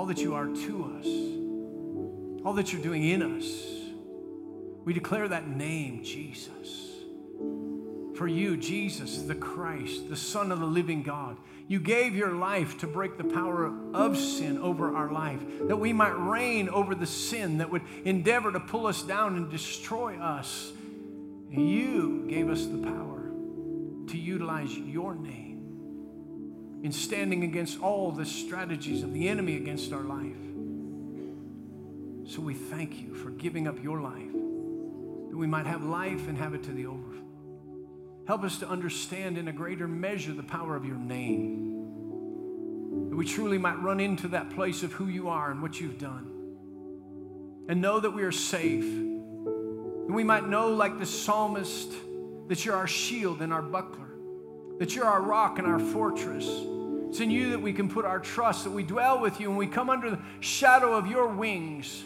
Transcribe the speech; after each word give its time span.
all 0.00 0.06
that 0.06 0.22
you 0.22 0.34
are 0.34 0.46
to 0.46 0.96
us, 0.98 1.06
all 2.42 2.54
that 2.54 2.72
you're 2.72 2.80
doing 2.80 3.04
in 3.04 3.20
us. 3.20 3.66
We 4.82 4.94
declare 4.94 5.28
that 5.28 5.46
name, 5.46 6.02
Jesus. 6.02 6.88
For 8.16 8.26
you, 8.26 8.56
Jesus, 8.56 9.20
the 9.20 9.34
Christ, 9.34 10.08
the 10.08 10.16
Son 10.16 10.52
of 10.52 10.60
the 10.60 10.64
living 10.64 11.02
God, 11.02 11.36
you 11.68 11.78
gave 11.78 12.14
your 12.14 12.32
life 12.32 12.78
to 12.78 12.86
break 12.86 13.18
the 13.18 13.24
power 13.24 13.70
of 13.92 14.16
sin 14.16 14.56
over 14.56 14.96
our 14.96 15.12
life, 15.12 15.42
that 15.68 15.76
we 15.76 15.92
might 15.92 16.16
reign 16.16 16.70
over 16.70 16.94
the 16.94 17.06
sin 17.06 17.58
that 17.58 17.70
would 17.70 17.82
endeavor 18.06 18.50
to 18.50 18.58
pull 18.58 18.86
us 18.86 19.02
down 19.02 19.36
and 19.36 19.50
destroy 19.50 20.16
us. 20.16 20.72
You 21.50 22.24
gave 22.26 22.48
us 22.48 22.64
the 22.64 22.78
power 22.78 23.32
to 24.06 24.16
utilize 24.16 24.74
your 24.74 25.14
name 25.14 25.49
in 26.82 26.92
standing 26.92 27.44
against 27.44 27.80
all 27.80 28.10
the 28.10 28.24
strategies 28.24 29.02
of 29.02 29.12
the 29.12 29.28
enemy 29.28 29.56
against 29.56 29.92
our 29.92 30.02
life. 30.02 30.36
So 32.26 32.40
we 32.40 32.54
thank 32.54 33.00
you 33.00 33.14
for 33.14 33.30
giving 33.30 33.66
up 33.66 33.82
your 33.82 34.00
life, 34.00 34.32
that 34.32 35.36
we 35.36 35.46
might 35.46 35.66
have 35.66 35.82
life 35.84 36.28
and 36.28 36.38
have 36.38 36.54
it 36.54 36.62
to 36.64 36.72
the 36.72 36.86
overflow. 36.86 37.24
Help 38.26 38.44
us 38.44 38.58
to 38.58 38.68
understand 38.68 39.36
in 39.36 39.48
a 39.48 39.52
greater 39.52 39.88
measure 39.88 40.32
the 40.32 40.42
power 40.42 40.76
of 40.76 40.84
your 40.84 40.96
name, 40.96 41.66
that 43.10 43.16
we 43.16 43.26
truly 43.26 43.58
might 43.58 43.80
run 43.82 44.00
into 44.00 44.28
that 44.28 44.50
place 44.50 44.82
of 44.82 44.92
who 44.92 45.08
you 45.08 45.28
are 45.28 45.50
and 45.50 45.60
what 45.60 45.80
you've 45.80 45.98
done, 45.98 46.26
and 47.68 47.80
know 47.80 48.00
that 48.00 48.10
we 48.10 48.22
are 48.22 48.32
safe. 48.32 48.84
That 48.84 50.14
we 50.14 50.24
might 50.24 50.48
know, 50.48 50.68
like 50.68 50.98
the 50.98 51.06
psalmist, 51.06 51.92
that 52.48 52.64
you're 52.64 52.74
our 52.74 52.86
shield 52.86 53.42
and 53.42 53.52
our 53.52 53.62
buckler 53.62 54.10
that 54.80 54.96
you're 54.96 55.04
our 55.04 55.20
rock 55.20 55.58
and 55.58 55.68
our 55.68 55.78
fortress. 55.78 56.46
It's 57.10 57.18
in 57.18 57.28
you 57.32 57.50
that 57.50 57.60
we 57.60 57.72
can 57.72 57.88
put 57.88 58.04
our 58.04 58.20
trust, 58.20 58.62
that 58.62 58.70
we 58.70 58.84
dwell 58.84 59.18
with 59.18 59.40
you 59.40 59.48
and 59.48 59.58
we 59.58 59.66
come 59.66 59.90
under 59.90 60.10
the 60.10 60.20
shadow 60.38 60.94
of 60.94 61.08
your 61.08 61.26
wings. 61.26 62.04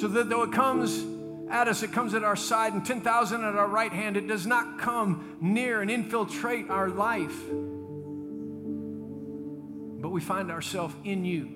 So 0.00 0.08
that 0.08 0.30
though 0.30 0.42
it 0.42 0.52
comes 0.52 1.04
at 1.50 1.68
us, 1.68 1.82
it 1.82 1.92
comes 1.92 2.14
at 2.14 2.24
our 2.24 2.34
side, 2.34 2.72
and 2.72 2.82
10,000 2.82 3.44
at 3.44 3.56
our 3.56 3.68
right 3.68 3.92
hand, 3.92 4.16
it 4.16 4.26
does 4.26 4.46
not 4.46 4.78
come 4.78 5.36
near 5.38 5.82
and 5.82 5.90
infiltrate 5.90 6.70
our 6.70 6.88
life. 6.88 7.38
But 10.00 10.08
we 10.08 10.22
find 10.22 10.50
ourselves 10.50 10.94
in 11.04 11.26
you. 11.26 11.50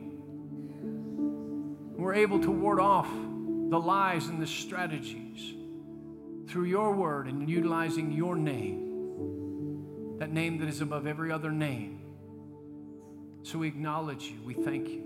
We're 1.96 2.12
able 2.12 2.40
to 2.40 2.50
ward 2.50 2.78
off 2.78 3.08
the 3.08 3.80
lies 3.80 4.26
and 4.26 4.38
the 4.40 4.46
strategies 4.46 5.54
through 6.46 6.64
your 6.64 6.92
word 6.92 7.26
and 7.26 7.48
utilizing 7.48 8.12
your 8.12 8.36
name, 8.36 8.85
that 10.18 10.32
name 10.32 10.58
that 10.58 10.68
is 10.68 10.80
above 10.80 11.06
every 11.06 11.30
other 11.30 11.50
name. 11.50 12.00
So 13.42 13.58
we 13.58 13.68
acknowledge 13.68 14.24
you. 14.24 14.42
We 14.44 14.54
thank 14.54 14.88
you. 14.88 15.04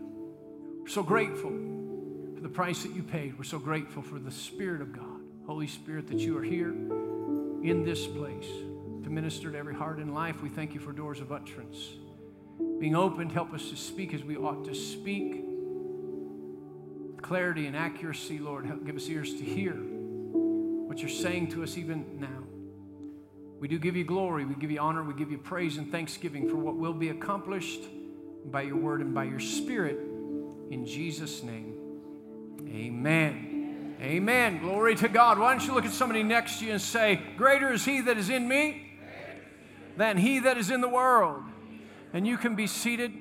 We're 0.81 0.89
so 0.89 1.03
grateful 1.03 1.51
for 2.35 2.41
the 2.41 2.49
price 2.49 2.83
that 2.85 2.95
you 2.95 3.03
paid. 3.03 3.37
We're 3.37 3.45
so 3.45 3.59
grateful 3.59 4.03
for 4.03 4.19
the 4.19 4.31
Spirit 4.31 4.81
of 4.81 4.93
God, 4.93 5.21
Holy 5.47 5.67
Spirit, 5.67 6.09
that 6.09 6.19
you 6.19 6.39
are 6.39 6.43
here 6.43 6.71
in 6.71 7.85
this 7.85 8.07
place 8.07 8.47
to 9.03 9.11
minister 9.11 9.51
to 9.53 9.59
every 9.59 9.75
heart 9.75 9.99
and 9.99 10.15
life. 10.15 10.43
We 10.43 10.49
thank 10.49 10.73
you 10.73 10.81
for 10.81 10.93
doors 10.93 11.21
of 11.21 11.33
utterance 11.33 11.91
being 12.79 12.97
opened. 12.97 13.33
Help 13.33 13.53
us 13.53 13.69
to 13.71 13.77
speak 13.77 14.15
as 14.15 14.25
we 14.25 14.37
ought 14.37 14.65
to 14.65 14.75
speak. 14.75 15.45
Clarity 17.21 17.67
and 17.67 17.77
accuracy, 17.77 18.39
Lord. 18.39 18.65
Help 18.65 18.87
give 18.87 18.97
us 18.97 19.07
ears 19.09 19.35
to 19.35 19.45
hear 19.45 19.75
what 19.75 20.99
you're 20.99 21.09
saying 21.09 21.49
to 21.53 21.63
us 21.63 21.77
even 21.77 22.19
now. 22.19 22.50
We 23.61 23.69
do 23.69 23.79
give 23.79 23.95
you 23.95 24.05
glory, 24.05 24.47
we 24.47 24.55
give 24.55 24.71
you 24.71 24.81
honor, 24.81 25.03
we 25.03 25.13
give 25.13 25.31
you 25.31 25.37
praise 25.37 25.77
and 25.77 25.93
thanksgiving 25.93 26.49
for 26.49 26.57
what 26.57 26.77
will 26.77 26.95
be 26.95 27.11
accomplished 27.11 27.83
by 28.47 28.63
your 28.63 28.77
word 28.77 29.03
and 29.03 29.15
by 29.15 29.25
your 29.25 29.39
spirit. 29.39 29.99
In 30.71 30.87
Jesus' 30.87 31.43
name, 31.43 31.77
amen. 32.67 33.97
Amen. 34.01 34.63
Glory 34.63 34.95
to 34.95 35.09
God. 35.11 35.39
Why 35.39 35.53
don't 35.53 35.67
you 35.67 35.75
look 35.75 35.85
at 35.85 35.93
somebody 35.93 36.23
next 36.23 36.61
to 36.61 36.65
you 36.65 36.73
and 36.73 36.81
say, 36.81 37.21
Greater 37.37 37.71
is 37.71 37.85
he 37.85 38.01
that 38.01 38.17
is 38.17 38.31
in 38.31 38.49
me 38.49 38.97
than 39.99 40.17
he 40.17 40.39
that 40.39 40.57
is 40.57 40.71
in 40.71 40.81
the 40.81 40.89
world. 40.89 41.43
And 42.15 42.27
you 42.27 42.39
can 42.39 42.57
be 42.57 42.67
seated. 42.67 43.13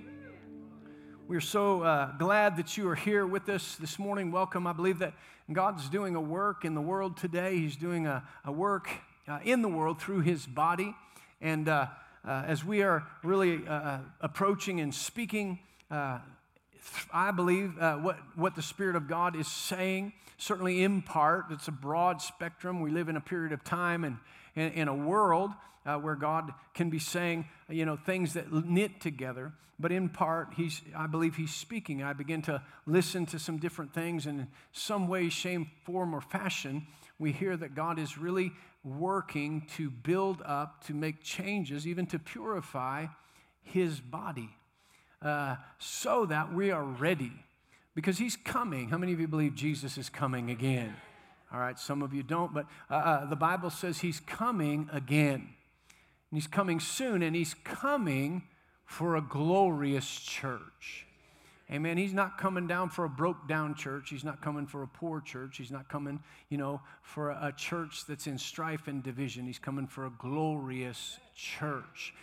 We're 1.27 1.41
so 1.41 1.83
uh, 1.83 2.17
glad 2.17 2.55
that 2.55 2.77
you 2.77 2.87
are 2.87 2.95
here 2.95 3.27
with 3.27 3.49
us 3.49 3.75
this 3.75 3.99
morning. 3.99 4.31
Welcome. 4.31 4.67
I 4.67 4.71
believe 4.71 4.99
that 4.99 5.15
God's 5.51 5.89
doing 5.89 6.15
a 6.15 6.21
work 6.21 6.63
in 6.63 6.75
the 6.75 6.81
world 6.81 7.17
today. 7.17 7.57
He's 7.57 7.75
doing 7.75 8.07
a, 8.07 8.23
a 8.45 8.51
work 8.53 8.89
uh, 9.29 9.39
in 9.43 9.61
the 9.61 9.69
world 9.69 10.01
through 10.01 10.21
His 10.21 10.45
body. 10.45 10.95
And 11.39 11.69
uh, 11.69 11.87
uh 12.25 12.43
as 12.47 12.65
we 12.65 12.81
are 12.81 13.03
really 13.23 13.65
uh, 13.67 13.71
uh, 13.71 13.99
approaching 14.21 14.79
and 14.79 14.93
speaking, 14.93 15.59
I 15.91 17.31
believe 17.35 17.77
what, 17.77 18.17
what 18.35 18.55
the 18.55 18.61
Spirit 18.61 18.95
of 18.95 19.07
God 19.07 19.35
is 19.35 19.47
saying, 19.47 20.13
certainly 20.37 20.83
in 20.83 21.01
part, 21.01 21.45
it's 21.51 21.67
a 21.67 21.71
broad 21.71 22.21
spectrum. 22.21 22.79
We 22.79 22.91
live 22.91 23.09
in 23.09 23.15
a 23.15 23.21
period 23.21 23.51
of 23.51 23.63
time 23.63 24.03
and 24.03 24.17
in, 24.55 24.71
in 24.71 24.87
a 24.87 24.95
world 24.95 25.51
uh, 25.85 25.97
where 25.97 26.15
God 26.15 26.53
can 26.73 26.89
be 26.89 26.99
saying, 26.99 27.45
you 27.69 27.85
know, 27.85 27.97
things 27.97 28.33
that 28.33 28.51
knit 28.51 29.01
together. 29.01 29.53
But 29.79 29.91
in 29.91 30.09
part, 30.09 30.49
he's, 30.55 30.81
I 30.95 31.07
believe 31.07 31.35
he's 31.35 31.53
speaking. 31.53 32.03
I 32.03 32.13
begin 32.13 32.41
to 32.43 32.61
listen 32.85 33.25
to 33.27 33.39
some 33.39 33.57
different 33.57 33.93
things, 33.93 34.25
and 34.25 34.41
in 34.41 34.47
some 34.73 35.07
way, 35.07 35.29
shape, 35.29 35.67
form, 35.85 36.13
or 36.13 36.19
fashion, 36.19 36.85
we 37.17 37.31
hear 37.31 37.55
that 37.55 37.75
God 37.75 37.97
is 37.97 38.17
really 38.17 38.51
working 38.83 39.67
to 39.75 39.89
build 39.89 40.41
up, 40.45 40.83
to 40.85 40.93
make 40.93 41.23
changes, 41.23 41.85
even 41.85 42.05
to 42.07 42.19
purify 42.19 43.07
his 43.61 43.99
body, 43.99 44.49
uh, 45.21 45.55
so 45.77 46.25
that 46.25 46.53
we 46.53 46.71
are 46.71 46.83
ready. 46.83 47.31
Because 47.95 48.17
he's 48.17 48.37
coming. 48.37 48.89
How 48.89 48.97
many 48.97 49.11
of 49.11 49.19
you 49.19 49.27
believe 49.27 49.55
Jesus 49.55 49.97
is 49.97 50.09
coming 50.09 50.49
again? 50.49 50.95
All 51.51 51.59
right, 51.59 51.77
some 51.77 52.01
of 52.01 52.13
you 52.13 52.23
don't, 52.23 52.53
but 52.53 52.67
uh, 52.89 52.93
uh, 52.93 53.25
the 53.25 53.35
Bible 53.35 53.69
says 53.69 53.99
he's 53.99 54.19
coming 54.19 54.87
again. 54.93 55.33
And 56.31 56.37
he's 56.37 56.47
coming 56.47 56.79
soon, 56.79 57.23
and 57.23 57.35
he's 57.35 57.55
coming 57.63 58.43
for 58.85 59.15
a 59.15 59.21
glorious 59.21 60.09
church. 60.09 61.05
Amen. 61.71 61.97
He's 61.97 62.13
not 62.13 62.39
coming 62.39 62.65
down 62.65 62.89
for 62.89 63.05
a 63.05 63.09
broke 63.09 63.47
down 63.47 63.75
church. 63.75 64.09
He's 64.09 64.23
not 64.23 64.41
coming 64.41 64.65
for 64.65 64.81
a 64.81 64.87
poor 64.87 65.21
church. 65.21 65.57
He's 65.57 65.69
not 65.69 65.87
coming, 65.87 66.19
you 66.49 66.57
know, 66.57 66.81
for 67.03 67.29
a, 67.29 67.53
church 67.55 68.05
that's 68.07 68.25
in 68.25 68.39
strife 68.39 68.87
and 68.87 69.03
division. 69.03 69.45
He's 69.45 69.59
coming 69.59 69.85
for 69.85 70.07
a 70.07 70.09
glorious 70.17 71.19
church. 71.35 72.15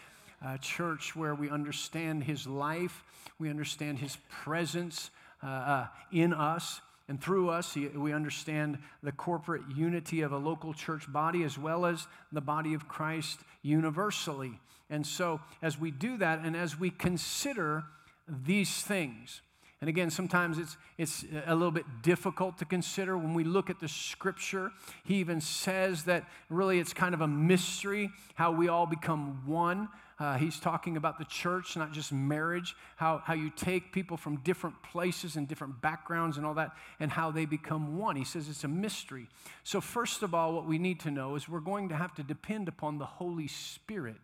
A 0.44 0.58
church 0.58 1.14
where 1.14 1.34
we 1.34 1.48
understand 1.48 2.24
his 2.24 2.46
life, 2.46 3.04
we 3.38 3.48
understand 3.48 4.00
his 4.00 4.18
presence 4.30 5.10
uh, 5.44 5.46
uh, 5.46 5.86
in 6.10 6.32
us, 6.32 6.80
and 7.08 7.22
through 7.22 7.50
us, 7.50 7.76
we 7.76 8.12
understand 8.12 8.78
the 9.04 9.12
corporate 9.12 9.62
unity 9.76 10.22
of 10.22 10.32
a 10.32 10.38
local 10.38 10.74
church 10.74 11.10
body 11.12 11.44
as 11.44 11.56
well 11.56 11.86
as 11.86 12.08
the 12.32 12.40
body 12.40 12.74
of 12.74 12.88
Christ 12.88 13.38
universally. 13.62 14.58
And 14.90 15.06
so, 15.06 15.40
as 15.62 15.78
we 15.78 15.92
do 15.92 16.16
that 16.18 16.40
and 16.40 16.56
as 16.56 16.78
we 16.78 16.90
consider 16.90 17.84
these 18.28 18.82
things, 18.82 19.40
and 19.80 19.90
again, 19.90 20.10
sometimes 20.10 20.58
it's, 20.58 20.76
it's 20.96 21.24
a 21.46 21.54
little 21.54 21.70
bit 21.70 21.84
difficult 22.02 22.56
to 22.58 22.64
consider 22.64 23.16
when 23.18 23.34
we 23.34 23.44
look 23.44 23.68
at 23.68 23.78
the 23.78 23.88
scripture. 23.88 24.72
He 25.04 25.16
even 25.16 25.40
says 25.40 26.04
that 26.04 26.24
really 26.48 26.78
it's 26.78 26.94
kind 26.94 27.14
of 27.14 27.20
a 27.20 27.28
mystery 27.28 28.10
how 28.36 28.52
we 28.52 28.68
all 28.68 28.86
become 28.86 29.46
one. 29.46 29.88
Uh, 30.18 30.38
he's 30.38 30.58
talking 30.58 30.96
about 30.96 31.18
the 31.18 31.26
church, 31.26 31.76
not 31.76 31.92
just 31.92 32.10
marriage, 32.10 32.74
how, 32.96 33.18
how 33.18 33.34
you 33.34 33.50
take 33.50 33.92
people 33.92 34.16
from 34.16 34.38
different 34.38 34.82
places 34.82 35.36
and 35.36 35.46
different 35.46 35.82
backgrounds 35.82 36.38
and 36.38 36.46
all 36.46 36.54
that, 36.54 36.70
and 36.98 37.10
how 37.10 37.30
they 37.30 37.44
become 37.44 37.98
one. 37.98 38.16
He 38.16 38.24
says 38.24 38.48
it's 38.48 38.64
a 38.64 38.68
mystery. 38.68 39.28
So, 39.62 39.82
first 39.82 40.22
of 40.22 40.34
all, 40.34 40.54
what 40.54 40.64
we 40.64 40.78
need 40.78 41.00
to 41.00 41.10
know 41.10 41.34
is 41.36 41.50
we're 41.50 41.60
going 41.60 41.90
to 41.90 41.96
have 41.96 42.14
to 42.14 42.22
depend 42.22 42.66
upon 42.66 42.96
the 42.96 43.04
Holy 43.04 43.46
Spirit 43.46 44.16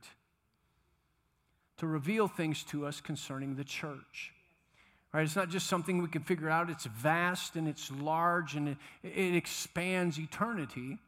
to 1.83 1.87
reveal 1.89 2.29
things 2.29 2.63
to 2.63 2.87
us 2.87 3.01
concerning 3.01 3.57
the 3.57 3.65
church. 3.65 4.33
Right? 5.13 5.25
It's 5.25 5.35
not 5.35 5.49
just 5.49 5.67
something 5.67 6.01
we 6.01 6.07
can 6.07 6.23
figure 6.23 6.49
out. 6.49 6.71
It's 6.71 6.85
vast 6.85 7.57
and 7.57 7.67
it's 7.67 7.91
large 7.91 8.55
and 8.55 8.69
it, 8.69 8.77
it 9.03 9.35
expands 9.35 10.17
eternity. 10.17 10.99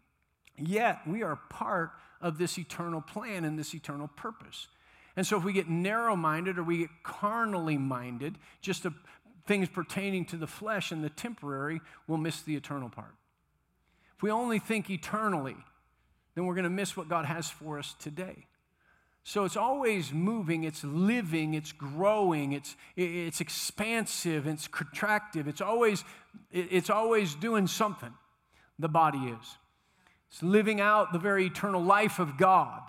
Yet 0.58 0.98
we 1.06 1.22
are 1.22 1.36
part 1.48 1.92
of 2.20 2.38
this 2.38 2.58
eternal 2.58 3.00
plan 3.00 3.44
and 3.44 3.56
this 3.56 3.72
eternal 3.72 4.08
purpose. 4.16 4.66
And 5.14 5.24
so 5.24 5.36
if 5.36 5.44
we 5.44 5.52
get 5.52 5.68
narrow 5.68 6.16
minded 6.16 6.58
or 6.58 6.64
we 6.64 6.78
get 6.78 6.90
carnally 7.04 7.78
minded, 7.78 8.34
just 8.60 8.82
to 8.82 8.92
things 9.46 9.68
pertaining 9.68 10.24
to 10.24 10.36
the 10.36 10.48
flesh 10.48 10.90
and 10.90 11.04
the 11.04 11.10
temporary, 11.10 11.80
we'll 12.08 12.18
miss 12.18 12.42
the 12.42 12.56
eternal 12.56 12.88
part. 12.88 13.14
If 14.16 14.24
we 14.24 14.32
only 14.32 14.58
think 14.58 14.90
eternally, 14.90 15.56
then 16.34 16.46
we're 16.46 16.56
going 16.56 16.64
to 16.64 16.68
miss 16.68 16.96
what 16.96 17.08
God 17.08 17.26
has 17.26 17.48
for 17.48 17.78
us 17.78 17.94
today. 18.00 18.48
So 19.26 19.44
it's 19.44 19.56
always 19.56 20.12
moving, 20.12 20.64
it's 20.64 20.84
living, 20.84 21.54
it's 21.54 21.72
growing, 21.72 22.52
it's, 22.52 22.76
it's 22.94 23.40
expansive, 23.40 24.46
it's 24.46 24.68
contractive, 24.68 25.46
it's 25.46 25.62
always, 25.62 26.04
it's 26.52 26.90
always 26.90 27.34
doing 27.34 27.66
something, 27.66 28.12
the 28.78 28.88
body 28.88 29.18
is. 29.18 29.56
It's 30.30 30.42
living 30.42 30.78
out 30.78 31.14
the 31.14 31.18
very 31.18 31.46
eternal 31.46 31.82
life 31.82 32.18
of 32.18 32.36
God, 32.36 32.82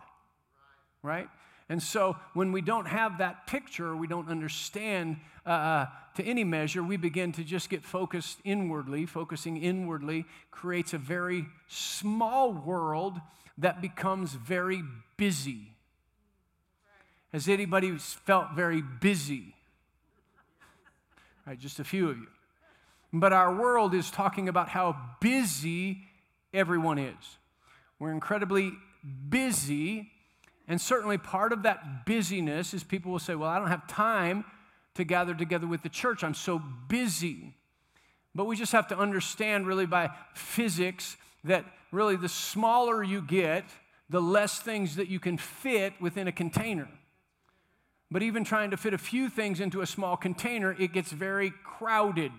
right? 1.01 1.29
And 1.69 1.81
so 1.81 2.17
when 2.33 2.51
we 2.51 2.61
don't 2.61 2.87
have 2.87 3.19
that 3.19 3.47
picture, 3.47 3.95
we 3.95 4.05
don't 4.05 4.29
understand 4.29 5.17
uh, 5.45 5.49
uh, 5.49 5.85
to 6.15 6.23
any 6.23 6.43
measure, 6.43 6.83
we 6.83 6.97
begin 6.97 7.31
to 7.33 7.43
just 7.45 7.69
get 7.69 7.83
focused 7.83 8.39
inwardly. 8.43 9.05
Focusing 9.05 9.57
inwardly 9.57 10.25
creates 10.51 10.93
a 10.93 10.97
very 10.97 11.45
small 11.67 12.51
world 12.53 13.19
that 13.57 13.81
becomes 13.81 14.33
very 14.33 14.83
busy. 15.17 15.74
Has 17.31 17.47
anybody 17.47 17.97
felt 17.97 18.53
very 18.55 18.81
busy? 18.81 19.55
Right, 21.45 21.59
just 21.59 21.79
a 21.79 21.83
few 21.83 22.09
of 22.09 22.17
you. 22.17 22.27
But 23.13 23.33
our 23.33 23.53
world 23.53 23.93
is 23.93 24.09
talking 24.09 24.49
about 24.49 24.69
how 24.69 24.95
busy 25.21 25.99
everyone 26.53 26.97
is. 26.97 27.37
We're 27.99 28.11
incredibly 28.11 28.73
busy, 29.29 30.11
and 30.67 30.81
certainly 30.81 31.17
part 31.17 31.53
of 31.53 31.63
that 31.63 32.05
busyness 32.05 32.73
is 32.73 32.83
people 32.83 33.11
will 33.11 33.19
say, 33.19 33.35
Well, 33.35 33.49
I 33.49 33.59
don't 33.59 33.69
have 33.69 33.87
time 33.87 34.43
to 34.95 35.03
gather 35.03 35.35
together 35.35 35.67
with 35.67 35.83
the 35.83 35.89
church, 35.89 36.23
I'm 36.23 36.33
so 36.33 36.61
busy. 36.87 37.53
But 38.33 38.45
we 38.45 38.55
just 38.55 38.71
have 38.71 38.87
to 38.89 38.97
understand, 38.97 39.67
really, 39.67 39.85
by 39.85 40.09
physics, 40.33 41.15
that 41.43 41.65
really 41.91 42.15
the 42.15 42.29
smaller 42.29 43.03
you 43.03 43.21
get, 43.21 43.63
the 44.09 44.21
less 44.21 44.59
things 44.59 44.95
that 44.97 45.07
you 45.07 45.19
can 45.19 45.37
fit 45.37 45.93
within 46.01 46.27
a 46.27 46.31
container. 46.31 46.87
But 48.11 48.23
even 48.23 48.43
trying 48.43 48.71
to 48.71 48.77
fit 48.77 48.93
a 48.93 48.97
few 48.97 49.29
things 49.29 49.59
into 49.59 49.81
a 49.81 49.87
small 49.87 50.15
container, 50.15 50.75
it 50.79 50.93
gets 50.93 51.11
very 51.11 51.51
crowded. 51.63 52.31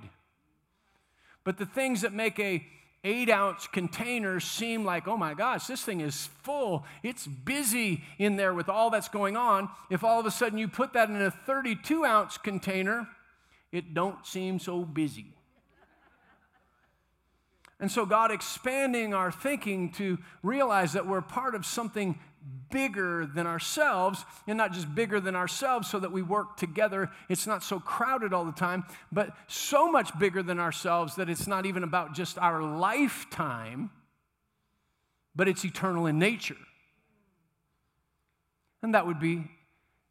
But 1.44 1.58
the 1.58 1.66
things 1.66 2.02
that 2.02 2.12
make 2.12 2.38
a 2.38 2.64
eight 3.04 3.30
ounce 3.30 3.68
container 3.68 4.40
seem 4.40 4.84
like, 4.84 5.06
oh 5.06 5.16
my 5.16 5.32
gosh, 5.32 5.66
this 5.66 5.82
thing 5.82 6.00
is 6.00 6.28
full. 6.42 6.84
It's 7.02 7.26
busy 7.26 8.02
in 8.18 8.36
there 8.36 8.52
with 8.52 8.68
all 8.68 8.90
that's 8.90 9.08
going 9.08 9.36
on. 9.36 9.68
If 9.90 10.02
all 10.02 10.18
of 10.18 10.26
a 10.26 10.30
sudden 10.30 10.58
you 10.58 10.66
put 10.66 10.92
that 10.94 11.08
in 11.08 11.22
a 11.22 11.30
32 11.30 12.04
ounce 12.04 12.36
container, 12.36 13.08
it 13.70 13.94
don't 13.94 14.26
seem 14.26 14.58
so 14.58 14.84
busy. 14.84 15.26
And 17.78 17.92
so, 17.92 18.06
God 18.06 18.30
expanding 18.30 19.12
our 19.12 19.30
thinking 19.30 19.92
to 19.92 20.18
realize 20.42 20.94
that 20.94 21.06
we're 21.06 21.20
part 21.20 21.54
of 21.54 21.66
something 21.66 22.18
bigger 22.70 23.26
than 23.26 23.46
ourselves, 23.46 24.24
and 24.46 24.58
not 24.58 24.72
just 24.72 24.92
bigger 24.94 25.20
than 25.20 25.36
ourselves 25.36 25.88
so 25.88 25.98
that 25.98 26.12
we 26.12 26.22
work 26.22 26.56
together. 26.56 27.10
It's 27.28 27.46
not 27.46 27.62
so 27.62 27.80
crowded 27.80 28.32
all 28.32 28.44
the 28.44 28.52
time, 28.52 28.84
but 29.12 29.36
so 29.46 29.90
much 29.90 30.16
bigger 30.18 30.42
than 30.42 30.58
ourselves 30.58 31.16
that 31.16 31.28
it's 31.30 31.46
not 31.46 31.66
even 31.66 31.82
about 31.82 32.14
just 32.14 32.38
our 32.38 32.62
lifetime, 32.62 33.90
but 35.34 35.48
it's 35.48 35.64
eternal 35.64 36.06
in 36.06 36.18
nature. 36.18 36.56
And 38.82 38.94
that 38.94 39.06
would 39.06 39.20
be 39.20 39.44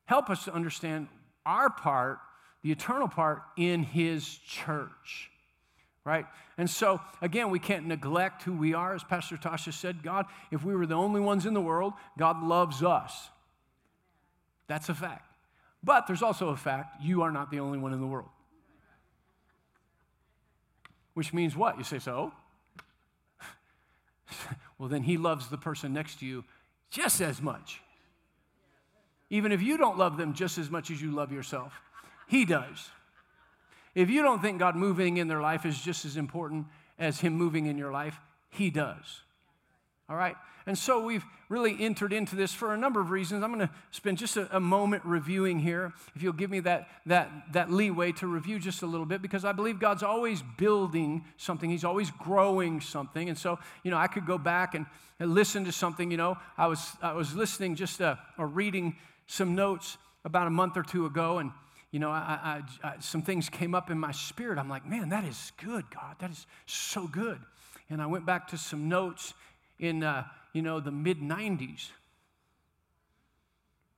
help 0.05 0.29
us 0.29 0.45
to 0.45 0.53
understand 0.53 1.07
our 1.45 1.69
part, 1.69 2.19
the 2.63 2.71
eternal 2.71 3.07
part 3.07 3.43
in 3.57 3.83
His 3.83 4.37
church 4.39 5.31
right? 6.05 6.25
And 6.57 6.69
so, 6.69 7.01
again, 7.21 7.49
we 7.49 7.59
can't 7.59 7.87
neglect 7.87 8.43
who 8.43 8.53
we 8.53 8.73
are. 8.73 8.93
As 8.93 9.03
Pastor 9.03 9.35
Tasha 9.35 9.73
said, 9.73 10.03
God, 10.03 10.27
if 10.51 10.63
we 10.63 10.75
were 10.75 10.85
the 10.85 10.95
only 10.95 11.19
ones 11.19 11.45
in 11.45 11.53
the 11.53 11.61
world, 11.61 11.93
God 12.17 12.41
loves 12.43 12.83
us. 12.83 13.29
That's 14.67 14.87
a 14.87 14.93
fact. 14.93 15.27
But 15.83 16.07
there's 16.07 16.21
also 16.21 16.49
a 16.49 16.57
fact 16.57 17.01
you 17.01 17.23
are 17.23 17.31
not 17.31 17.51
the 17.51 17.59
only 17.59 17.77
one 17.77 17.91
in 17.91 17.99
the 17.99 18.07
world. 18.07 18.29
Which 21.15 21.33
means 21.33 21.55
what? 21.55 21.77
You 21.77 21.83
say, 21.83 21.99
so? 21.99 22.31
well, 24.77 24.89
then 24.89 25.03
he 25.03 25.17
loves 25.17 25.47
the 25.47 25.57
person 25.57 25.93
next 25.93 26.19
to 26.19 26.25
you 26.25 26.43
just 26.91 27.21
as 27.21 27.41
much. 27.41 27.81
Even 29.29 29.51
if 29.51 29.61
you 29.61 29.77
don't 29.77 29.97
love 29.97 30.17
them 30.17 30.33
just 30.33 30.57
as 30.57 30.69
much 30.69 30.91
as 30.91 31.01
you 31.01 31.11
love 31.11 31.31
yourself, 31.31 31.81
he 32.27 32.45
does. 32.45 32.89
If 33.95 34.09
you 34.09 34.21
don't 34.21 34.41
think 34.41 34.59
God 34.59 34.75
moving 34.75 35.17
in 35.17 35.27
their 35.27 35.41
life 35.41 35.65
is 35.65 35.79
just 35.79 36.05
as 36.05 36.17
important 36.17 36.67
as 36.99 37.21
Him 37.21 37.33
moving 37.33 37.65
in 37.65 37.77
your 37.77 37.91
life, 37.91 38.19
He 38.49 38.69
does. 38.69 39.21
All 40.09 40.15
right? 40.15 40.35
And 40.67 40.77
so 40.77 41.03
we've 41.03 41.23
really 41.47 41.75
entered 41.79 42.11
into 42.11 42.35
this 42.35 42.51
for 42.51 42.73
a 42.73 42.77
number 42.77 42.99
of 42.99 43.11
reasons. 43.11 43.43
I'm 43.43 43.53
going 43.53 43.67
to 43.67 43.73
spend 43.91 44.17
just 44.17 44.35
a, 44.35 44.55
a, 44.55 44.59
moment 44.59 45.05
reviewing 45.05 45.59
here. 45.59 45.93
If 46.15 46.23
you'll 46.23 46.33
give 46.33 46.49
me 46.49 46.59
that, 46.61 46.87
that, 47.05 47.29
that 47.53 47.71
leeway 47.71 48.11
to 48.13 48.27
review 48.27 48.57
just 48.57 48.81
a 48.81 48.87
little 48.87 49.05
bit, 49.05 49.21
because 49.21 49.45
I 49.45 49.51
believe 49.51 49.79
God's 49.79 50.01
always 50.01 50.41
building 50.57 51.23
something, 51.37 51.69
He's 51.69 51.83
always 51.83 52.09
growing 52.11 52.81
something. 52.81 53.29
And 53.29 53.37
so, 53.37 53.59
you 53.83 53.91
know, 53.91 53.97
I 53.97 54.07
could 54.07 54.25
go 54.25 54.37
back 54.37 54.75
and, 54.75 54.85
listen 55.17 55.63
to 55.63 55.71
something. 55.71 56.11
You 56.11 56.17
know, 56.17 56.37
I 56.57 56.67
was, 56.67 56.91
I 57.01 57.13
was 57.13 57.33
listening 57.33 57.75
just 57.75 58.01
or 58.01 58.17
reading 58.37 58.97
some 59.27 59.55
notes 59.55 59.97
about 60.25 60.45
a 60.45 60.49
month 60.49 60.75
or 60.75 60.83
two 60.83 61.05
ago, 61.05 61.37
and 61.37 61.51
you 61.95 61.99
know, 61.99 62.11
I, 62.11 62.61
I, 62.83 62.89
I, 62.89 62.93
some 62.99 63.21
things 63.21 63.47
came 63.47 63.73
up 63.73 63.89
in 63.89 63.97
my 63.97 64.11
spirit. 64.11 64.59
I'm 64.59 64.67
like, 64.67 64.85
man, 64.85 65.07
that 65.09 65.23
is 65.23 65.53
good, 65.63 65.85
God. 65.89 66.17
That 66.19 66.29
is 66.29 66.45
so 66.65 67.07
good. 67.07 67.39
And 67.89 68.01
I 68.01 68.05
went 68.05 68.25
back 68.25 68.49
to 68.49 68.57
some 68.57 68.89
notes 68.89 69.33
in, 69.79 70.03
uh, 70.03 70.25
you 70.51 70.61
know, 70.61 70.81
the 70.81 70.91
mid 70.91 71.21
90s. 71.21 71.91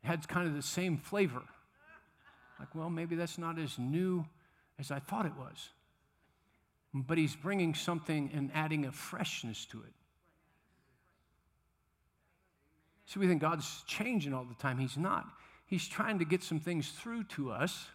It 0.03 0.07
had 0.07 0.27
kind 0.27 0.47
of 0.47 0.53
the 0.53 0.61
same 0.61 0.97
flavor. 0.97 1.41
Like, 2.59 2.75
well, 2.75 2.91
maybe 2.91 3.15
that's 3.15 3.39
not 3.39 3.57
as 3.57 3.79
new 3.79 4.27
as 4.77 4.91
I 4.91 4.99
thought 4.99 5.25
it 5.25 5.35
was. 5.35 5.69
But 6.93 7.17
he's 7.17 7.35
bringing 7.35 7.73
something 7.73 8.29
and 8.31 8.51
adding 8.53 8.85
a 8.85 8.91
freshness 8.91 9.65
to 9.71 9.79
it. 9.79 9.93
See, 13.07 13.19
we 13.19 13.27
think 13.27 13.41
God's 13.41 13.83
changing 13.87 14.35
all 14.35 14.43
the 14.43 14.61
time. 14.61 14.77
He's 14.77 14.97
not. 14.97 15.25
He's 15.67 15.87
trying 15.87 16.19
to 16.19 16.25
get 16.25 16.41
some 16.41 16.59
things 16.59 16.89
through 16.89 17.25
to 17.25 17.51
us, 17.51 17.87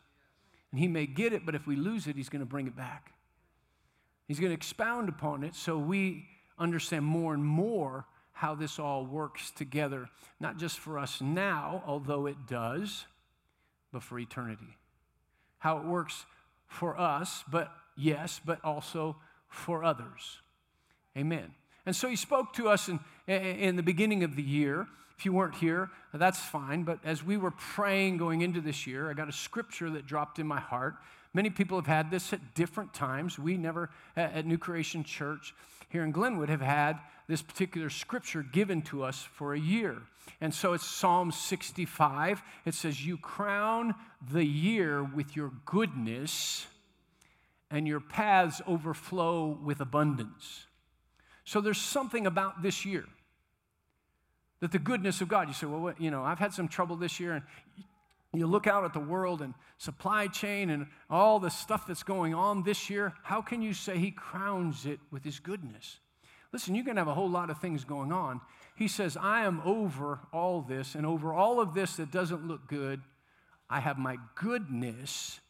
and 0.71 0.79
He 0.79 0.87
may 0.87 1.07
get 1.07 1.33
it, 1.33 1.45
but 1.45 1.55
if 1.55 1.67
we 1.67 1.75
lose 1.75 2.07
it, 2.07 2.17
He's 2.17 2.29
going 2.29 2.41
to 2.41 2.47
bring 2.47 2.67
it 2.67 2.77
back. 2.77 3.13
He's 4.29 4.39
going 4.39 4.51
to 4.51 4.55
expound 4.55 5.09
upon 5.09 5.43
it 5.43 5.55
so 5.55 5.77
we 5.77 6.27
understand 6.59 7.05
more 7.05 7.35
and 7.35 7.45
more 7.45 8.07
how 8.33 8.55
this 8.55 8.79
all 8.79 9.05
works 9.05 9.51
together, 9.51 10.09
not 10.41 10.59
just 10.59 10.79
for 10.79 10.99
us 10.99 11.21
now, 11.21 11.83
although 11.87 12.27
it 12.27 12.47
does, 12.47 13.07
but 13.93 14.03
for 14.03 14.19
eternity. 14.19 14.77
How 15.59 15.79
it 15.79 15.85
works 15.85 16.25
for 16.67 16.99
us, 16.99 17.45
but 17.51 17.71
yes, 17.97 18.41
but 18.45 18.59
also 18.65 19.17
for 19.49 19.85
others. 19.85 20.41
Amen. 21.17 21.55
And 21.85 21.95
so 21.95 22.09
he 22.09 22.17
spoke 22.17 22.53
to 22.55 22.69
us 22.69 22.89
in, 22.89 23.01
in 23.29 23.77
the 23.77 23.83
beginning 23.83 24.25
of 24.25 24.37
the 24.37 24.43
year 24.43 24.87
if 25.23 25.27
you 25.27 25.33
weren't 25.33 25.55
here, 25.55 25.89
that's 26.13 26.41
fine. 26.41 26.83
But 26.83 26.99
as 27.05 27.23
we 27.23 27.37
were 27.37 27.53
praying 27.53 28.17
going 28.17 28.41
into 28.41 28.61
this 28.61 28.89
year, 28.89 29.09
I 29.09 29.15
got 29.15 29.29
a 29.29 29.33
scripture 29.33 29.89
that 29.91 30.05
dropped 30.05 30.41
in 30.41 30.49
my 30.49 30.59
heart. 30.59 30.97
Many 31.33 31.49
people 31.49 31.79
have 31.79 31.87
had 31.87 32.11
this 32.11 32.33
at 32.33 32.57
different 32.57 32.93
times. 32.93 33.39
We 33.39 33.57
never, 33.57 33.91
at 34.17 34.45
New 34.47 34.59
Creation 34.59 35.05
Church 35.05 35.55
here 35.91 36.03
in 36.03 36.11
Glenwood, 36.11 36.49
have 36.49 36.61
had 36.61 36.99
this 37.29 37.41
particular 37.41 37.89
scripture 37.89 38.43
given 38.43 38.83
to 38.83 39.05
us 39.05 39.23
for 39.23 39.55
a 39.55 39.61
year. 39.61 39.99
And 40.41 40.53
so 40.53 40.73
it's 40.73 40.85
Psalm 40.85 41.31
65. 41.31 42.43
It 42.65 42.75
says, 42.75 43.07
You 43.07 43.17
crown 43.17 43.95
the 44.33 44.45
year 44.45 45.05
with 45.05 45.37
your 45.37 45.53
goodness, 45.67 46.67
and 47.71 47.87
your 47.87 48.01
paths 48.01 48.61
overflow 48.67 49.57
with 49.63 49.81
abundance. 49.81 50.67
So 51.45 51.61
there's 51.61 51.81
something 51.81 52.27
about 52.27 52.61
this 52.65 52.85
year 52.85 53.05
that 54.63 54.71
the 54.71 54.79
goodness 54.79 55.21
of 55.21 55.27
God, 55.27 55.49
you 55.49 55.55
say, 55.55 55.67
well, 55.67 55.81
what, 55.81 56.01
you 56.01 56.13
know, 56.13 56.23
I've 56.23 56.39
had 56.39 56.55
some 56.55 56.69
trouble 56.69 56.95
this 56.95 57.19
year, 57.19 57.33
and 57.33 57.43
you 58.33 58.47
look 58.47 58.69
out 58.69 58.85
at 58.85 58.93
the 58.93 59.01
world 59.01 59.43
and 59.43 59.55
supply 59.77 60.29
chain 60.29 60.71
and 60.71 60.87
all 61.11 61.41
the 61.41 61.51
stuff 61.51 61.85
that's 61.89 62.05
going 62.05 62.33
on 62.33 62.63
this 62.63 62.89
year, 62.89 63.13
how 63.25 63.43
can 63.43 63.61
you 63.61 63.75
say 63.75 63.99
He 63.99 64.13
crowns 64.13 64.87
it 64.87 65.01
with 65.11 65.25
His 65.25 65.41
goodness? 65.41 65.99
Listen, 66.53 66.77
you 66.77 66.85
can 66.85 66.97
have 66.97 67.09
a 67.09 67.15
whole 67.15 67.29
lot 67.29 67.51
of 67.51 67.61
things 67.61 67.83
going 67.83 68.13
on. 68.13 68.41
He 68.77 68.87
says, 68.87 69.17
I 69.17 69.47
am 69.47 69.61
over 69.65 70.21
all 70.33 70.63
this, 70.63 70.95
and 70.95 71.05
over 71.05 71.35
all 71.35 71.61
of 71.61 71.75
this 71.75 71.97
that 71.97 72.13
doesn't 72.13 72.47
look 72.47 72.69
good, 72.69 73.01
I 73.69 73.81
have 73.81 73.99
my 73.99 74.17
goodness. 74.37 75.41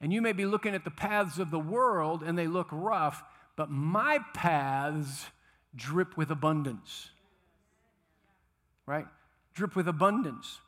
And 0.00 0.14
you 0.14 0.22
may 0.22 0.32
be 0.32 0.46
looking 0.46 0.74
at 0.74 0.84
the 0.84 0.90
paths 0.90 1.38
of 1.38 1.50
the 1.50 1.58
world 1.58 2.22
and 2.22 2.38
they 2.38 2.46
look 2.46 2.68
rough, 2.72 3.22
but 3.54 3.70
my 3.70 4.20
paths 4.32 5.26
drip 5.76 6.16
with 6.16 6.30
abundance 6.30 7.10
right? 8.90 9.06
Drip 9.54 9.76
with 9.76 9.86
abundance. 9.86 10.58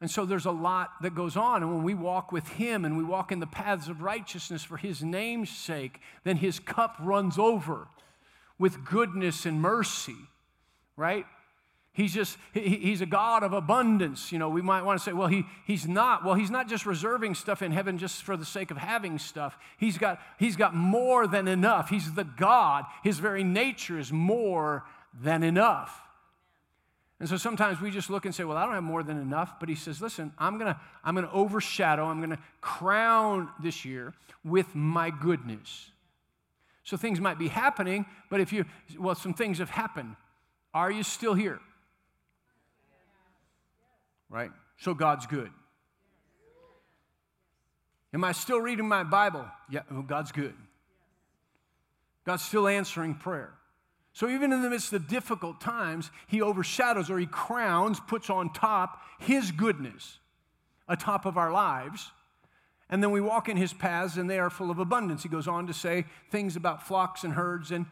And 0.00 0.10
so 0.10 0.26
there's 0.26 0.46
a 0.46 0.50
lot 0.50 0.90
that 1.02 1.14
goes 1.14 1.36
on. 1.36 1.62
And 1.62 1.72
when 1.72 1.84
we 1.84 1.94
walk 1.94 2.32
with 2.32 2.48
Him 2.48 2.84
and 2.84 2.98
we 2.98 3.04
walk 3.04 3.30
in 3.30 3.38
the 3.38 3.46
paths 3.46 3.88
of 3.88 4.02
righteousness 4.02 4.64
for 4.64 4.76
His 4.76 5.00
name's 5.00 5.48
sake, 5.48 6.00
then 6.24 6.38
His 6.38 6.58
cup 6.58 6.96
runs 7.00 7.38
over 7.38 7.86
with 8.58 8.84
goodness 8.84 9.46
and 9.46 9.62
mercy, 9.62 10.16
right? 10.96 11.24
He's 11.92 12.12
just, 12.12 12.36
he, 12.52 12.60
he's 12.78 13.00
a 13.00 13.06
God 13.06 13.44
of 13.44 13.52
abundance. 13.52 14.32
You 14.32 14.40
know, 14.40 14.48
we 14.48 14.60
might 14.60 14.82
want 14.82 14.98
to 14.98 15.04
say, 15.04 15.12
well, 15.12 15.28
he, 15.28 15.44
he's 15.64 15.86
not. 15.86 16.24
Well, 16.24 16.34
he's 16.34 16.50
not 16.50 16.68
just 16.68 16.84
reserving 16.84 17.36
stuff 17.36 17.62
in 17.62 17.70
heaven 17.70 17.96
just 17.96 18.24
for 18.24 18.36
the 18.36 18.44
sake 18.44 18.72
of 18.72 18.76
having 18.78 19.18
stuff. 19.18 19.56
He's 19.78 19.98
got, 19.98 20.18
he's 20.36 20.56
got 20.56 20.74
more 20.74 21.28
than 21.28 21.46
enough. 21.46 21.90
He's 21.90 22.12
the 22.14 22.24
God. 22.24 22.86
His 23.04 23.20
very 23.20 23.44
nature 23.44 24.00
is 24.00 24.10
more 24.10 24.84
than 25.14 25.44
enough. 25.44 26.01
And 27.22 27.28
so 27.28 27.36
sometimes 27.36 27.80
we 27.80 27.92
just 27.92 28.10
look 28.10 28.24
and 28.24 28.34
say, 28.34 28.42
well, 28.42 28.56
I 28.56 28.64
don't 28.64 28.74
have 28.74 28.82
more 28.82 29.04
than 29.04 29.16
enough. 29.16 29.60
But 29.60 29.68
he 29.68 29.76
says, 29.76 30.02
listen, 30.02 30.32
I'm 30.38 30.58
going 30.58 30.74
to 30.74 30.80
I'm 31.04 31.14
going 31.14 31.24
to 31.24 31.32
overshadow, 31.32 32.06
I'm 32.06 32.18
going 32.18 32.30
to 32.30 32.38
crown 32.60 33.48
this 33.62 33.84
year 33.84 34.12
with 34.42 34.74
my 34.74 35.10
goodness. 35.10 35.92
So 36.82 36.96
things 36.96 37.20
might 37.20 37.38
be 37.38 37.46
happening, 37.46 38.06
but 38.28 38.40
if 38.40 38.52
you, 38.52 38.64
well, 38.98 39.14
some 39.14 39.34
things 39.34 39.58
have 39.58 39.70
happened. 39.70 40.16
Are 40.74 40.90
you 40.90 41.04
still 41.04 41.34
here? 41.34 41.60
Right? 44.28 44.50
So 44.78 44.92
God's 44.92 45.28
good. 45.28 45.50
Am 48.12 48.24
I 48.24 48.32
still 48.32 48.58
reading 48.58 48.88
my 48.88 49.04
Bible? 49.04 49.46
Yeah, 49.70 49.82
well, 49.92 50.02
God's 50.02 50.32
good. 50.32 50.54
God's 52.24 52.42
still 52.42 52.66
answering 52.66 53.14
prayer. 53.14 53.54
So 54.12 54.28
even 54.28 54.52
in 54.52 54.62
the 54.62 54.70
midst 54.70 54.92
of 54.92 55.08
difficult 55.08 55.60
times, 55.60 56.10
He 56.26 56.42
overshadows 56.42 57.10
or 57.10 57.18
He 57.18 57.26
crowns, 57.26 57.98
puts 58.00 58.28
on 58.28 58.52
top 58.52 59.00
His 59.18 59.50
goodness 59.50 60.18
atop 60.88 61.24
of 61.24 61.38
our 61.38 61.50
lives. 61.50 62.10
And 62.90 63.02
then 63.02 63.10
we 63.10 63.22
walk 63.22 63.48
in 63.48 63.56
His 63.56 63.72
paths 63.72 64.18
and 64.18 64.28
they 64.28 64.38
are 64.38 64.50
full 64.50 64.70
of 64.70 64.78
abundance. 64.78 65.22
He 65.22 65.28
goes 65.28 65.48
on 65.48 65.66
to 65.66 65.72
say 65.72 66.04
things 66.30 66.56
about 66.56 66.86
flocks 66.86 67.24
and 67.24 67.32
herds 67.32 67.70
and 67.70 67.86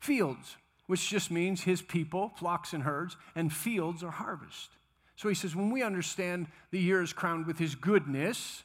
fields, 0.00 0.56
which 0.88 1.08
just 1.08 1.30
means 1.30 1.62
His 1.62 1.80
people, 1.80 2.32
flocks 2.36 2.72
and 2.72 2.82
herds, 2.82 3.16
and 3.36 3.52
fields 3.52 4.02
are 4.02 4.10
harvest. 4.10 4.70
So 5.14 5.28
He 5.28 5.34
says, 5.36 5.54
when 5.54 5.70
we 5.70 5.82
understand 5.84 6.48
the 6.72 6.80
year 6.80 7.02
is 7.02 7.12
crowned 7.12 7.46
with 7.46 7.58
His 7.58 7.76
goodness, 7.76 8.64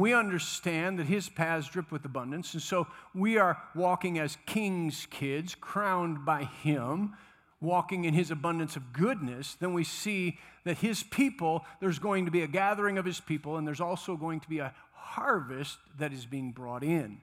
we 0.00 0.14
understand 0.14 0.98
that 0.98 1.06
his 1.06 1.28
paths 1.28 1.68
drip 1.68 1.92
with 1.92 2.04
abundance. 2.04 2.54
And 2.54 2.62
so 2.62 2.86
we 3.14 3.38
are 3.38 3.60
walking 3.74 4.18
as 4.18 4.38
king's 4.46 5.06
kids, 5.10 5.54
crowned 5.54 6.24
by 6.24 6.44
him, 6.44 7.14
walking 7.60 8.04
in 8.04 8.14
his 8.14 8.30
abundance 8.30 8.76
of 8.76 8.92
goodness. 8.92 9.56
Then 9.60 9.74
we 9.74 9.84
see 9.84 10.38
that 10.64 10.78
his 10.78 11.02
people, 11.02 11.64
there's 11.80 11.98
going 11.98 12.24
to 12.24 12.30
be 12.30 12.42
a 12.42 12.46
gathering 12.46 12.98
of 12.98 13.04
his 13.04 13.20
people, 13.20 13.56
and 13.56 13.66
there's 13.66 13.80
also 13.80 14.16
going 14.16 14.40
to 14.40 14.48
be 14.48 14.58
a 14.58 14.74
harvest 14.92 15.78
that 15.98 16.12
is 16.12 16.26
being 16.26 16.50
brought 16.50 16.82
in, 16.82 17.20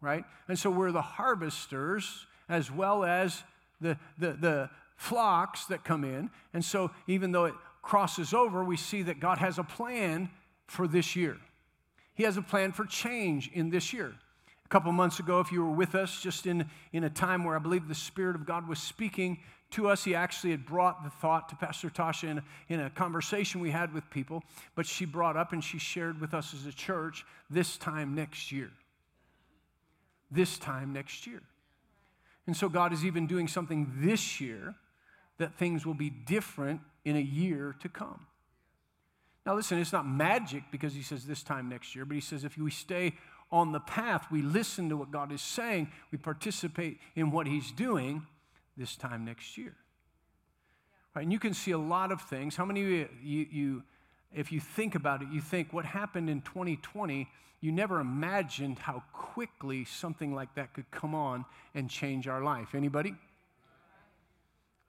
right? 0.00 0.24
And 0.48 0.58
so 0.58 0.70
we're 0.70 0.92
the 0.92 1.02
harvesters 1.02 2.26
as 2.48 2.70
well 2.70 3.04
as 3.04 3.42
the, 3.80 3.98
the, 4.18 4.32
the 4.32 4.70
flocks 4.96 5.66
that 5.66 5.84
come 5.84 6.04
in. 6.04 6.30
And 6.54 6.64
so 6.64 6.90
even 7.06 7.32
though 7.32 7.46
it 7.46 7.54
crosses 7.82 8.32
over, 8.32 8.62
we 8.64 8.76
see 8.76 9.02
that 9.02 9.20
God 9.20 9.38
has 9.38 9.58
a 9.58 9.64
plan 9.64 10.30
for 10.66 10.86
this 10.86 11.16
year. 11.16 11.36
He 12.20 12.24
has 12.24 12.36
a 12.36 12.42
plan 12.42 12.72
for 12.72 12.84
change 12.84 13.50
in 13.54 13.70
this 13.70 13.94
year. 13.94 14.12
A 14.66 14.68
couple 14.68 14.92
months 14.92 15.20
ago, 15.20 15.40
if 15.40 15.50
you 15.50 15.64
were 15.64 15.70
with 15.70 15.94
us, 15.94 16.20
just 16.20 16.46
in, 16.46 16.68
in 16.92 17.04
a 17.04 17.08
time 17.08 17.44
where 17.44 17.56
I 17.56 17.58
believe 17.58 17.88
the 17.88 17.94
Spirit 17.94 18.36
of 18.36 18.44
God 18.44 18.68
was 18.68 18.78
speaking 18.78 19.38
to 19.70 19.88
us, 19.88 20.04
he 20.04 20.14
actually 20.14 20.50
had 20.50 20.66
brought 20.66 21.02
the 21.02 21.08
thought 21.08 21.48
to 21.48 21.56
Pastor 21.56 21.88
Tasha 21.88 22.24
in 22.24 22.42
in 22.68 22.80
a 22.80 22.90
conversation 22.90 23.62
we 23.62 23.70
had 23.70 23.94
with 23.94 24.10
people, 24.10 24.42
but 24.74 24.84
she 24.84 25.06
brought 25.06 25.38
up 25.38 25.54
and 25.54 25.64
she 25.64 25.78
shared 25.78 26.20
with 26.20 26.34
us 26.34 26.52
as 26.52 26.66
a 26.66 26.72
church 26.74 27.24
this 27.48 27.78
time 27.78 28.14
next 28.14 28.52
year. 28.52 28.70
This 30.30 30.58
time 30.58 30.92
next 30.92 31.26
year. 31.26 31.40
And 32.46 32.54
so 32.54 32.68
God 32.68 32.92
is 32.92 33.02
even 33.02 33.26
doing 33.26 33.48
something 33.48 33.90
this 33.96 34.42
year 34.42 34.74
that 35.38 35.54
things 35.54 35.86
will 35.86 35.94
be 35.94 36.10
different 36.10 36.82
in 37.02 37.16
a 37.16 37.22
year 37.22 37.74
to 37.80 37.88
come. 37.88 38.26
Now, 39.50 39.56
listen, 39.56 39.80
it's 39.80 39.92
not 39.92 40.06
magic 40.06 40.62
because 40.70 40.94
he 40.94 41.02
says 41.02 41.26
this 41.26 41.42
time 41.42 41.68
next 41.68 41.96
year, 41.96 42.04
but 42.04 42.14
he 42.14 42.20
says 42.20 42.44
if 42.44 42.56
we 42.56 42.70
stay 42.70 43.14
on 43.50 43.72
the 43.72 43.80
path, 43.80 44.28
we 44.30 44.42
listen 44.42 44.88
to 44.90 44.96
what 44.96 45.10
God 45.10 45.32
is 45.32 45.42
saying, 45.42 45.90
we 46.12 46.18
participate 46.18 46.98
in 47.16 47.32
what 47.32 47.48
he's 47.48 47.72
doing 47.72 48.24
this 48.76 48.94
time 48.94 49.24
next 49.24 49.58
year. 49.58 49.74
Right, 51.16 51.22
and 51.22 51.32
you 51.32 51.40
can 51.40 51.52
see 51.52 51.72
a 51.72 51.78
lot 51.78 52.12
of 52.12 52.22
things. 52.22 52.54
How 52.54 52.64
many 52.64 52.82
of 52.84 52.88
you, 52.88 53.08
you, 53.20 53.46
you, 53.50 53.82
if 54.32 54.52
you 54.52 54.60
think 54.60 54.94
about 54.94 55.20
it, 55.20 55.26
you 55.32 55.40
think 55.40 55.72
what 55.72 55.84
happened 55.84 56.30
in 56.30 56.42
2020, 56.42 57.26
you 57.60 57.72
never 57.72 57.98
imagined 57.98 58.78
how 58.78 59.02
quickly 59.12 59.84
something 59.84 60.32
like 60.32 60.54
that 60.54 60.74
could 60.74 60.88
come 60.92 61.12
on 61.12 61.44
and 61.74 61.90
change 61.90 62.28
our 62.28 62.44
life. 62.44 62.72
Anybody? 62.72 63.16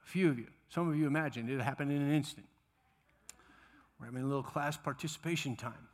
A 0.04 0.08
few 0.08 0.28
of 0.28 0.38
you. 0.38 0.46
Some 0.68 0.88
of 0.88 0.94
you 0.94 1.08
imagined 1.08 1.50
it 1.50 1.60
happened 1.60 1.90
in 1.90 2.00
an 2.00 2.14
instant. 2.14 2.46
We're 4.02 4.06
having 4.06 4.24
a 4.24 4.26
little 4.26 4.42
class 4.42 4.76
participation 4.76 5.54
time. 5.54 5.86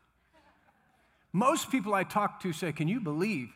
Most 1.34 1.70
people 1.70 1.92
I 1.92 2.04
talk 2.04 2.40
to 2.40 2.54
say, 2.54 2.72
Can 2.72 2.88
you 2.88 3.00
believe? 3.00 3.50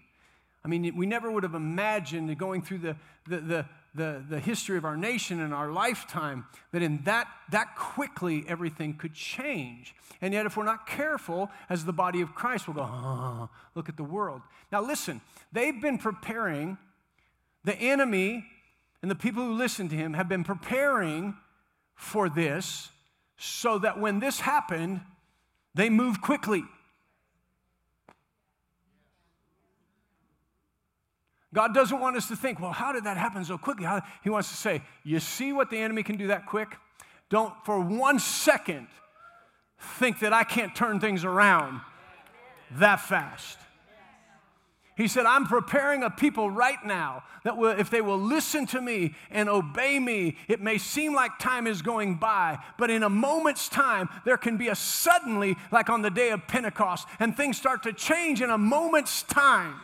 I 0.62 0.68
mean, 0.68 0.94
we 0.94 1.06
never 1.06 1.30
would 1.30 1.42
have 1.42 1.54
imagined 1.54 2.37
going 2.38 2.61
through 2.61 2.78
the, 2.78 2.97
the, 3.26 3.40
the, 3.40 3.66
the, 3.94 4.25
the 4.28 4.38
history 4.38 4.76
of 4.76 4.85
our 4.85 4.97
nation 4.97 5.40
and 5.40 5.54
our 5.54 5.73
lifetime 5.73 6.44
that 6.71 6.82
in 6.82 7.02
that, 7.04 7.28
that 7.50 7.75
quickly 7.76 8.44
everything 8.47 8.92
could 8.92 9.14
change. 9.14 9.94
And 10.21 10.35
yet, 10.35 10.44
if 10.44 10.54
we're 10.54 10.64
not 10.64 10.87
careful, 10.87 11.50
as 11.71 11.87
the 11.87 11.92
body 11.94 12.21
of 12.21 12.35
Christ, 12.35 12.68
we'll 12.68 12.76
go, 12.76 12.82
oh, 12.82 13.49
look 13.75 13.88
at 13.88 13.97
the 13.97 14.04
world. 14.04 14.42
Now, 14.71 14.82
listen, 14.82 15.23
they've 15.50 15.80
been 15.80 15.97
preparing, 15.97 16.76
the 17.64 17.75
enemy 17.75 18.44
and 19.00 19.11
the 19.11 19.16
people 19.16 19.42
who 19.42 19.54
listen 19.54 19.88
to 19.88 19.97
him 19.97 20.12
have 20.12 20.28
been 20.28 20.44
preparing 20.44 21.37
for 21.94 22.28
this 22.28 22.90
so 23.44 23.76
that 23.76 23.99
when 23.99 24.20
this 24.20 24.38
happened, 24.38 25.00
they 25.75 25.90
moved 25.90 26.22
quickly. 26.22 26.62
God 31.52 31.75
doesn't 31.75 31.99
want 31.99 32.16
us 32.16 32.28
to 32.28 32.37
think, 32.37 32.61
well, 32.61 32.70
how 32.70 32.92
did 32.92 33.02
that 33.02 33.16
happen 33.16 33.44
so 33.44 33.58
quickly? 33.58 33.84
How, 33.84 34.00
he 34.22 34.30
wants 34.30 34.49
to 34.50 34.56
say, 34.56 34.82
you 35.02 35.18
see 35.18 35.52
what 35.52 35.70
the 35.70 35.78
enemy 35.78 36.04
can 36.04 36.16
do 36.16 36.28
that 36.28 36.46
quick? 36.46 36.76
Don't 37.30 37.52
for 37.64 37.80
one 37.80 38.20
second 38.20 38.87
think 39.99 40.20
that 40.20 40.32
I 40.32 40.44
can't 40.44 40.75
turn 40.76 41.00
things 41.00 41.25
around 41.25 41.80
that 42.70 43.00
fast. 43.00 43.58
He 44.94 45.08
said, 45.08 45.25
I'm 45.25 45.46
preparing 45.46 46.02
a 46.02 46.11
people 46.11 46.50
right 46.50 46.84
now 46.84 47.25
that 47.44 47.56
will, 47.56 47.70
if 47.70 47.88
they 47.88 48.02
will 48.02 48.18
listen 48.18 48.66
to 48.68 48.80
me 48.80 49.14
and 49.30 49.49
obey 49.49 49.99
me, 49.99 50.37
it 50.49 50.61
may 50.61 50.76
seem 50.76 51.14
like 51.14 51.38
time 51.38 51.66
is 51.66 51.80
going 51.80 52.16
by, 52.16 52.58
but 52.78 52.90
in 52.90 53.02
a 53.02 53.08
moment's 53.08 53.70
time, 53.70 54.11
there 54.26 54.37
can 54.37 54.58
be 54.58 54.68
a 54.68 54.75
suddenly, 54.75 55.56
like 55.70 55.88
on 55.88 56.02
the 56.02 56.11
day 56.11 56.30
of 56.30 56.46
Pentecost, 56.46 57.08
and 57.18 57.34
things 57.34 57.56
start 57.56 57.82
to 57.84 57.92
change 57.94 58.42
in 58.42 58.50
a 58.50 58.58
moment's 58.58 59.22
time. 59.22 59.76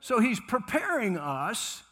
So 0.00 0.20
he's 0.20 0.40
preparing 0.40 1.18
us 1.18 1.82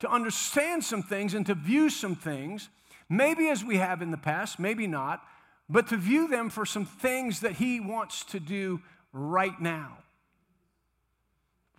to 0.00 0.10
understand 0.10 0.84
some 0.84 1.02
things 1.02 1.32
and 1.32 1.46
to 1.46 1.54
view 1.54 1.88
some 1.88 2.14
things, 2.14 2.68
maybe 3.08 3.48
as 3.48 3.64
we 3.64 3.78
have 3.78 4.02
in 4.02 4.10
the 4.10 4.18
past, 4.18 4.58
maybe 4.58 4.86
not, 4.86 5.22
but 5.70 5.88
to 5.88 5.96
view 5.96 6.28
them 6.28 6.50
for 6.50 6.66
some 6.66 6.84
things 6.84 7.40
that 7.40 7.52
he 7.52 7.80
wants 7.80 8.24
to 8.24 8.40
do 8.40 8.82
right 9.12 9.58
now 9.58 9.96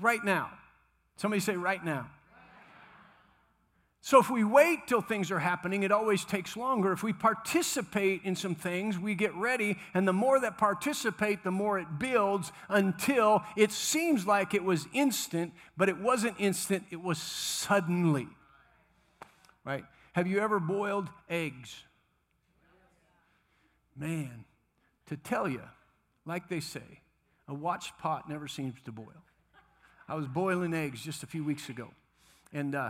right 0.01 0.24
now. 0.24 0.50
Somebody 1.17 1.39
say, 1.39 1.55
right 1.55 1.84
now. 1.84 2.10
So, 4.03 4.20
if 4.20 4.31
we 4.31 4.43
wait 4.43 4.88
till 4.88 5.01
things 5.01 5.29
are 5.29 5.39
happening, 5.39 5.84
it 5.84 5.91
always 5.91 6.25
takes 6.25 6.58
longer. 6.58 6.91
If 6.91 7.03
we 7.03 7.13
participate 7.13 8.22
in 8.24 8.36
some 8.36 8.55
things, 8.55 8.98
we 8.98 9.13
get 9.13 9.34
ready, 9.36 9.77
and 9.93 10.08
the 10.08 10.13
more 10.13 10.39
that 10.39 10.58
participate, 10.58 11.43
the 11.43 11.51
more 11.51 11.77
it 11.77 12.00
builds 12.00 12.51
until 12.67 13.43
it 13.55 13.72
seems 13.72 14.25
like 14.25 14.55
it 14.55 14.63
was 14.63 14.88
instant, 14.91 15.53
but 15.77 15.88
it 15.88 16.00
wasn't 16.00 16.36
instant, 16.39 16.86
it 16.89 17.00
was 17.00 17.20
suddenly. 17.20 18.27
Right? 19.63 19.86
Have 20.13 20.25
you 20.25 20.39
ever 20.39 20.60
boiled 20.60 21.08
eggs? 21.29 21.84
Man, 23.96 24.46
to 25.08 25.15
tell 25.15 25.48
you, 25.48 25.62
like 26.25 26.50
they 26.50 26.60
say, 26.60 27.01
a 27.48 27.53
watched 27.53 28.00
pot 28.00 28.27
never 28.27 28.48
seems 28.48 28.81
to 28.86 28.91
boil. 28.91 29.24
I 30.11 30.15
was 30.15 30.27
boiling 30.27 30.73
eggs 30.73 31.01
just 31.01 31.23
a 31.23 31.25
few 31.25 31.41
weeks 31.41 31.69
ago. 31.69 31.87
And 32.51 32.75
uh, 32.75 32.89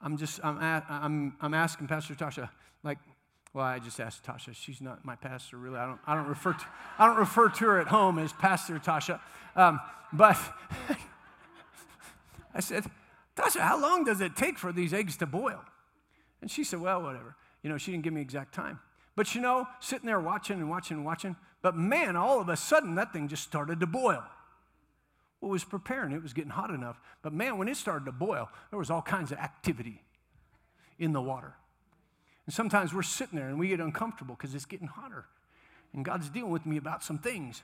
I'm 0.00 0.16
just, 0.16 0.40
I'm, 0.42 0.58
I'm, 0.60 1.36
I'm 1.40 1.54
asking 1.54 1.86
Pastor 1.86 2.14
Tasha, 2.14 2.50
like, 2.82 2.98
well, 3.54 3.64
I 3.64 3.78
just 3.78 4.00
asked 4.00 4.24
Tasha. 4.24 4.52
She's 4.52 4.80
not 4.80 5.04
my 5.04 5.14
pastor, 5.14 5.56
really. 5.56 5.78
I 5.78 5.86
don't, 5.86 6.00
I 6.04 6.16
don't, 6.16 6.26
refer, 6.26 6.52
to, 6.54 6.64
I 6.98 7.06
don't 7.06 7.16
refer 7.16 7.48
to 7.48 7.64
her 7.66 7.78
at 7.78 7.86
home 7.86 8.18
as 8.18 8.32
Pastor 8.32 8.80
Tasha. 8.80 9.20
Um, 9.54 9.78
but 10.12 10.36
I 12.54 12.58
said, 12.58 12.86
Tasha, 13.36 13.60
how 13.60 13.80
long 13.80 14.02
does 14.02 14.20
it 14.20 14.34
take 14.34 14.58
for 14.58 14.72
these 14.72 14.92
eggs 14.92 15.16
to 15.18 15.26
boil? 15.26 15.60
And 16.40 16.50
she 16.50 16.64
said, 16.64 16.80
well, 16.80 17.02
whatever. 17.02 17.36
You 17.62 17.70
know, 17.70 17.78
she 17.78 17.92
didn't 17.92 18.02
give 18.02 18.14
me 18.14 18.20
exact 18.20 18.52
time. 18.52 18.80
But 19.14 19.32
you 19.36 19.40
know, 19.40 19.68
sitting 19.78 20.06
there 20.06 20.18
watching 20.18 20.58
and 20.58 20.68
watching 20.68 20.96
and 20.96 21.06
watching, 21.06 21.36
but 21.62 21.76
man, 21.76 22.16
all 22.16 22.40
of 22.40 22.48
a 22.48 22.56
sudden 22.56 22.96
that 22.96 23.12
thing 23.12 23.28
just 23.28 23.44
started 23.44 23.78
to 23.78 23.86
boil. 23.86 24.24
Was 25.42 25.64
preparing, 25.64 26.12
it 26.12 26.22
was 26.22 26.32
getting 26.32 26.52
hot 26.52 26.70
enough. 26.70 27.00
But 27.20 27.32
man, 27.32 27.58
when 27.58 27.66
it 27.66 27.76
started 27.76 28.04
to 28.04 28.12
boil, 28.12 28.48
there 28.70 28.78
was 28.78 28.90
all 28.90 29.02
kinds 29.02 29.32
of 29.32 29.38
activity 29.38 30.00
in 31.00 31.12
the 31.12 31.20
water. 31.20 31.54
And 32.46 32.54
sometimes 32.54 32.94
we're 32.94 33.02
sitting 33.02 33.36
there 33.38 33.48
and 33.48 33.58
we 33.58 33.68
get 33.68 33.80
uncomfortable 33.80 34.36
because 34.36 34.54
it's 34.54 34.66
getting 34.66 34.86
hotter. 34.86 35.24
And 35.92 36.04
God's 36.04 36.28
dealing 36.28 36.52
with 36.52 36.64
me 36.64 36.76
about 36.76 37.02
some 37.02 37.18
things. 37.18 37.62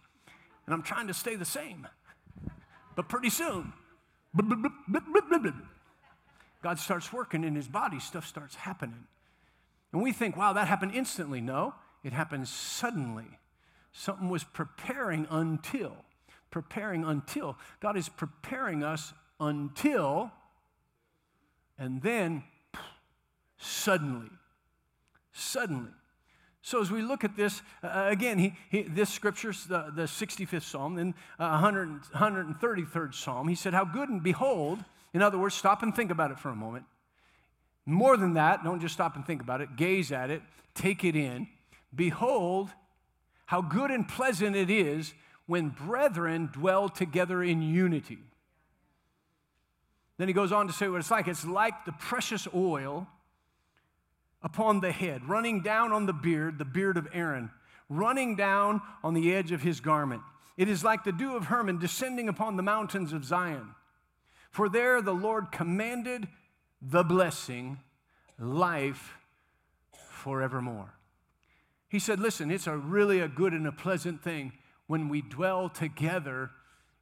And 0.67 0.75
I'm 0.75 0.83
trying 0.83 1.07
to 1.07 1.15
stay 1.15 1.37
the 1.37 1.45
same. 1.45 1.87
But 2.97 3.09
pretty 3.09 3.31
soon, 3.31 3.73
God 6.63 6.79
starts 6.79 7.13
working 7.13 7.45
in 7.45 7.55
his 7.55 7.69
body, 7.69 8.01
stuff 8.01 8.27
starts 8.27 8.57
happening. 8.57 9.07
And 9.93 10.03
we 10.03 10.13
think, 10.13 10.37
wow, 10.37 10.53
that 10.53 10.67
happened 10.67 10.93
instantly. 10.95 11.41
No, 11.41 11.75
it 12.03 12.13
happened 12.13 12.49
suddenly. 12.49 13.39
Something 13.93 14.29
was 14.29 14.43
preparing 14.43 15.27
until, 15.31 15.97
preparing 16.51 17.05
until. 17.05 17.57
God 17.81 17.97
is 17.97 18.09
preparing 18.09 18.83
us 18.83 19.13
until, 19.41 20.31
and 21.79 22.03
then 22.03 22.45
suddenly. 23.59 24.31
Suddenly. 25.33 25.91
So 26.63 26.83
as 26.83 26.91
we 26.91 27.01
look 27.01 27.25
at 27.25 27.37
this, 27.37 27.63
uh, 27.83 28.09
again, 28.09 28.39
he, 28.39 28.55
he, 28.71 28.83
this 28.83 29.09
scripture, 29.09 29.53
the, 29.69 29.91
the 29.95 30.03
65th 30.03 30.65
Psalm, 30.65 30.97
then 30.97 31.15
uh, 31.39 31.61
100, 31.61 32.03
133rd 32.15 33.15
Psalm, 33.15 33.49
he 33.49 33.55
said, 33.55 33.73
How 33.73 33.85
good 33.85 34.09
and 34.09 34.23
behold, 34.23 34.85
in 35.15 35.23
other 35.23 35.39
words, 35.39 35.55
stop 35.55 35.83
and 35.83 35.95
think 35.95 36.11
about 36.11 36.31
it 36.31 36.39
for 36.39 36.51
a 36.51 36.57
moment. 36.57 36.85
More 37.87 38.19
than 38.19 38.35
that, 38.35 38.65
don't 38.65 38.81
just 38.81 38.93
stop 38.93 39.17
and 39.17 39.27
think 39.27 39.41
about 39.41 39.63
it, 39.63 39.77
gaze 39.77 40.13
at 40.13 40.31
it, 40.31 40.43
take 40.75 41.05
it 41.05 41.17
in. 41.17 41.49
Behold, 41.95 42.69
how 43.47 43.63
good 43.63 43.91
and 43.91 44.07
pleasant 44.07 44.55
it 44.55 44.69
is 44.69 45.15
when 45.49 45.71
brethren 45.71 46.51
dwell 46.53 46.91
together 46.91 47.43
in 47.43 47.63
unity. 47.63 48.19
Then 50.19 50.29
he 50.29 50.35
goes 50.35 50.53
on 50.53 50.67
to 50.67 50.75
say 50.75 50.89
what 50.89 51.01
it's 51.01 51.11
like. 51.11 51.27
It's 51.27 51.47
like 51.47 51.87
the 51.87 51.93
precious 51.93 52.47
oil 52.55 53.09
upon 54.43 54.81
the 54.81 54.93
head, 54.93 55.27
running 55.27 55.63
down 55.63 55.91
on 55.91 56.05
the 56.05 56.13
beard, 56.13 56.59
the 56.59 56.67
beard 56.67 56.99
of 56.99 57.09
Aaron, 57.15 57.51
running 57.89 58.37
down 58.37 58.83
on 59.03 59.15
the 59.15 59.35
edge 59.35 59.51
of 59.51 59.63
his 59.63 59.81
garment. 59.81 60.21
It 60.59 60.69
is 60.69 60.85
like 60.85 61.03
the 61.03 61.13
dew 61.13 61.35
of 61.35 61.47
Hermon 61.47 61.79
descending 61.79 62.29
upon 62.29 62.57
the 62.57 62.63
mountains 62.63 63.15
of 63.15 63.25
Zion. 63.25 63.75
For 64.51 64.69
there 64.69 65.01
the 65.01 65.15
Lord 65.15 65.51
commanded 65.51 66.29
the 66.83 67.03
blessing, 67.03 67.79
life 68.39 69.15
forevermore. 69.93 70.93
He 71.89 71.99
said, 71.99 72.21
Listen, 72.21 72.51
it's 72.51 72.67
a 72.67 72.77
really 72.77 73.21
a 73.21 73.29
good 73.29 73.55
and 73.55 73.67
a 73.67 73.73
pleasant 73.73 74.23
thing 74.23 74.53
when 74.89 75.09
we 75.09 75.23
dwell 75.23 75.69
together 75.69 76.51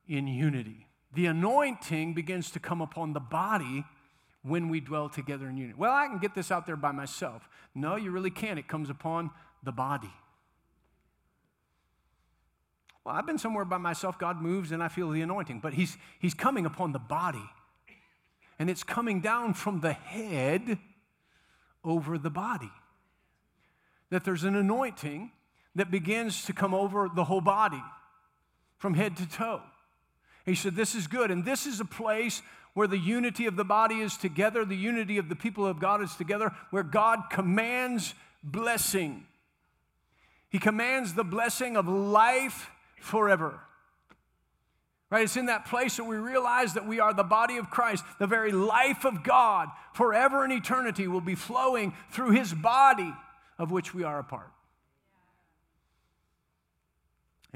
in 0.07 0.27
unity. 0.29 0.87
The 1.15 1.27
anointing 1.27 2.13
begins 2.13 2.51
to 2.51 2.61
come 2.61 2.83
upon 2.83 3.15
the 3.15 3.21
body 3.21 3.85
when 4.43 4.69
we 4.69 4.81
dwell 4.81 5.09
together 5.09 5.49
in 5.49 5.57
unity. 5.57 5.75
Well, 5.79 5.93
I 5.93 6.07
can 6.07 6.19
get 6.19 6.35
this 6.35 6.51
out 6.51 6.67
there 6.67 6.77
by 6.77 6.93
myself. 6.93 7.49
No, 7.75 7.97
you 7.97 8.11
really 8.11 8.31
can't. 8.31 8.59
It 8.59 8.69
comes 8.69 8.91
upon 8.91 9.31
the 9.63 9.73
body. 9.73 10.13
Well, 13.05 13.15
I've 13.15 13.27
been 13.27 13.39
somewhere 13.39 13.65
by 13.65 13.79
myself, 13.79 14.19
God 14.19 14.43
moves 14.43 14.73
and 14.73 14.83
I 14.83 14.89
feel 14.89 15.11
the 15.11 15.23
anointing, 15.23 15.61
but 15.61 15.75
he's, 15.75 15.97
he's 16.19 16.35
coming 16.35 16.67
upon 16.67 16.93
the 16.93 16.99
body. 16.99 17.49
And 18.59 18.69
it's 18.69 18.83
coming 18.83 19.21
down 19.21 19.55
from 19.55 19.81
the 19.81 19.93
head 19.93 20.79
over 21.85 22.19
the 22.19 22.31
body. 22.31 22.73
That 24.11 24.25
there's 24.25 24.43
an 24.45 24.57
anointing 24.57 25.31
that 25.77 25.91
begins 25.91 26.45
to 26.47 26.53
come 26.53 26.75
over 26.75 27.09
the 27.15 27.25
whole 27.25 27.41
body 27.41 27.83
from 28.79 28.95
head 28.95 29.17
to 29.19 29.29
toe. 29.29 29.63
He 30.45 30.55
said, 30.55 30.75
This 30.75 30.95
is 30.95 31.07
good. 31.07 31.31
And 31.31 31.45
this 31.45 31.67
is 31.67 31.81
a 31.81 31.85
place 31.85 32.43
where 32.75 32.87
the 32.87 32.99
unity 32.99 33.47
of 33.47 33.57
the 33.57 33.65
body 33.65 34.01
is 34.01 34.17
together, 34.17 34.65
the 34.65 34.77
unity 34.77 35.19
of 35.19 35.29
the 35.29 35.37
people 35.37 35.67
of 35.67 35.81
God 35.81 36.03
is 36.03 36.15
together, 36.15 36.53
where 36.71 36.83
God 36.83 37.25
commands 37.31 38.15
blessing. 38.43 39.27
He 40.51 40.59
commands 40.59 41.15
the 41.15 41.25
blessing 41.25 41.77
of 41.77 41.89
life 41.89 42.71
forever. 43.01 43.61
Right? 45.11 45.25
It's 45.25 45.37
in 45.37 45.47
that 45.47 45.67
place 45.67 45.97
that 45.97 46.05
we 46.05 46.17
realize 46.17 46.75
that 46.75 46.87
we 46.87 47.01
are 47.01 47.15
the 47.15 47.23
body 47.23 47.59
of 47.59 47.71
Christ. 47.71 48.05
The 48.19 48.27
very 48.27 48.53
life 48.53 49.05
of 49.05 49.23
God 49.23 49.69
forever 49.95 50.45
and 50.45 50.53
eternity 50.53 51.07
will 51.07 51.21
be 51.21 51.35
flowing 51.35 51.95
through 52.11 52.31
his 52.31 52.53
body 52.53 53.13
of 53.59 53.71
which 53.71 53.95
we 53.95 54.05
are 54.05 54.19
a 54.19 54.25
part. 54.25 54.51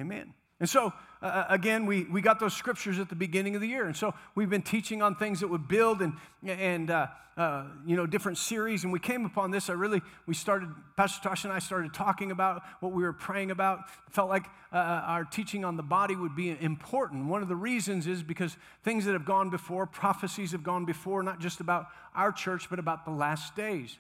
Amen. 0.00 0.32
And 0.60 0.68
so, 0.68 0.92
uh, 1.22 1.26
uh, 1.26 1.46
again, 1.48 1.84
we, 1.84 2.04
we 2.04 2.22
got 2.22 2.40
those 2.40 2.54
scriptures 2.54 2.98
at 2.98 3.08
the 3.08 3.14
beginning 3.14 3.54
of 3.54 3.60
the 3.60 3.66
year. 3.66 3.86
And 3.86 3.96
so 3.96 4.14
we've 4.34 4.48
been 4.48 4.62
teaching 4.62 5.02
on 5.02 5.14
things 5.14 5.40
that 5.40 5.48
would 5.48 5.68
build 5.68 6.00
and, 6.00 6.14
and 6.46 6.90
uh, 6.90 7.08
uh, 7.36 7.64
you 7.86 7.96
know, 7.96 8.06
different 8.06 8.36
series. 8.36 8.84
And 8.84 8.92
we 8.92 8.98
came 8.98 9.24
upon 9.26 9.50
this. 9.50 9.68
I 9.68 9.74
really, 9.74 10.00
we 10.26 10.34
started, 10.34 10.70
Pastor 10.96 11.28
Tosh 11.28 11.44
and 11.44 11.52
I 11.52 11.58
started 11.58 11.92
talking 11.92 12.30
about 12.30 12.62
what 12.80 12.92
we 12.92 13.02
were 13.02 13.12
praying 13.12 13.50
about. 13.50 13.90
Felt 14.10 14.30
like 14.30 14.46
uh, 14.72 14.76
uh, 14.76 15.02
our 15.06 15.24
teaching 15.24 15.64
on 15.64 15.76
the 15.76 15.82
body 15.82 16.16
would 16.16 16.36
be 16.36 16.56
important. 16.60 17.26
One 17.26 17.42
of 17.42 17.48
the 17.48 17.56
reasons 17.56 18.06
is 18.06 18.22
because 18.22 18.56
things 18.82 19.04
that 19.04 19.12
have 19.12 19.26
gone 19.26 19.50
before, 19.50 19.86
prophecies 19.86 20.52
have 20.52 20.62
gone 20.62 20.86
before, 20.86 21.22
not 21.22 21.40
just 21.40 21.60
about 21.60 21.86
our 22.14 22.32
church, 22.32 22.68
but 22.70 22.78
about 22.78 23.04
the 23.04 23.12
last 23.12 23.54
days. 23.54 23.98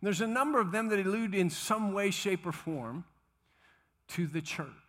And 0.00 0.06
there's 0.06 0.20
a 0.20 0.26
number 0.26 0.60
of 0.60 0.72
them 0.72 0.88
that 0.88 0.98
allude 0.98 1.34
in 1.34 1.50
some 1.50 1.92
way, 1.92 2.10
shape, 2.10 2.44
or 2.46 2.52
form 2.52 3.04
to 4.08 4.26
the 4.26 4.40
church 4.40 4.81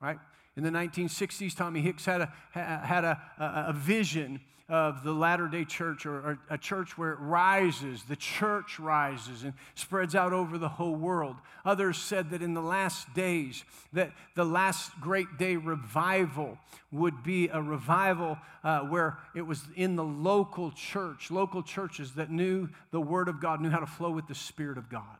right? 0.00 0.18
In 0.56 0.62
the 0.62 0.70
1960s, 0.70 1.54
Tommy 1.54 1.80
Hicks 1.80 2.04
had 2.04 2.22
a, 2.22 2.32
had 2.52 3.04
a, 3.04 3.20
a, 3.38 3.72
vision 3.74 4.40
of 4.68 5.04
the 5.04 5.12
latter 5.12 5.48
day 5.48 5.64
church 5.64 6.06
or, 6.06 6.14
or, 6.16 6.38
a 6.48 6.56
church 6.56 6.96
where 6.96 7.12
it 7.12 7.18
rises, 7.20 8.02
the 8.04 8.16
church 8.16 8.80
rises 8.80 9.44
and 9.44 9.52
spreads 9.74 10.14
out 10.14 10.32
over 10.32 10.56
the 10.56 10.68
whole 10.68 10.94
world. 10.94 11.36
Others 11.64 11.98
said 11.98 12.30
that 12.30 12.42
in 12.42 12.54
the 12.54 12.62
last 12.62 13.12
days, 13.14 13.64
that 13.92 14.12
the 14.34 14.44
last 14.44 14.90
great 15.00 15.36
day 15.38 15.56
revival 15.56 16.58
would 16.90 17.22
be 17.22 17.48
a 17.48 17.60
revival 17.60 18.38
uh, 18.64 18.80
where 18.80 19.18
it 19.34 19.42
was 19.42 19.62
in 19.76 19.94
the 19.94 20.04
local 20.04 20.72
church, 20.72 21.30
local 21.30 21.62
churches 21.62 22.14
that 22.14 22.30
knew 22.30 22.68
the 22.90 23.00
Word 23.00 23.28
of 23.28 23.40
God, 23.40 23.60
knew 23.60 23.70
how 23.70 23.80
to 23.80 23.86
flow 23.86 24.10
with 24.10 24.26
the 24.26 24.34
Spirit 24.34 24.78
of 24.78 24.88
God, 24.88 25.18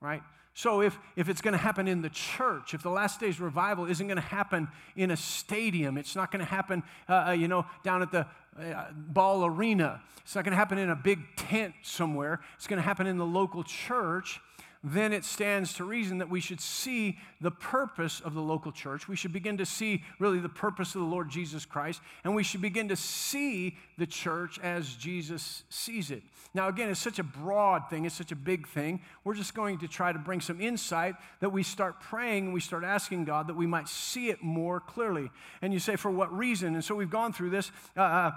right? 0.00 0.22
So, 0.56 0.82
if, 0.82 0.96
if 1.16 1.28
it's 1.28 1.40
going 1.40 1.52
to 1.52 1.58
happen 1.58 1.88
in 1.88 2.00
the 2.00 2.10
church, 2.10 2.74
if 2.74 2.82
the 2.82 2.90
last 2.90 3.18
days 3.18 3.40
revival 3.40 3.86
isn't 3.86 4.06
going 4.06 4.16
to 4.16 4.22
happen 4.22 4.68
in 4.94 5.10
a 5.10 5.16
stadium, 5.16 5.98
it's 5.98 6.14
not 6.14 6.30
going 6.30 6.44
to 6.44 6.50
happen, 6.50 6.84
uh, 7.08 7.24
uh, 7.28 7.30
you 7.32 7.48
know, 7.48 7.66
down 7.82 8.02
at 8.02 8.12
the 8.12 8.24
uh, 8.56 8.84
ball 8.92 9.44
arena, 9.44 10.00
it's 10.18 10.36
not 10.36 10.44
going 10.44 10.52
to 10.52 10.56
happen 10.56 10.78
in 10.78 10.90
a 10.90 10.96
big 10.96 11.18
tent 11.34 11.74
somewhere, 11.82 12.40
it's 12.54 12.68
going 12.68 12.80
to 12.80 12.84
happen 12.84 13.08
in 13.08 13.18
the 13.18 13.26
local 13.26 13.64
church, 13.64 14.40
then 14.86 15.14
it 15.14 15.24
stands 15.24 15.72
to 15.74 15.84
reason 15.84 16.18
that 16.18 16.28
we 16.28 16.40
should 16.40 16.60
see 16.60 17.16
the 17.40 17.50
purpose 17.50 18.20
of 18.20 18.34
the 18.34 18.42
local 18.42 18.70
church. 18.70 19.08
We 19.08 19.16
should 19.16 19.32
begin 19.32 19.56
to 19.56 19.64
see 19.64 20.04
really 20.18 20.38
the 20.38 20.50
purpose 20.50 20.94
of 20.94 21.00
the 21.00 21.06
Lord 21.06 21.30
Jesus 21.30 21.64
Christ, 21.64 22.02
and 22.22 22.34
we 22.34 22.42
should 22.42 22.60
begin 22.60 22.88
to 22.88 22.96
see 22.96 23.78
the 23.96 24.06
church 24.06 24.58
as 24.62 24.94
Jesus 24.94 25.62
sees 25.70 26.10
it. 26.10 26.22
Now, 26.52 26.68
again, 26.68 26.90
it's 26.90 27.00
such 27.00 27.18
a 27.18 27.24
broad 27.24 27.88
thing, 27.88 28.04
it's 28.04 28.14
such 28.14 28.30
a 28.30 28.36
big 28.36 28.68
thing. 28.68 29.00
We're 29.24 29.34
just 29.34 29.54
going 29.54 29.78
to 29.78 29.88
try 29.88 30.12
to 30.12 30.18
bring 30.18 30.42
some 30.42 30.60
insight 30.60 31.14
that 31.40 31.48
we 31.48 31.62
start 31.62 31.98
praying 32.00 32.44
and 32.44 32.54
we 32.54 32.60
start 32.60 32.84
asking 32.84 33.24
God 33.24 33.46
that 33.46 33.56
we 33.56 33.66
might 33.66 33.88
see 33.88 34.28
it 34.28 34.42
more 34.42 34.80
clearly. 34.80 35.30
And 35.62 35.72
you 35.72 35.78
say, 35.78 35.96
for 35.96 36.10
what 36.10 36.30
reason? 36.36 36.74
And 36.74 36.84
so 36.84 36.94
we've 36.94 37.10
gone 37.10 37.32
through 37.32 37.50
this. 37.50 37.72
Uh, 37.96 38.02
uh 38.02 38.32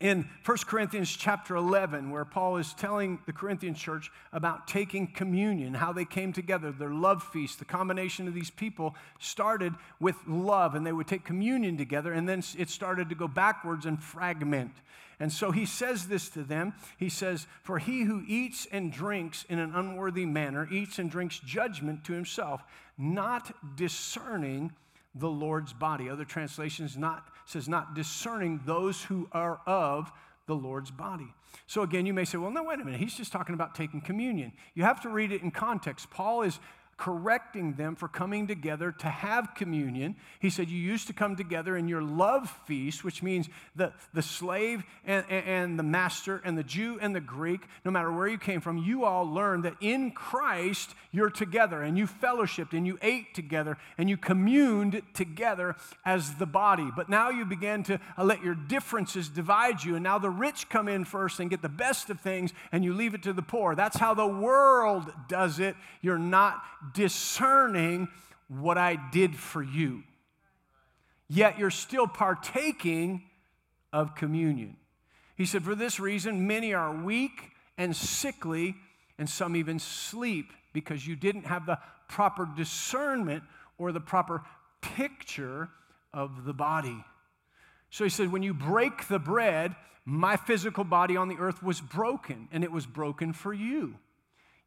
in 0.00 0.28
1 0.44 0.58
Corinthians 0.66 1.10
chapter 1.10 1.56
11, 1.56 2.10
where 2.10 2.24
Paul 2.24 2.56
is 2.58 2.72
telling 2.74 3.18
the 3.26 3.32
Corinthian 3.32 3.74
church 3.74 4.10
about 4.32 4.68
taking 4.68 5.08
communion, 5.08 5.74
how 5.74 5.92
they 5.92 6.04
came 6.04 6.32
together, 6.32 6.70
their 6.70 6.92
love 6.92 7.22
feast. 7.22 7.58
The 7.58 7.64
combination 7.64 8.28
of 8.28 8.34
these 8.34 8.50
people 8.50 8.94
started 9.18 9.74
with 10.00 10.16
love, 10.26 10.74
and 10.74 10.86
they 10.86 10.92
would 10.92 11.08
take 11.08 11.24
communion 11.24 11.76
together, 11.76 12.12
and 12.12 12.28
then 12.28 12.42
it 12.56 12.70
started 12.70 13.08
to 13.08 13.14
go 13.14 13.26
backwards 13.26 13.86
and 13.86 14.02
fragment. 14.02 14.72
And 15.20 15.32
so 15.32 15.50
he 15.50 15.66
says 15.66 16.06
this 16.06 16.28
to 16.30 16.44
them. 16.44 16.74
He 16.96 17.08
says, 17.08 17.48
For 17.64 17.78
he 17.78 18.02
who 18.02 18.22
eats 18.28 18.68
and 18.70 18.92
drinks 18.92 19.44
in 19.48 19.58
an 19.58 19.74
unworthy 19.74 20.24
manner 20.24 20.68
eats 20.70 21.00
and 21.00 21.10
drinks 21.10 21.40
judgment 21.40 22.04
to 22.04 22.12
himself, 22.12 22.62
not 22.96 23.76
discerning 23.76 24.72
the 25.18 25.28
Lord's 25.28 25.72
body. 25.72 26.08
Other 26.08 26.24
translations 26.24 26.96
not 26.96 27.26
says 27.46 27.68
not 27.68 27.94
discerning 27.94 28.60
those 28.66 29.02
who 29.02 29.28
are 29.32 29.60
of 29.66 30.12
the 30.46 30.54
Lord's 30.54 30.90
body. 30.90 31.32
So 31.66 31.82
again, 31.82 32.06
you 32.06 32.14
may 32.14 32.24
say, 32.24 32.38
well, 32.38 32.50
no, 32.50 32.62
wait 32.62 32.80
a 32.80 32.84
minute. 32.84 33.00
He's 33.00 33.16
just 33.16 33.32
talking 33.32 33.54
about 33.54 33.74
taking 33.74 34.00
communion. 34.00 34.52
You 34.74 34.82
have 34.82 35.00
to 35.02 35.08
read 35.08 35.32
it 35.32 35.42
in 35.42 35.50
context. 35.50 36.10
Paul 36.10 36.42
is 36.42 36.58
correcting 36.98 37.74
them 37.74 37.94
for 37.94 38.08
coming 38.08 38.48
together 38.48 38.90
to 38.90 39.06
have 39.06 39.54
communion. 39.54 40.16
He 40.40 40.50
said, 40.50 40.68
You 40.68 40.78
used 40.78 41.06
to 41.06 41.12
come 41.12 41.36
together 41.36 41.76
in 41.76 41.88
your 41.88 42.02
love 42.02 42.50
feast, 42.66 43.04
which 43.04 43.22
means 43.22 43.48
the, 43.76 43.92
the 44.12 44.20
slave 44.20 44.82
and, 45.06 45.24
and 45.30 45.78
the 45.78 45.84
master 45.84 46.42
and 46.44 46.58
the 46.58 46.64
Jew 46.64 46.98
and 47.00 47.14
the 47.14 47.20
Greek, 47.20 47.60
no 47.84 47.92
matter 47.92 48.10
where 48.10 48.26
you 48.26 48.36
came 48.36 48.60
from, 48.60 48.78
you 48.78 49.04
all 49.04 49.24
learned 49.24 49.64
that 49.64 49.76
in 49.80 50.10
Christ 50.10 50.94
you're 51.12 51.30
together 51.30 51.82
and 51.82 51.96
you 51.96 52.06
fellowshipped 52.06 52.72
and 52.72 52.84
you 52.84 52.98
ate 53.00 53.32
together 53.32 53.78
and 53.96 54.10
you 54.10 54.16
communed 54.16 55.00
together 55.14 55.76
as 56.04 56.34
the 56.34 56.46
body. 56.46 56.90
But 56.94 57.08
now 57.08 57.30
you 57.30 57.44
begin 57.44 57.84
to 57.84 58.00
uh, 58.18 58.24
let 58.24 58.42
your 58.42 58.56
differences 58.56 59.28
divide 59.28 59.84
you, 59.84 59.94
and 59.94 60.02
now 60.02 60.18
the 60.18 60.30
rich 60.30 60.68
come 60.68 60.88
in 60.88 61.04
first 61.04 61.38
and 61.38 61.48
get 61.48 61.62
the 61.62 61.68
best 61.68 62.10
of 62.10 62.20
things 62.20 62.52
and 62.72 62.84
you 62.84 62.92
leave 62.92 63.14
it 63.14 63.22
to 63.22 63.32
the 63.32 63.42
poor. 63.42 63.76
That's 63.76 63.98
how 63.98 64.14
the 64.14 64.26
world 64.26 65.12
does 65.28 65.60
it. 65.60 65.76
You're 66.02 66.18
not 66.18 66.60
discerning 66.94 68.08
what 68.48 68.78
I 68.78 68.98
did 69.12 69.36
for 69.36 69.62
you. 69.62 70.02
Yet 71.28 71.58
you're 71.58 71.70
still 71.70 72.06
partaking 72.06 73.22
of 73.92 74.14
communion. 74.14 74.76
He 75.36 75.44
said, 75.44 75.62
For 75.62 75.74
this 75.74 76.00
reason, 76.00 76.46
many 76.46 76.74
are 76.74 76.94
weak 76.94 77.52
and 77.76 77.94
sickly, 77.94 78.74
and 79.18 79.28
some 79.28 79.56
even 79.56 79.78
sleep 79.78 80.52
because 80.72 81.06
you 81.06 81.16
didn't 81.16 81.46
have 81.46 81.66
the 81.66 81.78
proper 82.08 82.48
discernment 82.56 83.42
or 83.78 83.92
the 83.92 84.00
proper 84.00 84.42
picture 84.80 85.68
of 86.12 86.44
the 86.44 86.52
body. 86.52 87.04
So 87.90 88.04
he 88.04 88.10
said, 88.10 88.32
when 88.32 88.42
you 88.42 88.54
break 88.54 89.08
the 89.08 89.18
bread, 89.18 89.74
my 90.04 90.36
physical 90.36 90.84
body 90.84 91.16
on 91.16 91.28
the 91.28 91.36
earth 91.38 91.62
was 91.62 91.80
broken, 91.80 92.48
and 92.50 92.64
it 92.64 92.72
was 92.72 92.86
broken 92.86 93.32
for 93.32 93.52
you. 93.52 93.94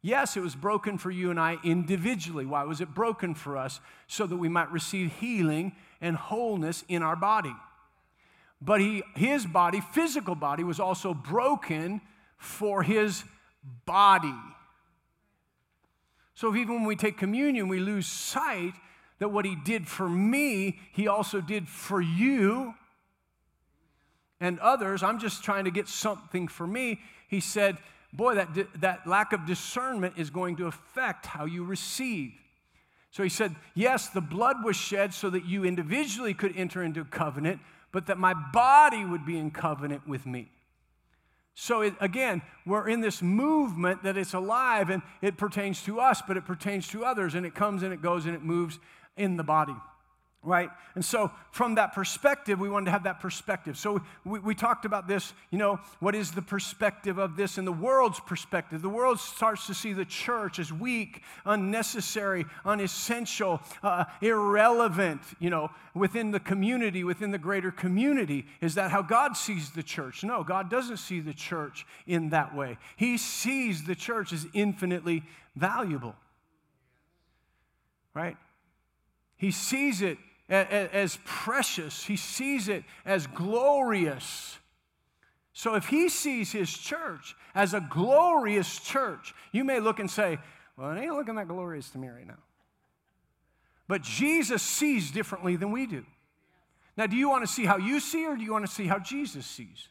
Yes, 0.02 0.36
it 0.36 0.40
was 0.40 0.56
broken 0.56 0.98
for 0.98 1.12
you 1.12 1.30
and 1.30 1.38
I 1.38 1.58
individually. 1.62 2.44
Why 2.44 2.64
was 2.64 2.80
it 2.80 2.92
broken 2.92 3.34
for 3.34 3.56
us? 3.56 3.80
So 4.08 4.26
that 4.26 4.36
we 4.36 4.48
might 4.48 4.70
receive 4.72 5.12
healing 5.12 5.72
and 6.00 6.16
wholeness 6.16 6.84
in 6.88 7.04
our 7.04 7.14
body. 7.14 7.54
But 8.60 8.80
he, 8.80 9.04
his 9.14 9.46
body, 9.46 9.80
physical 9.80 10.34
body, 10.34 10.64
was 10.64 10.80
also 10.80 11.14
broken 11.14 12.00
for 12.36 12.82
his 12.82 13.22
body. 13.86 14.34
So 16.34 16.56
even 16.56 16.74
when 16.74 16.84
we 16.84 16.96
take 16.96 17.16
communion, 17.16 17.68
we 17.68 17.78
lose 17.78 18.06
sight 18.06 18.74
that 19.20 19.28
what 19.28 19.44
he 19.44 19.54
did 19.54 19.86
for 19.86 20.08
me, 20.08 20.80
he 20.92 21.06
also 21.06 21.40
did 21.40 21.68
for 21.68 22.00
you 22.00 22.74
and 24.40 24.58
others. 24.58 25.04
I'm 25.04 25.20
just 25.20 25.44
trying 25.44 25.64
to 25.66 25.70
get 25.70 25.86
something 25.86 26.48
for 26.48 26.66
me. 26.66 27.00
He 27.28 27.38
said, 27.38 27.78
Boy, 28.12 28.34
that, 28.34 28.80
that 28.80 29.06
lack 29.06 29.32
of 29.32 29.46
discernment 29.46 30.14
is 30.16 30.28
going 30.28 30.56
to 30.56 30.66
affect 30.66 31.26
how 31.26 31.46
you 31.46 31.64
receive. 31.64 32.32
So 33.10 33.22
he 33.22 33.28
said, 33.28 33.54
Yes, 33.74 34.08
the 34.08 34.20
blood 34.20 34.64
was 34.64 34.76
shed 34.76 35.14
so 35.14 35.30
that 35.30 35.46
you 35.46 35.64
individually 35.64 36.34
could 36.34 36.56
enter 36.56 36.82
into 36.82 37.04
covenant, 37.04 37.60
but 37.90 38.06
that 38.06 38.18
my 38.18 38.34
body 38.34 39.04
would 39.04 39.24
be 39.24 39.38
in 39.38 39.50
covenant 39.50 40.06
with 40.06 40.26
me. 40.26 40.50
So 41.54 41.82
it, 41.82 41.94
again, 42.00 42.42
we're 42.66 42.88
in 42.88 43.00
this 43.00 43.20
movement 43.20 44.02
that 44.04 44.16
it's 44.16 44.32
alive 44.32 44.88
and 44.88 45.02
it 45.20 45.36
pertains 45.36 45.82
to 45.82 46.00
us, 46.00 46.22
but 46.26 46.36
it 46.36 46.46
pertains 46.46 46.88
to 46.88 47.04
others, 47.04 47.34
and 47.34 47.44
it 47.44 47.54
comes 47.54 47.82
and 47.82 47.92
it 47.92 48.00
goes 48.00 48.24
and 48.24 48.34
it 48.34 48.42
moves 48.42 48.78
in 49.16 49.36
the 49.36 49.44
body 49.44 49.74
right? 50.44 50.70
And 50.96 51.04
so, 51.04 51.30
from 51.52 51.76
that 51.76 51.92
perspective, 51.92 52.58
we 52.58 52.68
wanted 52.68 52.86
to 52.86 52.90
have 52.90 53.04
that 53.04 53.20
perspective. 53.20 53.78
So, 53.78 54.02
we, 54.24 54.40
we, 54.40 54.54
talked 54.54 54.84
about 54.84 55.06
this, 55.06 55.32
you 55.50 55.58
know, 55.58 55.78
what 56.00 56.16
is 56.16 56.32
the 56.32 56.42
perspective 56.42 57.18
of 57.18 57.36
this 57.36 57.58
in 57.58 57.64
the 57.64 57.72
world's 57.72 58.18
perspective? 58.18 58.82
The 58.82 58.88
world 58.88 59.20
starts 59.20 59.68
to 59.68 59.74
see 59.74 59.92
the 59.92 60.04
church 60.04 60.58
as 60.58 60.72
weak, 60.72 61.22
unnecessary, 61.44 62.44
unessential, 62.64 63.60
uh, 63.84 64.04
irrelevant, 64.20 65.20
you 65.38 65.48
know, 65.48 65.70
within 65.94 66.32
the 66.32 66.40
community, 66.40 67.04
within 67.04 67.30
the 67.30 67.38
greater 67.38 67.70
community. 67.70 68.44
Is 68.60 68.74
that 68.74 68.90
how 68.90 69.02
God 69.02 69.36
sees 69.36 69.70
the 69.70 69.82
church? 69.82 70.24
No, 70.24 70.42
God 70.42 70.68
doesn't 70.68 70.96
see 70.96 71.20
the 71.20 71.34
church 71.34 71.86
in 72.06 72.30
that 72.30 72.54
way. 72.54 72.78
He 72.96 73.16
sees 73.16 73.84
the 73.84 73.94
church 73.94 74.32
as 74.32 74.46
infinitely 74.54 75.22
valuable, 75.54 76.16
right? 78.12 78.36
He 79.36 79.52
sees 79.52 80.02
it 80.02 80.18
as 80.48 81.18
precious, 81.24 82.04
he 82.04 82.16
sees 82.16 82.68
it 82.68 82.84
as 83.04 83.26
glorious. 83.26 84.58
So 85.52 85.74
if 85.74 85.86
he 85.86 86.08
sees 86.08 86.52
his 86.52 86.72
church 86.72 87.34
as 87.54 87.74
a 87.74 87.80
glorious 87.80 88.78
church, 88.80 89.34
you 89.52 89.64
may 89.64 89.80
look 89.80 89.98
and 89.98 90.10
say, 90.10 90.38
Well, 90.76 90.92
it 90.92 91.00
ain't 91.00 91.14
looking 91.14 91.36
that 91.36 91.48
glorious 91.48 91.90
to 91.90 91.98
me 91.98 92.08
right 92.08 92.26
now. 92.26 92.38
But 93.88 94.02
Jesus 94.02 94.62
sees 94.62 95.10
differently 95.10 95.56
than 95.56 95.70
we 95.70 95.86
do. 95.86 96.04
Now, 96.96 97.06
do 97.06 97.16
you 97.16 97.28
want 97.28 97.46
to 97.46 97.52
see 97.52 97.64
how 97.64 97.78
you 97.78 98.00
see, 98.00 98.26
or 98.26 98.36
do 98.36 98.42
you 98.42 98.52
want 98.52 98.66
to 98.66 98.72
see 98.72 98.86
how 98.86 98.98
Jesus 98.98 99.46
sees? 99.46 99.88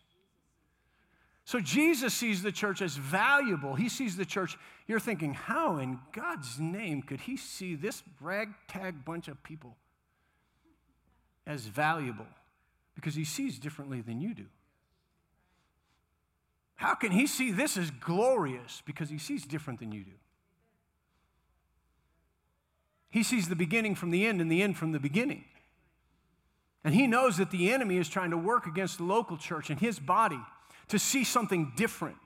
So, 1.46 1.60
Jesus 1.60 2.14
sees 2.14 2.44
the 2.44 2.52
church 2.52 2.82
as 2.82 2.96
valuable. 2.96 3.74
He 3.76 3.90
sees 3.90 4.16
the 4.16 4.26
church. 4.26 4.58
You're 4.88 5.00
thinking, 5.00 5.34
how 5.34 5.78
in 5.78 6.00
God's 6.14 6.60
name 6.60 7.02
could 7.02 7.22
he 7.22 7.38
see 7.38 7.76
this 7.76 8.04
ragtag 8.20 9.04
bunch 9.04 9.28
of 9.28 9.42
people 9.44 9.76
as 11.46 11.66
valuable 11.66 12.28
because 12.96 13.16
he 13.16 13.26
sees 13.26 13.58
differently 13.58 14.02
than 14.02 14.22
you 14.22 14.34
do. 14.34 14.46
How 16.76 16.96
can 16.96 17.12
he 17.12 17.28
see 17.28 17.52
this 17.52 17.78
as 17.78 17.92
glorious? 17.92 18.82
Because 18.86 19.10
he 19.10 19.18
sees 19.18 19.46
different 19.46 19.80
than 19.80 19.92
you 19.92 20.04
do. 20.04 20.12
He 23.10 23.24
sees 23.24 23.50
the 23.50 23.56
beginning 23.56 23.96
from 23.96 24.10
the 24.10 24.26
end 24.26 24.42
and 24.42 24.52
the 24.52 24.62
end 24.62 24.78
from 24.78 24.92
the 24.92 25.00
beginning. 25.00 25.44
And 26.84 26.96
he 26.96 27.06
knows 27.06 27.38
that 27.38 27.52
the 27.52 27.72
enemy 27.72 27.98
is 27.98 28.10
trying 28.10 28.32
to 28.32 28.38
work 28.38 28.66
against 28.66 28.98
the 28.98 29.04
local 29.04 29.38
church 29.38 29.70
and 29.70 29.80
his 29.80 30.00
body 30.00 30.40
to 30.88 30.98
see 30.98 31.24
something 31.24 31.74
different 31.76 32.18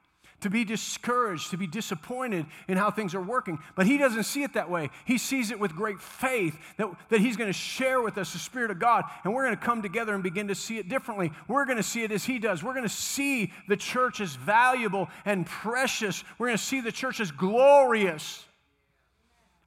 to 0.41 0.49
be 0.49 0.63
discouraged, 0.63 1.51
to 1.51 1.57
be 1.57 1.67
disappointed 1.67 2.45
in 2.67 2.77
how 2.77 2.91
things 2.91 3.15
are 3.15 3.21
working. 3.21 3.57
But 3.75 3.87
he 3.87 3.97
doesn't 3.97 4.23
see 4.23 4.43
it 4.43 4.53
that 4.53 4.69
way. 4.69 4.89
He 5.05 5.17
sees 5.17 5.51
it 5.51 5.59
with 5.59 5.75
great 5.75 6.01
faith 6.01 6.57
that, 6.77 6.89
that 7.09 7.21
he's 7.21 7.37
going 7.37 7.49
to 7.49 7.57
share 7.57 8.01
with 8.01 8.17
us 8.17 8.33
the 8.33 8.39
Spirit 8.39 8.71
of 8.71 8.79
God, 8.79 9.05
and 9.23 9.33
we're 9.33 9.45
going 9.45 9.57
to 9.57 9.63
come 9.63 9.81
together 9.81 10.13
and 10.13 10.21
begin 10.21 10.47
to 10.49 10.55
see 10.55 10.77
it 10.77 10.89
differently. 10.89 11.31
We're 11.47 11.65
going 11.65 11.77
to 11.77 11.83
see 11.83 12.03
it 12.03 12.11
as 12.11 12.25
he 12.25 12.39
does. 12.39 12.63
We're 12.63 12.73
going 12.73 12.83
to 12.83 12.89
see 12.89 13.53
the 13.67 13.77
church 13.77 14.21
as 14.21 14.35
valuable 14.35 15.09
and 15.25 15.45
precious. 15.45 16.23
We're 16.37 16.47
going 16.47 16.57
to 16.57 16.63
see 16.63 16.81
the 16.81 16.91
church 16.91 17.19
as 17.19 17.31
glorious. 17.31 18.45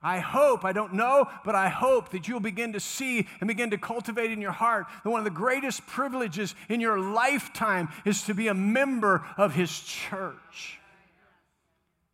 I 0.01 0.21
hope, 0.21 0.65
I 0.65 0.73
don't 0.73 0.95
know, 0.95 1.29
but 1.45 1.57
I 1.57 1.69
hope 1.69 2.11
that 2.11 2.29
you'll 2.29 2.39
begin 2.39 2.75
to 2.75 2.81
see 2.81 3.27
and 3.41 3.49
begin 3.49 3.71
to 3.71 3.79
cultivate 3.79 4.31
in 4.31 4.41
your 4.41 4.53
heart 4.53 4.87
that 5.03 5.11
one 5.11 5.21
of 5.21 5.25
the 5.25 5.31
greatest 5.31 5.87
privileges 5.89 6.55
in 6.69 6.81
your 6.81 7.01
lifetime 7.01 7.89
is 8.05 8.23
to 8.25 8.35
be 8.35 8.47
a 8.47 8.55
member 8.55 9.27
of 9.37 9.55
His 9.55 9.77
church. 9.81 10.79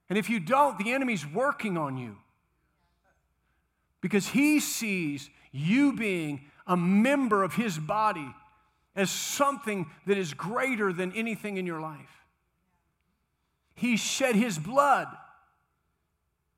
And 0.08 0.18
if 0.18 0.30
you 0.30 0.40
don't, 0.40 0.78
the 0.78 0.92
enemy's 0.92 1.26
working 1.26 1.76
on 1.76 1.98
you 1.98 2.16
because 4.00 4.28
he 4.28 4.60
sees 4.60 5.28
you 5.50 5.92
being 5.92 6.46
a 6.66 6.76
member 6.76 7.42
of 7.42 7.54
His 7.54 7.78
body 7.78 8.34
as 8.96 9.10
something 9.10 9.90
that 10.06 10.16
is 10.16 10.32
greater 10.32 10.92
than 10.92 11.12
anything 11.12 11.58
in 11.58 11.66
your 11.66 11.80
life. 11.80 12.26
He 13.74 13.96
shed 13.96 14.36
His 14.36 14.58
blood 14.58 15.08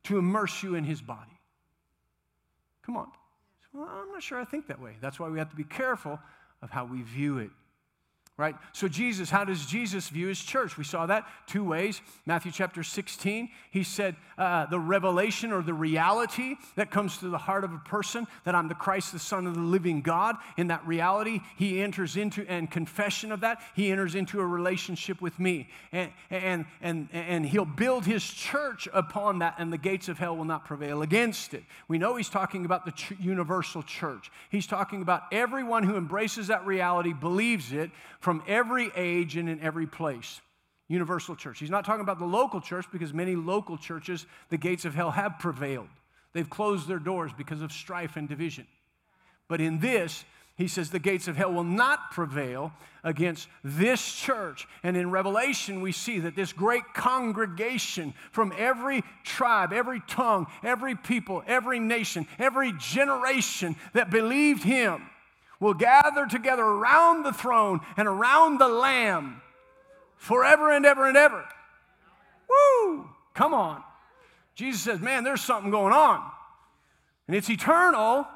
to 0.06 0.18
immerse 0.18 0.62
you 0.62 0.74
in 0.74 0.84
his 0.84 1.00
body. 1.00 1.38
Come 2.84 2.96
on. 2.96 3.08
Well, 3.72 3.88
I'm 3.88 4.12
not 4.12 4.22
sure 4.22 4.40
I 4.40 4.44
think 4.44 4.68
that 4.68 4.80
way. 4.80 4.96
That's 5.00 5.20
why 5.20 5.28
we 5.28 5.38
have 5.38 5.50
to 5.50 5.56
be 5.56 5.64
careful 5.64 6.18
of 6.62 6.70
how 6.70 6.84
we 6.84 7.02
view 7.02 7.38
it 7.38 7.50
right? 8.38 8.54
So, 8.72 8.86
Jesus, 8.86 9.30
how 9.30 9.44
does 9.44 9.64
Jesus 9.64 10.10
view 10.10 10.26
his 10.26 10.40
church? 10.40 10.76
We 10.76 10.84
saw 10.84 11.06
that 11.06 11.26
two 11.46 11.64
ways. 11.64 12.02
Matthew 12.26 12.52
chapter 12.52 12.82
16, 12.82 13.48
he 13.70 13.82
said, 13.82 14.14
uh, 14.36 14.66
the 14.66 14.78
revelation 14.78 15.52
or 15.52 15.62
the 15.62 15.72
reality 15.72 16.56
that 16.74 16.90
comes 16.90 17.16
to 17.18 17.30
the 17.30 17.38
heart 17.38 17.64
of 17.64 17.72
a 17.72 17.78
person 17.78 18.26
that 18.44 18.54
I'm 18.54 18.68
the 18.68 18.74
Christ, 18.74 19.12
the 19.12 19.18
Son 19.18 19.46
of 19.46 19.54
the 19.54 19.60
living 19.60 20.02
God. 20.02 20.36
In 20.58 20.66
that 20.66 20.86
reality, 20.86 21.40
he 21.56 21.80
enters 21.80 22.18
into, 22.18 22.44
and 22.46 22.70
confession 22.70 23.32
of 23.32 23.40
that, 23.40 23.62
he 23.74 23.90
enters 23.90 24.14
into 24.14 24.40
a 24.40 24.46
relationship 24.46 25.22
with 25.22 25.40
me. 25.40 25.70
And, 25.90 26.10
and, 26.30 26.66
and, 26.82 27.08
and 27.12 27.46
he'll 27.46 27.64
build 27.64 28.04
his 28.04 28.22
church 28.22 28.86
upon 28.92 29.38
that, 29.38 29.54
and 29.58 29.72
the 29.72 29.78
gates 29.78 30.10
of 30.10 30.18
hell 30.18 30.36
will 30.36 30.44
not 30.44 30.66
prevail 30.66 31.00
against 31.00 31.54
it. 31.54 31.64
We 31.88 31.96
know 31.96 32.16
he's 32.16 32.28
talking 32.28 32.66
about 32.66 32.84
the 32.84 32.92
ch- 32.92 33.14
universal 33.18 33.82
church. 33.82 34.30
He's 34.50 34.66
talking 34.66 35.00
about 35.00 35.22
everyone 35.32 35.84
who 35.84 35.96
embraces 35.96 36.48
that 36.48 36.66
reality, 36.66 37.14
believes 37.14 37.72
it 37.72 37.90
from 38.26 38.42
every 38.48 38.90
age 38.96 39.36
and 39.36 39.48
in 39.48 39.60
every 39.60 39.86
place. 39.86 40.40
Universal 40.88 41.36
church. 41.36 41.60
He's 41.60 41.70
not 41.70 41.84
talking 41.84 42.00
about 42.00 42.18
the 42.18 42.24
local 42.24 42.60
church 42.60 42.84
because 42.90 43.14
many 43.14 43.36
local 43.36 43.78
churches, 43.78 44.26
the 44.48 44.56
gates 44.56 44.84
of 44.84 44.96
hell 44.96 45.12
have 45.12 45.38
prevailed. 45.38 45.86
They've 46.32 46.50
closed 46.50 46.88
their 46.88 46.98
doors 46.98 47.30
because 47.38 47.62
of 47.62 47.70
strife 47.70 48.16
and 48.16 48.28
division. 48.28 48.66
But 49.46 49.60
in 49.60 49.78
this, 49.78 50.24
he 50.56 50.66
says 50.66 50.90
the 50.90 50.98
gates 50.98 51.28
of 51.28 51.36
hell 51.36 51.52
will 51.52 51.62
not 51.62 52.10
prevail 52.10 52.72
against 53.04 53.46
this 53.62 54.14
church. 54.16 54.66
And 54.82 54.96
in 54.96 55.12
Revelation, 55.12 55.80
we 55.80 55.92
see 55.92 56.18
that 56.18 56.34
this 56.34 56.52
great 56.52 56.94
congregation 56.94 58.12
from 58.32 58.52
every 58.58 59.04
tribe, 59.22 59.72
every 59.72 60.02
tongue, 60.08 60.48
every 60.64 60.96
people, 60.96 61.44
every 61.46 61.78
nation, 61.78 62.26
every 62.40 62.72
generation 62.72 63.76
that 63.92 64.10
believed 64.10 64.64
him 64.64 65.10
will 65.60 65.74
gather 65.74 66.26
together 66.26 66.62
around 66.62 67.22
the 67.22 67.32
throne 67.32 67.80
and 67.96 68.06
around 68.06 68.58
the 68.58 68.68
Lamb 68.68 69.40
forever 70.16 70.70
and 70.70 70.84
ever 70.84 71.06
and 71.06 71.16
ever. 71.16 71.44
Woo! 72.48 73.08
Come 73.34 73.54
on. 73.54 73.82
Jesus 74.54 74.82
says, 74.82 75.00
Man, 75.00 75.24
there's 75.24 75.42
something 75.42 75.70
going 75.70 75.92
on. 75.92 76.22
And 77.26 77.36
it's 77.36 77.50
eternal. 77.50 78.26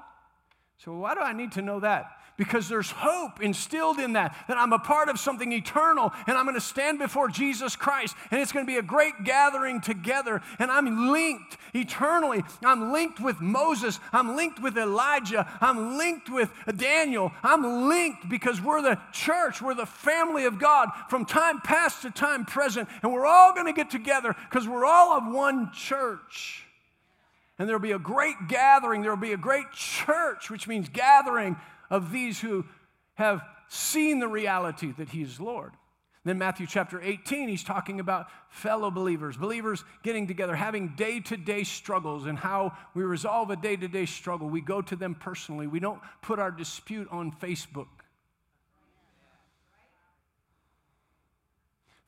So, 0.78 0.92
why 0.94 1.14
do 1.14 1.20
I 1.20 1.32
need 1.32 1.52
to 1.52 1.62
know 1.62 1.80
that? 1.80 2.06
Because 2.40 2.70
there's 2.70 2.90
hope 2.90 3.42
instilled 3.42 3.98
in 3.98 4.14
that, 4.14 4.34
that 4.48 4.56
I'm 4.56 4.72
a 4.72 4.78
part 4.78 5.10
of 5.10 5.20
something 5.20 5.52
eternal 5.52 6.10
and 6.26 6.38
I'm 6.38 6.46
going 6.46 6.54
to 6.54 6.60
stand 6.62 6.98
before 6.98 7.28
Jesus 7.28 7.76
Christ 7.76 8.16
and 8.30 8.40
it's 8.40 8.50
going 8.50 8.64
to 8.64 8.66
be 8.66 8.78
a 8.78 8.82
great 8.82 9.12
gathering 9.24 9.82
together 9.82 10.40
and 10.58 10.70
I'm 10.70 11.12
linked 11.12 11.58
eternally. 11.74 12.42
I'm 12.64 12.94
linked 12.94 13.20
with 13.20 13.42
Moses. 13.42 14.00
I'm 14.10 14.36
linked 14.36 14.58
with 14.58 14.78
Elijah. 14.78 15.46
I'm 15.60 15.98
linked 15.98 16.30
with 16.30 16.50
Daniel. 16.78 17.30
I'm 17.42 17.90
linked 17.90 18.30
because 18.30 18.58
we're 18.58 18.80
the 18.80 18.98
church. 19.12 19.60
We're 19.60 19.74
the 19.74 19.84
family 19.84 20.46
of 20.46 20.58
God 20.58 20.88
from 21.10 21.26
time 21.26 21.60
past 21.60 22.00
to 22.02 22.10
time 22.10 22.46
present 22.46 22.88
and 23.02 23.12
we're 23.12 23.26
all 23.26 23.52
going 23.52 23.66
to 23.66 23.74
get 23.74 23.90
together 23.90 24.34
because 24.48 24.66
we're 24.66 24.86
all 24.86 25.12
of 25.12 25.30
one 25.30 25.72
church. 25.74 26.64
And 27.58 27.68
there'll 27.68 27.82
be 27.82 27.92
a 27.92 27.98
great 27.98 28.48
gathering. 28.48 29.02
There'll 29.02 29.18
be 29.18 29.34
a 29.34 29.36
great 29.36 29.70
church, 29.74 30.48
which 30.48 30.66
means 30.66 30.88
gathering 30.88 31.58
of 31.90 32.12
these 32.12 32.40
who 32.40 32.64
have 33.14 33.42
seen 33.68 34.20
the 34.20 34.28
reality 34.28 34.92
that 34.96 35.10
He 35.10 35.22
is 35.22 35.40
Lord. 35.40 35.72
Then, 36.22 36.36
Matthew 36.36 36.66
chapter 36.66 37.00
18, 37.00 37.48
he's 37.48 37.64
talking 37.64 37.98
about 37.98 38.26
fellow 38.50 38.90
believers, 38.90 39.38
believers 39.38 39.84
getting 40.02 40.26
together, 40.26 40.54
having 40.54 40.88
day 40.88 41.20
to 41.20 41.36
day 41.36 41.64
struggles, 41.64 42.26
and 42.26 42.38
how 42.38 42.76
we 42.94 43.02
resolve 43.04 43.48
a 43.50 43.56
day 43.56 43.74
to 43.74 43.88
day 43.88 44.04
struggle. 44.04 44.46
We 44.50 44.60
go 44.60 44.82
to 44.82 44.96
them 44.96 45.14
personally, 45.14 45.66
we 45.66 45.80
don't 45.80 46.00
put 46.20 46.38
our 46.38 46.50
dispute 46.50 47.08
on 47.10 47.32
Facebook, 47.32 47.88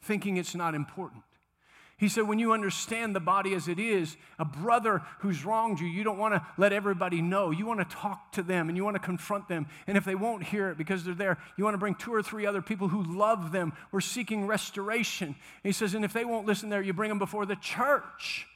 thinking 0.03 0.37
it's 0.37 0.55
not 0.55 0.75
important. 0.75 1.23
He 2.03 2.09
said, 2.09 2.27
when 2.27 2.41
you 2.41 2.53
understand 2.53 3.15
the 3.15 3.21
body 3.21 3.55
as 3.55 3.69
it 3.69 3.79
is, 3.79 4.17
a 4.37 4.45
brother 4.45 5.03
who's 5.21 5.45
wronged 5.45 5.79
you, 5.79 5.87
you 5.87 6.03
don't 6.03 6.19
want 6.19 6.35
to 6.35 6.45
let 6.59 6.73
everybody 6.73 7.23
know. 7.23 7.53
You 7.53 7.65
want 7.65 7.79
to 7.79 7.97
talk 7.97 8.33
to 8.33 8.43
them 8.43 8.69
and 8.69 8.77
you 8.77 8.83
want 8.83 8.97
to 8.97 9.01
confront 9.01 9.47
them. 9.47 9.69
And 9.87 9.97
if 9.97 10.05
they 10.05 10.17
won't 10.17 10.43
hear 10.43 10.69
it 10.71 10.77
because 10.77 11.05
they're 11.05 11.15
there, 11.15 11.39
you 11.57 11.63
want 11.63 11.75
to 11.75 11.79
bring 11.79 11.95
two 11.95 12.13
or 12.13 12.21
three 12.21 12.45
other 12.45 12.61
people 12.61 12.89
who 12.89 13.05
love 13.05 13.53
them. 13.53 13.73
We're 13.93 14.01
seeking 14.01 14.49
restoration. 14.49 15.29
And 15.29 15.37
he 15.63 15.71
says, 15.71 15.95
and 15.95 16.05
if 16.05 16.13
they 16.13 16.25
won't 16.25 16.45
listen 16.45 16.71
there, 16.71 16.83
you 16.83 16.93
bring 16.93 17.09
them 17.09 17.21
before 17.21 17.47
the 17.47 17.55
church. 17.55 18.49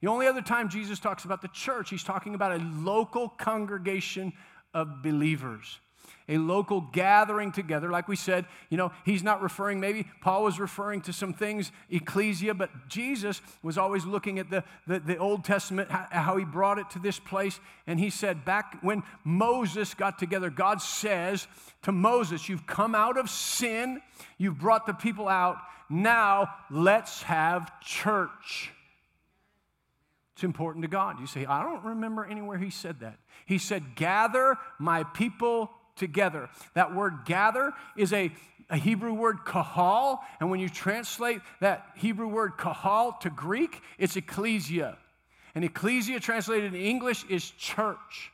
The 0.00 0.08
only 0.08 0.26
other 0.26 0.40
time 0.40 0.70
Jesus 0.70 0.98
talks 0.98 1.26
about 1.26 1.42
the 1.42 1.48
church, 1.48 1.90
he's 1.90 2.04
talking 2.04 2.34
about 2.34 2.58
a 2.58 2.64
local 2.64 3.28
congregation 3.28 4.32
of 4.72 5.02
believers 5.02 5.78
a 6.28 6.38
local 6.38 6.80
gathering 6.80 7.52
together. 7.52 7.90
Like 7.90 8.08
we 8.08 8.16
said, 8.16 8.46
you 8.70 8.76
know, 8.76 8.92
he's 9.04 9.22
not 9.22 9.42
referring, 9.42 9.78
maybe 9.78 10.06
Paul 10.20 10.44
was 10.44 10.58
referring 10.58 11.02
to 11.02 11.12
some 11.12 11.34
things, 11.34 11.70
ecclesia, 11.90 12.54
but 12.54 12.70
Jesus 12.88 13.42
was 13.62 13.76
always 13.76 14.04
looking 14.04 14.38
at 14.38 14.48
the, 14.48 14.64
the, 14.86 15.00
the, 15.00 15.16
Old 15.18 15.44
Testament, 15.44 15.90
how 15.90 16.36
he 16.36 16.44
brought 16.44 16.78
it 16.78 16.88
to 16.90 16.98
this 16.98 17.18
place. 17.18 17.60
And 17.86 18.00
he 18.00 18.10
said, 18.10 18.44
back 18.44 18.78
when 18.82 19.02
Moses 19.22 19.92
got 19.92 20.18
together, 20.18 20.48
God 20.48 20.80
says 20.80 21.46
to 21.82 21.92
Moses, 21.92 22.48
You've 22.48 22.66
come 22.66 22.94
out 22.94 23.18
of 23.18 23.28
sin, 23.28 24.00
you've 24.38 24.58
brought 24.58 24.86
the 24.86 24.94
people 24.94 25.28
out, 25.28 25.58
now 25.90 26.48
let's 26.70 27.22
have 27.22 27.80
church. 27.80 28.72
It's 30.34 30.42
important 30.42 30.82
to 30.82 30.88
God. 30.88 31.20
You 31.20 31.26
say, 31.26 31.46
I 31.46 31.62
don't 31.62 31.84
remember 31.84 32.24
anywhere 32.24 32.58
he 32.58 32.70
said 32.70 33.00
that. 33.00 33.18
He 33.46 33.58
said, 33.58 33.94
Gather 33.94 34.56
my 34.78 35.04
people 35.04 35.70
together. 35.96 36.48
That 36.74 36.94
word 36.94 37.24
gather 37.24 37.72
is 37.96 38.12
a, 38.12 38.32
a 38.70 38.76
Hebrew 38.76 39.12
word 39.12 39.44
kahal, 39.44 40.22
and 40.40 40.50
when 40.50 40.60
you 40.60 40.68
translate 40.68 41.40
that 41.60 41.86
Hebrew 41.96 42.28
word 42.28 42.56
kahal 42.56 43.12
to 43.22 43.30
Greek, 43.30 43.80
it's 43.98 44.16
ecclesia. 44.16 44.98
And 45.54 45.64
ecclesia 45.64 46.18
translated 46.20 46.74
in 46.74 46.80
English 46.80 47.24
is 47.28 47.48
church. 47.50 48.32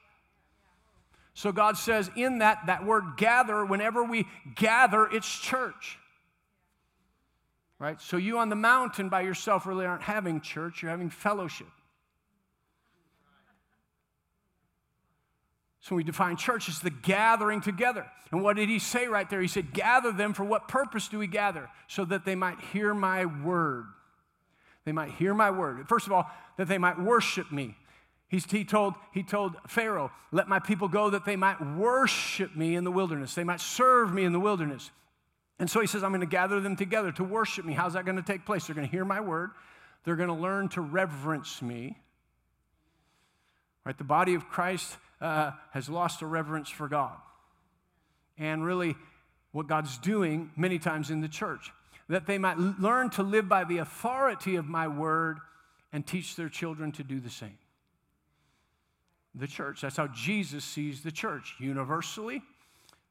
So 1.34 1.52
God 1.52 1.76
says 1.76 2.10
in 2.16 2.38
that, 2.38 2.66
that 2.66 2.84
word 2.84 3.16
gather, 3.16 3.64
whenever 3.64 4.04
we 4.04 4.26
gather, 4.56 5.06
it's 5.06 5.38
church. 5.38 5.98
Right? 7.78 8.00
So 8.00 8.18
you 8.18 8.38
on 8.38 8.50
the 8.50 8.56
mountain 8.56 9.08
by 9.08 9.22
yourself 9.22 9.66
really 9.66 9.86
aren't 9.86 10.02
having 10.02 10.40
church, 10.40 10.82
you're 10.82 10.90
having 10.90 11.08
fellowship. 11.08 11.68
So 15.80 15.96
we 15.96 16.04
define 16.04 16.36
church 16.36 16.68
as 16.68 16.80
the 16.80 16.90
gathering 16.90 17.60
together. 17.60 18.06
And 18.30 18.42
what 18.42 18.56
did 18.56 18.68
he 18.68 18.78
say 18.78 19.06
right 19.06 19.28
there? 19.28 19.40
He 19.40 19.48
said, 19.48 19.72
Gather 19.72 20.12
them 20.12 20.34
for 20.34 20.44
what 20.44 20.68
purpose 20.68 21.08
do 21.08 21.18
we 21.18 21.26
gather? 21.26 21.68
So 21.88 22.04
that 22.04 22.24
they 22.24 22.34
might 22.34 22.60
hear 22.72 22.92
my 22.94 23.24
word. 23.24 23.86
They 24.84 24.92
might 24.92 25.12
hear 25.12 25.34
my 25.34 25.50
word. 25.50 25.88
First 25.88 26.06
of 26.06 26.12
all, 26.12 26.30
that 26.58 26.68
they 26.68 26.78
might 26.78 27.00
worship 27.00 27.50
me. 27.50 27.76
He's, 28.28 28.48
he, 28.48 28.64
told, 28.64 28.94
he 29.12 29.22
told 29.22 29.56
Pharaoh, 29.66 30.12
Let 30.32 30.48
my 30.48 30.58
people 30.58 30.86
go 30.86 31.10
that 31.10 31.24
they 31.24 31.36
might 31.36 31.60
worship 31.60 32.54
me 32.54 32.76
in 32.76 32.84
the 32.84 32.92
wilderness. 32.92 33.34
They 33.34 33.44
might 33.44 33.60
serve 33.60 34.12
me 34.12 34.24
in 34.24 34.32
the 34.32 34.40
wilderness. 34.40 34.90
And 35.58 35.70
so 35.70 35.80
he 35.80 35.86
says, 35.86 36.02
I'm 36.02 36.10
going 36.10 36.20
to 36.20 36.26
gather 36.26 36.60
them 36.60 36.76
together 36.76 37.12
to 37.12 37.24
worship 37.24 37.64
me. 37.64 37.72
How's 37.72 37.94
that 37.94 38.04
going 38.04 38.16
to 38.16 38.22
take 38.22 38.46
place? 38.46 38.66
They're 38.66 38.76
going 38.76 38.86
to 38.86 38.90
hear 38.90 39.04
my 39.04 39.20
word, 39.20 39.50
they're 40.04 40.16
going 40.16 40.28
to 40.28 40.34
learn 40.34 40.68
to 40.70 40.80
reverence 40.80 41.60
me. 41.62 41.98
Right? 43.84 43.96
The 43.96 44.04
body 44.04 44.34
of 44.34 44.48
Christ 44.48 44.98
uh, 45.20 45.52
has 45.72 45.88
lost 45.88 46.22
a 46.22 46.26
reverence 46.26 46.68
for 46.68 46.88
God. 46.88 47.16
And 48.38 48.64
really, 48.64 48.96
what 49.52 49.66
God's 49.66 49.98
doing 49.98 50.50
many 50.56 50.78
times 50.78 51.10
in 51.10 51.20
the 51.20 51.28
church, 51.28 51.70
that 52.08 52.26
they 52.26 52.38
might 52.38 52.58
learn 52.58 53.10
to 53.10 53.22
live 53.22 53.48
by 53.48 53.64
the 53.64 53.78
authority 53.78 54.56
of 54.56 54.66
my 54.66 54.88
word 54.88 55.38
and 55.92 56.06
teach 56.06 56.36
their 56.36 56.48
children 56.48 56.92
to 56.92 57.04
do 57.04 57.20
the 57.20 57.30
same. 57.30 57.58
The 59.34 59.46
church, 59.46 59.82
that's 59.82 59.96
how 59.96 60.08
Jesus 60.08 60.64
sees 60.64 61.02
the 61.02 61.12
church 61.12 61.54
universally, 61.60 62.42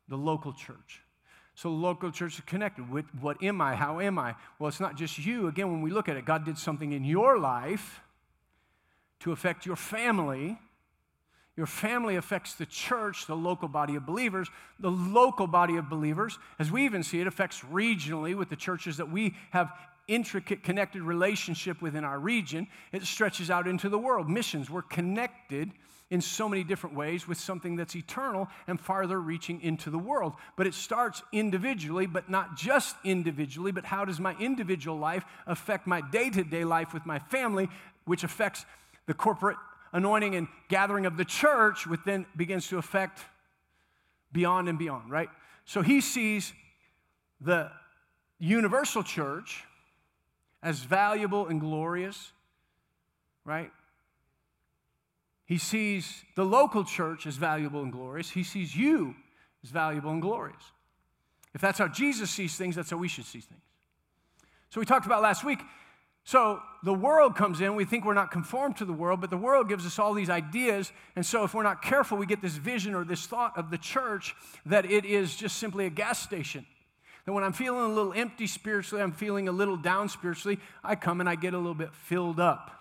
the 0.08 0.18
local 0.18 0.52
church. 0.52 1.02
So 1.56 1.70
local 1.70 2.12
church 2.12 2.36
is 2.36 2.46
connected 2.46 2.90
with 2.90 3.06
what 3.20 3.42
am 3.44 3.60
I? 3.62 3.76
How 3.76 4.00
am 4.00 4.18
I? 4.18 4.36
Well, 4.58 4.70
it's 4.70 4.80
not 4.80 4.96
just 4.96 5.18
you. 5.18 5.48
Again, 5.48 5.70
when 5.72 5.82
we 5.82 5.92
look 5.92 6.08
at 6.08 6.16
it, 6.16 6.26
God 6.26 6.46
did 6.46 6.58
something 6.58 6.94
in 6.94 7.04
your 7.04 7.38
life 7.38 8.02
to 9.20 9.34
affect 9.34 9.66
your 9.66 9.76
family 9.76 10.58
your 11.60 11.68
family 11.68 12.16
affects 12.16 12.54
the 12.54 12.66
church, 12.66 13.28
the 13.28 13.36
local 13.36 13.68
body 13.68 13.96
of 13.96 14.06
believers. 14.06 14.48
The 14.80 14.90
local 14.90 15.46
body 15.46 15.76
of 15.76 15.90
believers, 15.90 16.40
as 16.58 16.72
we 16.72 16.86
even 16.86 17.04
see 17.04 17.20
it, 17.20 17.28
affects 17.28 17.60
regionally 17.70 18.34
with 18.34 18.48
the 18.48 18.56
churches 18.56 18.96
that 18.96 19.12
we 19.12 19.36
have 19.52 19.74
intricate 20.08 20.64
connected 20.64 21.02
relationship 21.02 21.82
within 21.82 22.06
our 22.06 22.18
region. 22.18 22.66
It 22.94 23.04
stretches 23.04 23.52
out 23.52 23.68
into 23.68 23.90
the 23.90 24.00
world. 24.00 24.30
Missions, 24.30 24.70
we're 24.70 24.84
connected 24.84 25.74
in 26.10 26.22
so 26.22 26.48
many 26.48 26.64
different 26.64 26.96
ways 26.96 27.28
with 27.28 27.38
something 27.38 27.76
that's 27.76 27.94
eternal 27.94 28.48
and 28.66 28.80
farther 28.80 29.20
reaching 29.20 29.62
into 29.62 29.90
the 29.90 30.00
world. 30.00 30.36
But 30.56 30.66
it 30.66 30.74
starts 30.74 31.22
individually, 31.34 32.06
but 32.06 32.30
not 32.30 32.56
just 32.56 32.96
individually, 33.04 33.74
but 33.74 33.84
how 33.84 34.06
does 34.06 34.22
my 34.22 34.34
individual 34.40 34.98
life 34.98 35.26
affect 35.46 35.88
my 35.88 36.00
day 36.00 36.30
to 36.30 36.44
day 36.46 36.64
life 36.64 36.94
with 36.94 37.06
my 37.06 37.20
family, 37.20 37.68
which 38.06 38.24
affects 38.24 38.66
the 39.08 39.14
corporate 39.14 39.58
anointing 39.92 40.36
and 40.36 40.48
gathering 40.68 41.06
of 41.06 41.18
the 41.18 41.26
church, 41.26 41.88
which 41.88 42.02
then 42.06 42.26
begins 42.36 42.68
to 42.68 42.78
affect 42.78 43.22
beyond 44.32 44.70
and 44.70 44.78
beyond, 44.78 45.12
right? 45.12 45.30
So 45.66 45.82
he 45.82 46.02
sees 46.02 46.54
the 47.42 47.72
universal 48.40 49.04
church 49.04 49.64
as 50.62 50.80
valuable 50.80 51.48
and 51.48 51.60
glorious, 51.60 52.32
right? 53.46 53.72
He 55.46 55.58
sees 55.58 56.24
the 56.36 56.46
local 56.46 56.84
church 56.84 57.26
as 57.26 57.36
valuable 57.36 57.82
and 57.82 57.92
glorious. 57.92 58.30
He 58.30 58.44
sees 58.44 58.76
you 58.76 59.16
as 59.64 59.72
valuable 59.72 60.12
and 60.12 60.22
glorious. 60.22 60.72
If 61.56 61.62
that's 61.62 61.80
how 61.80 61.88
Jesus 61.88 62.30
sees 62.30 62.56
things, 62.56 62.76
that's 62.76 62.92
how 62.92 62.98
we 62.98 63.08
should 63.08 63.26
see 63.26 63.40
things. 63.40 63.62
So 64.70 64.80
we 64.80 64.86
talked 64.86 65.08
about 65.08 65.24
last 65.24 65.44
week 65.44 65.60
so 66.24 66.62
the 66.84 66.94
world 66.94 67.36
comes 67.36 67.60
in, 67.60 67.76
we 67.76 67.86
think 67.86 68.06
we're 68.06 68.14
not 68.14 68.32
conformed 68.32 68.78
to 68.78 68.86
the 68.86 68.94
world, 68.94 69.22
but 69.22 69.30
the 69.30 69.38
world 69.38 69.68
gives 69.68 69.86
us 69.86 69.98
all 70.00 70.14
these 70.14 70.30
ideas. 70.30 70.92
And 71.16 71.26
so 71.26 71.44
if 71.44 71.54
we're 71.54 71.64
not 71.64 71.82
careful, 71.82 72.18
we 72.18 72.26
get 72.26 72.42
this 72.42 72.56
vision 72.56 72.94
or 72.94 73.04
this 73.04 73.26
thought 73.26 73.58
of 73.58 73.72
the 73.72 73.78
church 73.78 74.36
that 74.66 74.86
it 74.86 75.06
is 75.06 75.36
just 75.36 75.58
simply 75.58 75.86
a 75.86 75.90
gas 75.90 76.22
station. 76.22 76.66
That 77.26 77.34
when 77.34 77.44
I'm 77.44 77.54
feeling 77.54 77.92
a 77.92 77.94
little 77.94 78.14
empty 78.14 78.48
spiritually, 78.48 79.04
I'm 79.04 79.12
feeling 79.12 79.48
a 79.48 79.52
little 79.52 79.78
down 79.78 80.10
spiritually, 80.10 80.60
I 80.84 80.96
come 80.96 81.20
and 81.20 81.28
I 81.28 81.36
get 81.36 81.54
a 81.54 81.58
little 81.58 81.74
bit 81.74 81.94
filled 81.94 82.40
up. 82.40 82.72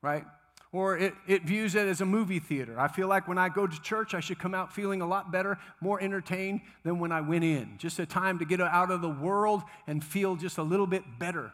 Right? 0.00 0.24
Or 0.70 0.98
it, 0.98 1.14
it 1.26 1.44
views 1.44 1.74
it 1.74 1.88
as 1.88 2.00
a 2.00 2.06
movie 2.06 2.38
theater. 2.38 2.78
I 2.78 2.88
feel 2.88 3.08
like 3.08 3.26
when 3.26 3.38
I 3.38 3.48
go 3.48 3.66
to 3.66 3.82
church, 3.82 4.14
I 4.14 4.20
should 4.20 4.38
come 4.38 4.54
out 4.54 4.72
feeling 4.72 5.00
a 5.00 5.06
lot 5.06 5.32
better, 5.32 5.58
more 5.80 6.00
entertained 6.00 6.60
than 6.84 6.98
when 6.98 7.10
I 7.10 7.22
went 7.22 7.42
in. 7.42 7.76
Just 7.78 7.98
a 7.98 8.06
time 8.06 8.38
to 8.38 8.44
get 8.44 8.60
out 8.60 8.90
of 8.90 9.00
the 9.00 9.08
world 9.08 9.62
and 9.86 10.04
feel 10.04 10.36
just 10.36 10.58
a 10.58 10.62
little 10.62 10.86
bit 10.86 11.02
better. 11.18 11.52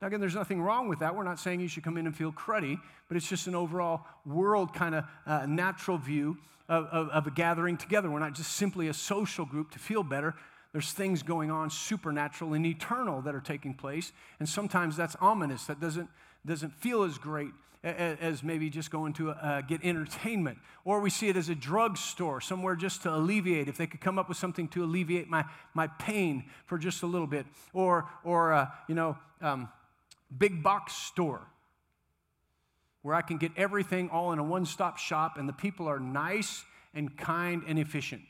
Now, 0.00 0.06
again, 0.06 0.20
there's 0.20 0.34
nothing 0.34 0.62
wrong 0.62 0.88
with 0.88 1.00
that. 1.00 1.16
We're 1.16 1.24
not 1.24 1.40
saying 1.40 1.60
you 1.60 1.66
should 1.66 1.82
come 1.82 1.96
in 1.96 2.06
and 2.06 2.16
feel 2.16 2.32
cruddy, 2.32 2.78
but 3.08 3.16
it's 3.16 3.28
just 3.28 3.48
an 3.48 3.56
overall 3.56 4.06
world 4.24 4.72
kind 4.72 4.94
of 4.94 5.04
uh, 5.26 5.46
natural 5.46 5.98
view 5.98 6.38
of, 6.68 6.84
of, 6.86 7.08
of 7.08 7.26
a 7.26 7.30
gathering 7.30 7.76
together. 7.76 8.08
We're 8.08 8.20
not 8.20 8.34
just 8.34 8.52
simply 8.52 8.88
a 8.88 8.94
social 8.94 9.44
group 9.44 9.72
to 9.72 9.80
feel 9.80 10.04
better. 10.04 10.34
There's 10.72 10.92
things 10.92 11.22
going 11.24 11.50
on 11.50 11.70
supernatural 11.70 12.54
and 12.54 12.64
eternal 12.64 13.22
that 13.22 13.34
are 13.34 13.40
taking 13.40 13.74
place. 13.74 14.12
And 14.38 14.48
sometimes 14.48 14.96
that's 14.96 15.16
ominous. 15.20 15.64
That 15.64 15.80
doesn't, 15.80 16.08
doesn't 16.46 16.74
feel 16.74 17.02
as 17.02 17.18
great 17.18 17.50
as 17.82 18.42
maybe 18.42 18.70
just 18.70 18.90
going 18.90 19.12
to 19.14 19.30
uh, 19.30 19.60
get 19.62 19.84
entertainment, 19.84 20.58
or 20.84 21.00
we 21.00 21.10
see 21.10 21.28
it 21.28 21.36
as 21.36 21.48
a 21.48 21.54
drugstore, 21.54 22.40
somewhere 22.40 22.74
just 22.74 23.02
to 23.02 23.14
alleviate, 23.14 23.68
if 23.68 23.76
they 23.76 23.86
could 23.86 24.00
come 24.00 24.18
up 24.18 24.28
with 24.28 24.36
something 24.36 24.66
to 24.66 24.82
alleviate 24.82 25.28
my, 25.28 25.44
my 25.74 25.86
pain 25.86 26.44
for 26.66 26.76
just 26.76 27.04
a 27.04 27.06
little 27.06 27.28
bit, 27.28 27.46
or, 27.72 28.08
or 28.24 28.52
uh, 28.52 28.66
you 28.88 28.96
know, 28.96 29.16
um, 29.40 29.68
big 30.36 30.62
box 30.62 30.94
store 30.94 31.46
where 33.02 33.14
I 33.14 33.22
can 33.22 33.38
get 33.38 33.52
everything 33.56 34.10
all 34.10 34.32
in 34.32 34.38
a 34.38 34.44
one 34.44 34.66
stop 34.66 34.98
shop 34.98 35.36
and 35.38 35.48
the 35.48 35.52
people 35.52 35.88
are 35.88 36.00
nice 36.00 36.64
and 36.94 37.16
kind 37.16 37.62
and 37.66 37.78
efficient. 37.78 38.22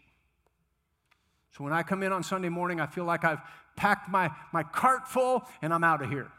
So 1.56 1.64
when 1.64 1.72
I 1.72 1.82
come 1.82 2.02
in 2.02 2.12
on 2.12 2.22
Sunday 2.22 2.48
morning, 2.48 2.80
I 2.80 2.86
feel 2.86 3.04
like 3.04 3.24
I've 3.24 3.40
packed 3.76 4.08
my, 4.08 4.30
my 4.52 4.62
cart 4.62 5.08
full 5.08 5.42
and 5.62 5.72
I'm 5.72 5.84
out 5.84 6.02
of 6.02 6.10
here. 6.10 6.30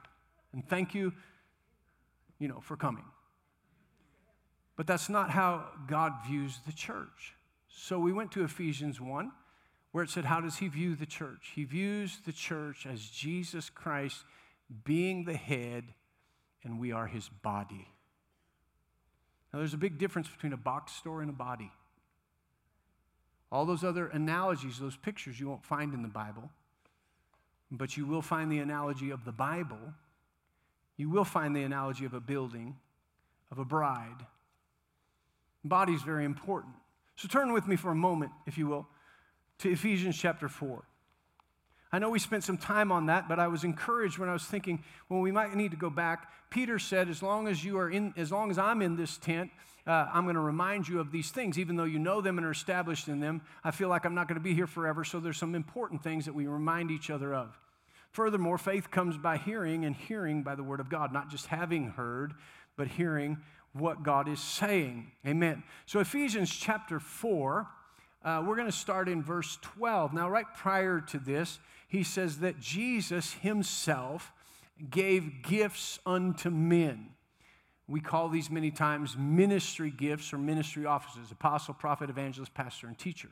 And 0.53 0.67
thank 0.67 0.93
you, 0.95 1.13
you 2.39 2.47
know, 2.47 2.59
for 2.61 2.77
coming. 2.77 3.03
But 4.75 4.87
that's 4.87 5.09
not 5.09 5.29
how 5.29 5.65
God 5.87 6.13
views 6.25 6.59
the 6.65 6.71
church. 6.71 7.33
So 7.67 7.99
we 7.99 8.13
went 8.13 8.31
to 8.31 8.43
Ephesians 8.43 9.01
1, 9.01 9.31
where 9.91 10.03
it 10.03 10.09
said, 10.09 10.25
How 10.25 10.39
does 10.39 10.57
he 10.57 10.67
view 10.67 10.95
the 10.95 11.05
church? 11.05 11.51
He 11.53 11.65
views 11.65 12.19
the 12.25 12.31
church 12.31 12.85
as 12.85 13.05
Jesus 13.09 13.69
Christ 13.69 14.23
being 14.83 15.25
the 15.25 15.35
head, 15.35 15.85
and 16.63 16.79
we 16.79 16.91
are 16.91 17.07
his 17.07 17.29
body. 17.29 17.87
Now, 19.51 19.59
there's 19.59 19.73
a 19.73 19.77
big 19.77 19.97
difference 19.97 20.27
between 20.27 20.53
a 20.53 20.57
box 20.57 20.91
store 20.93 21.21
and 21.21 21.29
a 21.29 21.33
body. 21.33 21.71
All 23.51 23.65
those 23.65 23.83
other 23.83 24.07
analogies, 24.07 24.77
those 24.77 24.95
pictures, 24.95 25.39
you 25.39 25.49
won't 25.49 25.65
find 25.65 25.93
in 25.93 26.03
the 26.03 26.07
Bible, 26.07 26.51
but 27.71 27.97
you 27.97 28.05
will 28.05 28.21
find 28.21 28.51
the 28.51 28.59
analogy 28.59 29.09
of 29.09 29.25
the 29.25 29.31
Bible. 29.31 29.93
You 30.97 31.09
will 31.09 31.25
find 31.25 31.55
the 31.55 31.63
analogy 31.63 32.05
of 32.05 32.13
a 32.13 32.19
building, 32.19 32.75
of 33.51 33.57
a 33.57 33.65
bride. 33.65 34.25
Body 35.63 35.93
is 35.93 36.03
very 36.03 36.25
important. 36.25 36.75
So 37.15 37.27
turn 37.27 37.51
with 37.51 37.67
me 37.67 37.75
for 37.75 37.89
a 37.89 37.95
moment, 37.95 38.31
if 38.45 38.57
you 38.57 38.67
will, 38.67 38.87
to 39.59 39.71
Ephesians 39.71 40.17
chapter 40.17 40.47
4. 40.47 40.83
I 41.91 41.99
know 41.99 42.09
we 42.09 42.19
spent 42.19 42.43
some 42.43 42.57
time 42.57 42.91
on 42.91 43.07
that, 43.07 43.27
but 43.27 43.39
I 43.39 43.47
was 43.47 43.63
encouraged 43.63 44.19
when 44.19 44.29
I 44.29 44.33
was 44.33 44.45
thinking, 44.45 44.83
well, 45.09 45.21
we 45.21 45.31
might 45.31 45.55
need 45.55 45.71
to 45.71 45.77
go 45.77 45.89
back. 45.89 46.31
Peter 46.51 46.77
said, 46.77 47.09
as 47.09 47.23
long 47.23 47.47
as 47.47 47.63
you 47.63 47.79
are 47.79 47.89
in, 47.89 48.13
as 48.15 48.31
long 48.31 48.51
as 48.51 48.59
I'm 48.59 48.81
in 48.81 48.95
this 48.95 49.17
tent, 49.17 49.49
uh, 49.87 50.07
I'm 50.13 50.23
going 50.23 50.35
to 50.35 50.41
remind 50.41 50.87
you 50.87 50.99
of 50.99 51.11
these 51.11 51.31
things, 51.31 51.57
even 51.57 51.75
though 51.75 51.85
you 51.85 51.97
know 51.97 52.21
them 52.21 52.37
and 52.37 52.45
are 52.45 52.51
established 52.51 53.07
in 53.07 53.19
them. 53.19 53.41
I 53.63 53.71
feel 53.71 53.89
like 53.89 54.05
I'm 54.05 54.13
not 54.13 54.27
going 54.27 54.35
to 54.35 54.43
be 54.43 54.53
here 54.53 54.67
forever, 54.67 55.03
so 55.03 55.19
there's 55.19 55.37
some 55.37 55.55
important 55.55 56.03
things 56.03 56.25
that 56.25 56.35
we 56.35 56.45
remind 56.45 56.91
each 56.91 57.09
other 57.09 57.33
of. 57.33 57.57
Furthermore, 58.11 58.59
faith 58.59 58.91
comes 58.91 59.17
by 59.17 59.37
hearing, 59.37 59.85
and 59.85 59.95
hearing 59.95 60.43
by 60.43 60.53
the 60.53 60.63
word 60.63 60.79
of 60.79 60.89
God, 60.89 61.11
not 61.11 61.29
just 61.29 61.47
having 61.47 61.89
heard, 61.89 62.33
but 62.75 62.87
hearing 62.87 63.37
what 63.73 64.03
God 64.03 64.27
is 64.27 64.39
saying. 64.39 65.11
Amen. 65.25 65.63
So, 65.85 65.99
Ephesians 65.99 66.51
chapter 66.51 66.99
4, 66.99 67.67
uh, 68.23 68.43
we're 68.45 68.55
going 68.55 68.69
to 68.69 68.77
start 68.77 69.07
in 69.07 69.23
verse 69.23 69.57
12. 69.61 70.13
Now, 70.13 70.29
right 70.29 70.45
prior 70.57 71.01
to 71.01 71.19
this, 71.19 71.59
he 71.89 72.03
says 72.03 72.37
that 72.39 72.59
Jesus 72.59 73.33
himself 73.33 74.31
gave 74.89 75.43
gifts 75.43 75.99
unto 76.05 76.49
men. 76.49 77.09
We 77.87 77.99
call 77.99 78.29
these 78.29 78.51
many 78.51 78.69
times 78.69 79.17
ministry 79.17 79.89
gifts 79.89 80.31
or 80.31 80.37
ministry 80.37 80.85
offices 80.85 81.31
apostle, 81.31 81.73
prophet, 81.73 82.09
evangelist, 82.09 82.53
pastor, 82.53 82.87
and 82.87 82.97
teacher. 82.97 83.29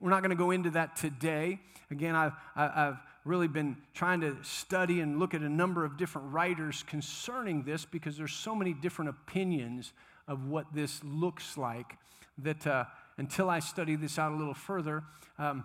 We're 0.00 0.10
not 0.10 0.20
going 0.20 0.30
to 0.30 0.36
go 0.36 0.50
into 0.50 0.70
that 0.70 0.96
today. 0.96 1.60
Again, 1.92 2.16
I've, 2.16 2.32
I've 2.56 2.98
really 3.24 3.46
been 3.46 3.76
trying 3.94 4.20
to 4.22 4.36
study 4.42 5.00
and 5.00 5.20
look 5.20 5.32
at 5.32 5.42
a 5.42 5.48
number 5.48 5.84
of 5.84 5.96
different 5.96 6.32
writers 6.32 6.82
concerning 6.88 7.62
this 7.62 7.84
because 7.84 8.18
there's 8.18 8.32
so 8.32 8.56
many 8.56 8.74
different 8.74 9.10
opinions 9.10 9.92
of 10.26 10.48
what 10.48 10.66
this 10.74 11.02
looks 11.04 11.56
like 11.56 11.96
that 12.38 12.66
uh, 12.66 12.84
until 13.16 13.48
I 13.48 13.60
study 13.60 13.94
this 13.94 14.18
out 14.18 14.32
a 14.32 14.34
little 14.34 14.54
further, 14.54 15.04
um, 15.38 15.62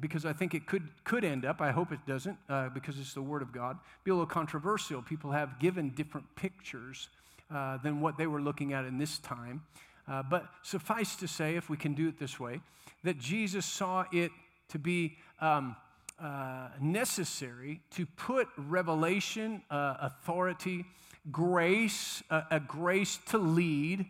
because 0.00 0.24
I 0.24 0.32
think 0.32 0.54
it 0.54 0.66
could, 0.66 0.88
could 1.04 1.24
end 1.24 1.44
up, 1.44 1.60
I 1.60 1.70
hope 1.70 1.92
it 1.92 2.00
doesn't, 2.06 2.36
uh, 2.48 2.68
because 2.70 2.98
it's 2.98 3.14
the 3.14 3.22
Word 3.22 3.42
of 3.42 3.52
God, 3.52 3.78
be 4.04 4.10
a 4.10 4.14
little 4.14 4.26
controversial. 4.26 5.02
People 5.02 5.30
have 5.30 5.58
given 5.58 5.90
different 5.90 6.26
pictures 6.34 7.08
uh, 7.54 7.78
than 7.78 8.00
what 8.00 8.18
they 8.18 8.26
were 8.26 8.40
looking 8.40 8.72
at 8.72 8.84
in 8.84 8.98
this 8.98 9.18
time. 9.18 9.62
Uh, 10.08 10.22
but 10.22 10.46
suffice 10.62 11.16
to 11.16 11.28
say, 11.28 11.56
if 11.56 11.68
we 11.68 11.76
can 11.76 11.94
do 11.94 12.08
it 12.08 12.18
this 12.18 12.40
way, 12.40 12.60
that 13.04 13.18
Jesus 13.18 13.64
saw 13.64 14.04
it 14.12 14.32
to 14.68 14.78
be 14.78 15.16
um, 15.40 15.76
uh, 16.20 16.68
necessary 16.80 17.80
to 17.90 18.04
put 18.04 18.48
revelation, 18.56 19.62
uh, 19.70 19.94
authority, 20.00 20.84
grace, 21.30 22.22
a 22.30 22.58
grace 22.58 23.18
to 23.28 23.38
lead 23.38 24.06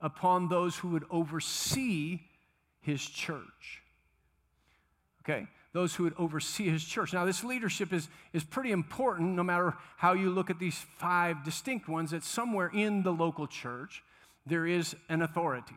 upon 0.00 0.48
those 0.48 0.76
who 0.76 0.88
would 0.88 1.04
oversee 1.10 2.20
his 2.80 3.04
church 3.04 3.82
okay? 5.28 5.46
Those 5.72 5.94
who 5.94 6.04
would 6.04 6.14
oversee 6.18 6.70
his 6.70 6.84
church. 6.84 7.12
Now, 7.12 7.24
this 7.24 7.44
leadership 7.44 7.92
is, 7.92 8.08
is 8.32 8.44
pretty 8.44 8.72
important 8.72 9.30
no 9.34 9.42
matter 9.42 9.74
how 9.96 10.14
you 10.14 10.30
look 10.30 10.48
at 10.48 10.58
these 10.58 10.78
five 10.98 11.44
distinct 11.44 11.88
ones, 11.88 12.12
that 12.12 12.24
somewhere 12.24 12.70
in 12.72 13.02
the 13.02 13.12
local 13.12 13.46
church, 13.46 14.02
there 14.46 14.66
is 14.66 14.94
an 15.08 15.22
authority. 15.22 15.74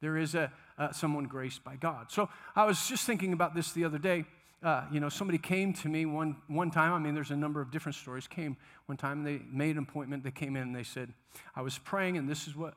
There 0.00 0.16
is 0.16 0.34
a, 0.34 0.50
uh, 0.78 0.90
someone 0.90 1.24
graced 1.24 1.62
by 1.62 1.76
God. 1.76 2.10
So 2.10 2.28
I 2.56 2.64
was 2.64 2.88
just 2.88 3.06
thinking 3.06 3.32
about 3.32 3.54
this 3.54 3.72
the 3.72 3.84
other 3.84 3.98
day. 3.98 4.24
Uh, 4.62 4.84
you 4.90 5.00
know, 5.00 5.08
somebody 5.08 5.38
came 5.38 5.72
to 5.74 5.88
me 5.88 6.06
one, 6.06 6.36
one 6.48 6.70
time. 6.70 6.92
I 6.92 6.98
mean, 6.98 7.14
there's 7.14 7.30
a 7.30 7.36
number 7.36 7.60
of 7.60 7.70
different 7.70 7.96
stories. 7.96 8.26
Came 8.26 8.56
one 8.86 8.96
time, 8.96 9.22
they 9.22 9.40
made 9.50 9.76
an 9.76 9.82
appointment. 9.82 10.24
They 10.24 10.30
came 10.30 10.56
in 10.56 10.62
and 10.62 10.74
they 10.74 10.84
said, 10.84 11.12
I 11.54 11.62
was 11.62 11.78
praying, 11.78 12.16
and 12.16 12.28
this 12.28 12.46
is 12.48 12.56
what 12.56 12.74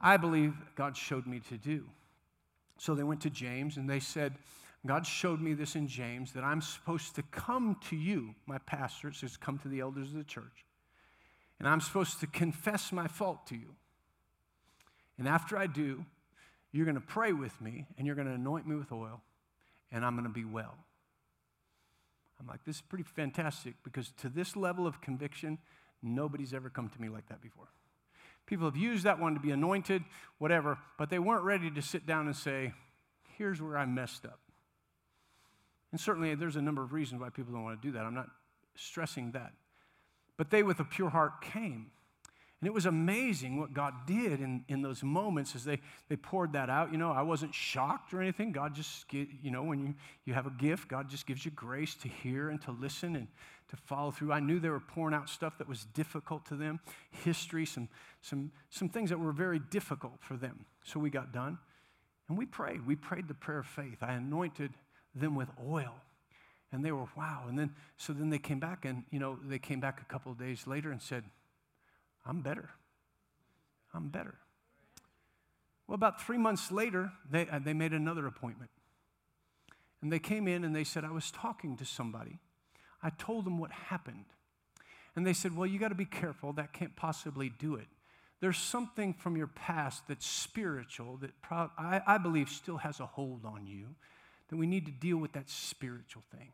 I 0.00 0.16
believe 0.16 0.54
God 0.76 0.96
showed 0.96 1.26
me 1.26 1.40
to 1.48 1.56
do. 1.56 1.84
So 2.78 2.94
they 2.94 3.02
went 3.02 3.20
to 3.22 3.30
James 3.30 3.76
and 3.76 3.88
they 3.88 4.00
said, 4.00 4.34
God 4.86 5.06
showed 5.06 5.40
me 5.40 5.52
this 5.52 5.76
in 5.76 5.88
James 5.88 6.32
that 6.32 6.42
I'm 6.42 6.62
supposed 6.62 7.14
to 7.16 7.22
come 7.22 7.76
to 7.90 7.96
you, 7.96 8.34
my 8.46 8.58
pastor, 8.58 9.08
it 9.08 9.14
says, 9.14 9.36
come 9.36 9.58
to 9.58 9.68
the 9.68 9.80
elders 9.80 10.08
of 10.08 10.14
the 10.14 10.24
church, 10.24 10.64
and 11.58 11.68
I'm 11.68 11.80
supposed 11.80 12.20
to 12.20 12.26
confess 12.26 12.90
my 12.90 13.06
fault 13.06 13.46
to 13.48 13.54
you. 13.54 13.74
And 15.18 15.28
after 15.28 15.58
I 15.58 15.66
do, 15.66 16.06
you're 16.72 16.86
going 16.86 16.94
to 16.94 17.00
pray 17.02 17.32
with 17.32 17.60
me 17.60 17.86
and 17.98 18.06
you're 18.06 18.16
going 18.16 18.28
to 18.28 18.34
anoint 18.34 18.66
me 18.66 18.74
with 18.74 18.90
oil, 18.90 19.20
and 19.92 20.04
I'm 20.04 20.14
going 20.14 20.26
to 20.26 20.32
be 20.32 20.46
well. 20.46 20.78
I'm 22.40 22.46
like, 22.46 22.64
this 22.64 22.76
is 22.76 22.82
pretty 22.82 23.04
fantastic 23.04 23.74
because 23.84 24.12
to 24.18 24.30
this 24.30 24.56
level 24.56 24.86
of 24.86 25.02
conviction, 25.02 25.58
nobody's 26.02 26.54
ever 26.54 26.70
come 26.70 26.88
to 26.88 27.00
me 27.02 27.10
like 27.10 27.28
that 27.28 27.42
before. 27.42 27.68
People 28.46 28.64
have 28.64 28.76
used 28.76 29.04
that 29.04 29.20
one 29.20 29.34
to 29.34 29.40
be 29.40 29.50
anointed, 29.50 30.02
whatever, 30.38 30.78
but 30.96 31.10
they 31.10 31.18
weren't 31.18 31.44
ready 31.44 31.70
to 31.70 31.82
sit 31.82 32.06
down 32.06 32.26
and 32.26 32.34
say, 32.34 32.72
here's 33.36 33.60
where 33.60 33.76
I 33.76 33.84
messed 33.84 34.24
up. 34.24 34.40
And 35.92 36.00
certainly 36.00 36.34
there's 36.34 36.56
a 36.56 36.62
number 36.62 36.82
of 36.82 36.92
reasons 36.92 37.20
why 37.20 37.30
people 37.30 37.52
don't 37.52 37.64
want 37.64 37.80
to 37.80 37.88
do 37.88 37.92
that. 37.92 38.04
I'm 38.04 38.14
not 38.14 38.28
stressing 38.74 39.32
that. 39.32 39.52
But 40.36 40.50
they, 40.50 40.62
with 40.62 40.80
a 40.80 40.84
pure 40.84 41.10
heart, 41.10 41.42
came. 41.42 41.90
And 42.60 42.68
it 42.68 42.74
was 42.74 42.84
amazing 42.84 43.58
what 43.58 43.72
God 43.72 44.06
did 44.06 44.40
in, 44.40 44.64
in 44.68 44.82
those 44.82 45.02
moments 45.02 45.54
as 45.54 45.64
they, 45.64 45.80
they 46.10 46.16
poured 46.16 46.52
that 46.52 46.68
out. 46.68 46.92
You 46.92 46.98
know, 46.98 47.10
I 47.10 47.22
wasn't 47.22 47.54
shocked 47.54 48.12
or 48.12 48.20
anything. 48.20 48.52
God 48.52 48.74
just, 48.74 49.10
you 49.12 49.50
know, 49.50 49.62
when 49.62 49.80
you, 49.80 49.94
you 50.26 50.34
have 50.34 50.46
a 50.46 50.50
gift, 50.50 50.88
God 50.88 51.08
just 51.08 51.26
gives 51.26 51.44
you 51.44 51.50
grace 51.52 51.94
to 51.96 52.08
hear 52.08 52.50
and 52.50 52.60
to 52.62 52.70
listen 52.72 53.16
and 53.16 53.28
to 53.70 53.76
follow 53.76 54.10
through. 54.10 54.32
I 54.32 54.40
knew 54.40 54.60
they 54.60 54.68
were 54.68 54.78
pouring 54.78 55.14
out 55.14 55.30
stuff 55.30 55.56
that 55.56 55.68
was 55.68 55.86
difficult 55.94 56.44
to 56.46 56.54
them, 56.54 56.80
history, 57.10 57.64
some, 57.64 57.88
some, 58.20 58.52
some 58.68 58.90
things 58.90 59.08
that 59.08 59.18
were 59.18 59.32
very 59.32 59.58
difficult 59.70 60.18
for 60.20 60.36
them. 60.36 60.66
So 60.84 61.00
we 61.00 61.08
got 61.08 61.32
done 61.32 61.56
and 62.28 62.36
we 62.36 62.44
prayed. 62.44 62.86
We 62.86 62.94
prayed 62.94 63.26
the 63.26 63.34
prayer 63.34 63.60
of 63.60 63.66
faith. 63.66 63.98
I 64.02 64.12
anointed 64.12 64.72
them 65.14 65.34
with 65.34 65.48
oil. 65.66 65.94
And 66.72 66.84
they 66.84 66.92
were, 66.92 67.06
wow. 67.16 67.44
And 67.48 67.58
then, 67.58 67.74
so 67.96 68.12
then 68.12 68.30
they 68.30 68.38
came 68.38 68.60
back 68.60 68.84
and, 68.84 69.04
you 69.10 69.18
know, 69.18 69.38
they 69.44 69.58
came 69.58 69.80
back 69.80 70.00
a 70.00 70.04
couple 70.04 70.30
of 70.30 70.38
days 70.38 70.66
later 70.66 70.92
and 70.92 71.02
said, 71.02 71.24
I'm 72.24 72.42
better. 72.42 72.70
I'm 73.92 74.08
better. 74.08 74.36
Well, 75.88 75.96
about 75.96 76.22
three 76.22 76.38
months 76.38 76.70
later, 76.70 77.10
they, 77.28 77.48
uh, 77.48 77.58
they 77.58 77.72
made 77.72 77.92
another 77.92 78.26
appointment. 78.26 78.70
And 80.02 80.12
they 80.12 80.20
came 80.20 80.46
in 80.46 80.64
and 80.64 80.74
they 80.74 80.84
said, 80.84 81.04
I 81.04 81.10
was 81.10 81.30
talking 81.30 81.76
to 81.78 81.84
somebody. 81.84 82.38
I 83.02 83.10
told 83.10 83.44
them 83.44 83.58
what 83.58 83.72
happened. 83.72 84.26
And 85.16 85.26
they 85.26 85.32
said, 85.32 85.56
Well, 85.56 85.66
you 85.66 85.78
got 85.78 85.88
to 85.88 85.94
be 85.94 86.04
careful. 86.04 86.52
That 86.52 86.72
can't 86.72 86.94
possibly 86.94 87.50
do 87.58 87.74
it. 87.74 87.88
There's 88.40 88.56
something 88.56 89.12
from 89.12 89.36
your 89.36 89.48
past 89.48 90.04
that's 90.08 90.26
spiritual 90.26 91.18
that 91.18 91.42
pro- 91.42 91.70
I, 91.76 92.00
I 92.06 92.18
believe 92.18 92.48
still 92.48 92.78
has 92.78 93.00
a 93.00 93.06
hold 93.06 93.44
on 93.44 93.66
you 93.66 93.88
that 94.50 94.56
we 94.56 94.66
need 94.66 94.84
to 94.86 94.92
deal 94.92 95.16
with 95.16 95.32
that 95.32 95.48
spiritual 95.48 96.22
thing. 96.36 96.52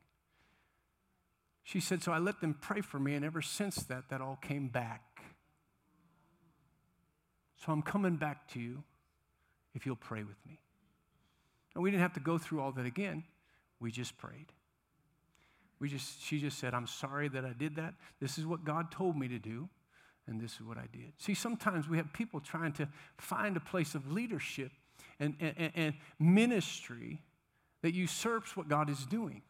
She 1.65 1.81
said, 1.81 2.03
So 2.03 2.13
I 2.13 2.19
let 2.19 2.41
them 2.41 2.55
pray 2.61 2.83
for 2.83 3.01
me, 3.01 3.15
and 3.15 3.25
ever 3.25 3.43
since 3.43 3.77
that, 3.85 4.11
that 4.11 4.20
all 4.20 4.39
came 4.41 4.68
back. 4.68 5.03
So 7.64 7.73
I'm 7.73 7.83
coming 7.83 8.16
back 8.16 8.49
to 8.53 8.61
you 8.61 8.85
if 9.75 9.87
you'll 9.87 9.97
pray 9.97 10.23
with 10.23 10.37
me. 10.47 10.61
And 11.75 11.83
we 11.83 11.91
didn't 11.91 12.03
have 12.03 12.14
to 12.14 12.20
go 12.20 12.39
through 12.39 12.61
all 12.61 12.70
that 12.73 12.87
again. 12.87 13.25
We 13.81 13.91
just 13.91 14.16
prayed. 14.16 14.53
We 15.79 15.89
just, 15.89 16.23
she 16.23 16.39
just 16.39 16.59
said, 16.59 16.73
I'm 16.73 16.87
sorry 16.87 17.29
that 17.29 17.45
I 17.45 17.53
did 17.53 17.77
that. 17.77 17.95
This 18.20 18.39
is 18.39 18.47
what 18.47 18.64
God 18.64 18.91
told 18.91 19.16
me 19.16 19.29
to 19.29 19.39
do. 19.39 19.68
and 20.27 20.41
this 20.41 20.55
is 20.55 20.62
what 20.62 20.77
I 20.79 20.87
did. 20.93 21.12
See, 21.18 21.35
sometimes 21.35 21.89
we 21.89 21.97
have 21.99 22.12
people 22.12 22.41
trying 22.41 22.73
to 22.75 22.89
find 23.18 23.57
a 23.57 23.61
place 23.61 23.95
of 23.95 24.11
leadership 24.11 24.70
and, 25.20 25.35
and, 25.41 25.73
and 25.75 25.95
ministry 26.18 27.23
that 27.83 27.95
usurps 27.95 28.57
what 28.57 28.68
God 28.68 28.91
is 28.91 29.05
doing. 29.07 29.43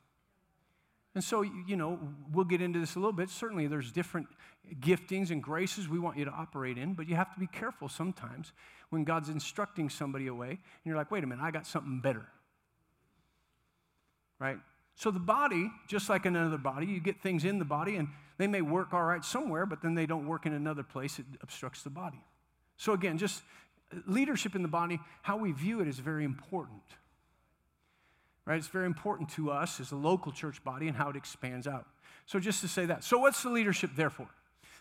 And 1.16 1.24
so, 1.24 1.40
you 1.40 1.76
know, 1.76 1.98
we'll 2.30 2.44
get 2.44 2.60
into 2.60 2.78
this 2.78 2.94
a 2.94 2.98
little 2.98 3.10
bit. 3.10 3.30
Certainly, 3.30 3.68
there's 3.68 3.90
different 3.90 4.26
giftings 4.80 5.30
and 5.30 5.42
graces 5.42 5.88
we 5.88 5.98
want 5.98 6.18
you 6.18 6.26
to 6.26 6.30
operate 6.30 6.76
in, 6.76 6.92
but 6.92 7.08
you 7.08 7.16
have 7.16 7.32
to 7.32 7.40
be 7.40 7.46
careful 7.46 7.88
sometimes 7.88 8.52
when 8.90 9.02
God's 9.02 9.30
instructing 9.30 9.88
somebody 9.88 10.26
away 10.26 10.50
and 10.50 10.58
you're 10.84 10.96
like, 10.96 11.10
wait 11.10 11.24
a 11.24 11.26
minute, 11.26 11.42
I 11.42 11.50
got 11.50 11.66
something 11.66 12.00
better. 12.00 12.26
Right? 14.38 14.58
So, 14.94 15.10
the 15.10 15.18
body, 15.18 15.70
just 15.88 16.10
like 16.10 16.26
another 16.26 16.58
body, 16.58 16.84
you 16.84 17.00
get 17.00 17.22
things 17.22 17.46
in 17.46 17.58
the 17.58 17.64
body 17.64 17.96
and 17.96 18.08
they 18.36 18.46
may 18.46 18.60
work 18.60 18.92
all 18.92 19.04
right 19.04 19.24
somewhere, 19.24 19.64
but 19.64 19.80
then 19.80 19.94
they 19.94 20.04
don't 20.04 20.26
work 20.26 20.44
in 20.44 20.52
another 20.52 20.82
place. 20.82 21.18
It 21.18 21.24
obstructs 21.42 21.82
the 21.82 21.88
body. 21.88 22.22
So, 22.76 22.92
again, 22.92 23.16
just 23.16 23.42
uh, 23.90 24.00
leadership 24.06 24.54
in 24.54 24.60
the 24.60 24.68
body, 24.68 25.00
how 25.22 25.38
we 25.38 25.52
view 25.52 25.80
it 25.80 25.88
is 25.88 25.98
very 25.98 26.24
important 26.24 26.82
right? 28.46 28.56
It's 28.56 28.68
very 28.68 28.86
important 28.86 29.28
to 29.30 29.50
us 29.50 29.80
as 29.80 29.92
a 29.92 29.96
local 29.96 30.32
church 30.32 30.62
body 30.64 30.88
and 30.88 30.96
how 30.96 31.10
it 31.10 31.16
expands 31.16 31.66
out. 31.66 31.86
So, 32.24 32.40
just 32.40 32.60
to 32.62 32.68
say 32.68 32.86
that. 32.86 33.04
So, 33.04 33.18
what's 33.18 33.42
the 33.42 33.50
leadership 33.50 33.90
there 33.96 34.10
for? 34.10 34.28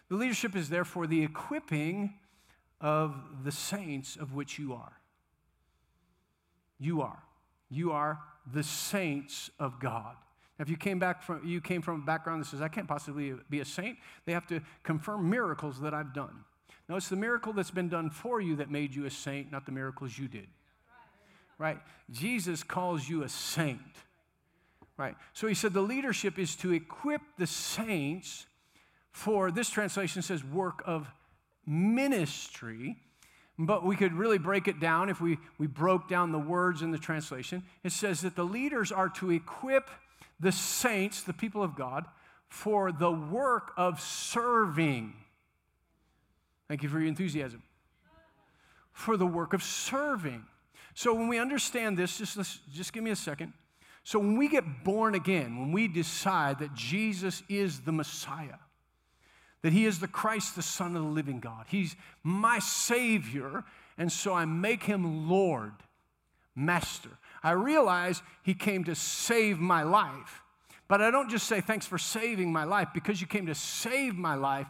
The 0.10 0.16
leadership 0.16 0.56
is 0.56 0.70
there 0.70 0.86
for 0.86 1.08
the 1.08 1.24
equipping 1.24 2.14
of 2.80 3.16
the 3.44 3.52
saints 3.52 4.16
of 4.16 4.34
which 4.34 4.60
you 4.60 4.74
are. 4.74 4.94
You 6.80 7.02
are. 7.02 7.24
You 7.70 7.92
are 7.92 8.20
the 8.54 8.64
saints 8.64 9.50
of 9.60 9.80
God. 9.80 10.16
Now, 10.58 10.64
if 10.64 10.70
you 10.70 10.78
came 10.78 11.00
back 11.00 11.24
from 11.24 11.46
you 11.46 11.60
came 11.60 11.82
from 11.82 12.02
a 12.02 12.06
background 12.06 12.42
that 12.42 12.48
says 12.48 12.62
I 12.62 12.68
can't 12.68 12.88
possibly 12.88 13.34
be 13.50 13.60
a 13.60 13.66
saint, 13.66 13.98
they 14.26 14.34
have 14.34 14.48
to 14.48 14.62
confirm 14.84 15.30
miracles 15.30 15.82
that 15.82 15.94
I've 15.94 16.14
done. 16.14 16.44
No, 16.88 16.96
it's 16.96 17.10
the 17.10 17.16
miracle 17.16 17.52
that's 17.52 17.72
been 17.72 17.90
done 17.90 18.12
for 18.12 18.40
you 18.40 18.56
that 18.58 18.70
made 18.70 18.94
you 18.94 19.06
a 19.06 19.12
saint, 19.12 19.52
not 19.52 19.66
the 19.66 19.72
miracles 19.72 20.18
you 20.18 20.28
did 20.28 20.48
right? 21.58 21.80
Jesus 22.12 22.64
calls 22.64 23.08
you 23.08 23.24
a 23.24 23.30
saint, 23.30 23.80
right? 24.98 25.16
So 25.34 25.48
he 25.48 25.54
said 25.54 25.74
the 25.74 25.82
leadership 25.82 26.38
is 26.38 26.56
to 26.58 26.74
equip 26.74 27.22
the 27.38 27.48
saints 27.48 28.46
for, 29.12 29.50
this 29.52 29.70
translation 29.70 30.22
says, 30.22 30.44
work 30.44 30.84
of 30.86 31.08
ministry. 31.66 32.98
But 33.58 33.86
we 33.86 33.96
could 33.96 34.12
really 34.12 34.38
break 34.38 34.68
it 34.68 34.82
down 34.82 35.10
if 35.10 35.22
we, 35.22 35.38
we 35.58 35.68
broke 35.68 36.10
down 36.10 36.34
the 36.34 36.40
words 36.40 36.82
in 36.82 36.92
the 36.92 36.98
translation. 36.98 37.64
It 37.84 37.94
says 37.94 38.22
that 38.22 38.36
the 38.36 38.44
leaders 38.44 38.92
are 38.92 39.08
to 39.10 39.32
equip 39.32 39.90
the 40.40 40.52
saints, 40.52 41.24
the 41.24 41.34
people 41.34 41.64
of 41.64 41.76
God, 41.78 42.06
for 42.50 42.92
the 42.92 43.12
work 43.12 43.72
of 43.78 44.02
serving. 44.02 45.14
Thank 46.68 46.84
you 46.84 46.90
for 46.90 47.00
your 47.00 47.08
enthusiasm. 47.08 47.64
For 48.92 49.16
the 49.16 49.26
work 49.26 49.54
of 49.54 49.64
serving. 49.64 50.44
So 50.96 51.14
when 51.14 51.28
we 51.28 51.38
understand 51.38 51.98
this, 51.98 52.18
just, 52.18 52.38
just 52.74 52.94
give 52.94 53.04
me 53.04 53.12
a 53.12 53.16
second. 53.16 53.54
So 54.04 54.18
when 54.18 54.38
we 54.38 54.48
get 54.48 54.84
born 54.84 55.14
again, 55.14 55.60
when 55.60 55.72
we 55.72 55.88
decide 55.88 56.60
that 56.60 56.74
Jesus 56.74 57.44
is 57.50 57.82
the 57.82 57.92
Messiah, 57.92 58.60
that 59.62 59.74
he 59.74 59.86
is 59.86 60.00
the 60.00 60.08
Christ, 60.08 60.56
the 60.56 60.62
Son 60.62 60.96
of 60.96 61.04
the 61.04 61.10
living 61.10 61.40
God, 61.40 61.66
he's 61.68 61.96
my 62.24 62.60
Savior, 62.60 63.64
and 63.98 64.12
so 64.12 64.34
I 64.34 64.46
make 64.46 64.84
him 64.84 65.30
Lord, 65.30 65.74
Master. 66.56 67.10
I 67.44 67.52
realize 67.52 68.22
he 68.44 68.54
came 68.54 68.86
to 68.86 68.96
save 68.96 69.60
my 69.60 69.84
life. 69.84 70.42
But 70.88 71.02
I 71.02 71.12
don't 71.12 71.30
just 71.30 71.48
say, 71.48 71.62
thanks 71.62 71.86
for 71.86 71.98
saving 71.98 72.52
my 72.54 72.64
life. 72.64 72.90
Because 72.94 73.20
you 73.20 73.28
came 73.28 73.48
to 73.48 73.56
save 73.56 74.16
my 74.16 74.36
life, 74.36 74.68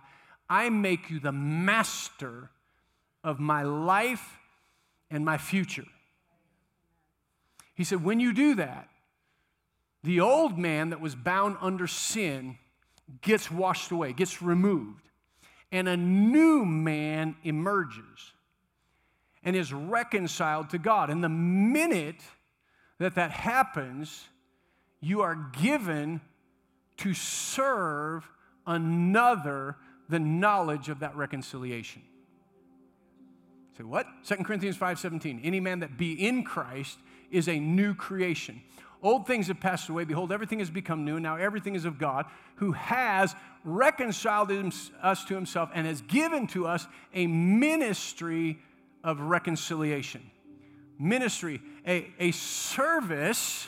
I 0.50 0.70
make 0.70 1.10
you 1.10 1.20
the 1.20 1.32
master 1.32 2.50
of 3.24 3.40
my 3.40 3.64
life 3.64 4.40
and 5.12 5.26
my 5.26 5.38
future. 5.38 5.86
He 7.76 7.84
said, 7.84 8.04
when 8.04 8.20
you 8.20 8.34
do 8.34 8.56
that, 8.56 8.90
the 10.04 10.22
old 10.22 10.58
man 10.58 10.90
that 10.90 11.02
was 11.02 11.14
bound 11.14 11.58
under 11.62 11.88
sin 11.88 12.58
gets 13.22 13.52
washed 13.52 13.92
away, 13.92 14.14
gets 14.14 14.42
removed, 14.42 15.10
and 15.72 15.88
a 15.88 15.98
new 15.98 16.66
man 16.66 17.36
emerges 17.44 18.34
and 19.44 19.56
is 19.56 19.74
reconciled 19.74 20.70
to 20.72 20.78
God. 20.78 21.10
And 21.10 21.24
the 21.24 21.30
minute 21.30 22.22
that 22.98 23.16
that 23.16 23.32
happens, 23.32 24.28
you 25.02 25.22
are 25.22 25.36
given 25.62 26.22
to 26.98 27.14
serve 27.14 28.30
another 28.66 29.76
the 30.08 30.20
knowledge 30.20 30.90
of 30.90 31.00
that 31.00 31.16
reconciliation. 31.16 32.02
Say 33.78 33.84
what? 33.84 34.08
2 34.24 34.44
Corinthians 34.46 34.78
5:17. 34.78 35.42
Any 35.44 35.60
man 35.60 35.80
that 35.80 35.98
be 35.98 36.14
in 36.14 36.44
Christ 36.44 36.98
is 37.36 37.48
a 37.48 37.60
new 37.60 37.94
creation. 37.94 38.62
Old 39.04 39.28
things 39.28 39.48
have 39.48 39.60
passed 39.60 39.90
away. 39.90 40.06
Behold, 40.06 40.32
everything 40.32 40.60
has 40.60 40.70
become 40.70 41.06
new. 41.06 41.20
Now 41.20 41.36
everything 41.36 41.76
is 41.76 41.86
of 41.86 42.00
God, 42.00 42.26
who 42.56 42.72
has 42.72 43.36
reconciled 43.64 44.52
us 45.02 45.26
to 45.26 45.36
himself 45.36 45.70
and 45.74 45.86
has 45.86 46.02
given 46.02 46.48
to 46.48 46.66
us 46.66 46.88
a 47.14 47.28
ministry 47.28 48.60
of 49.04 49.20
reconciliation. 49.20 50.22
Ministry, 50.98 51.62
a, 51.86 52.08
a 52.20 52.32
service 52.32 53.68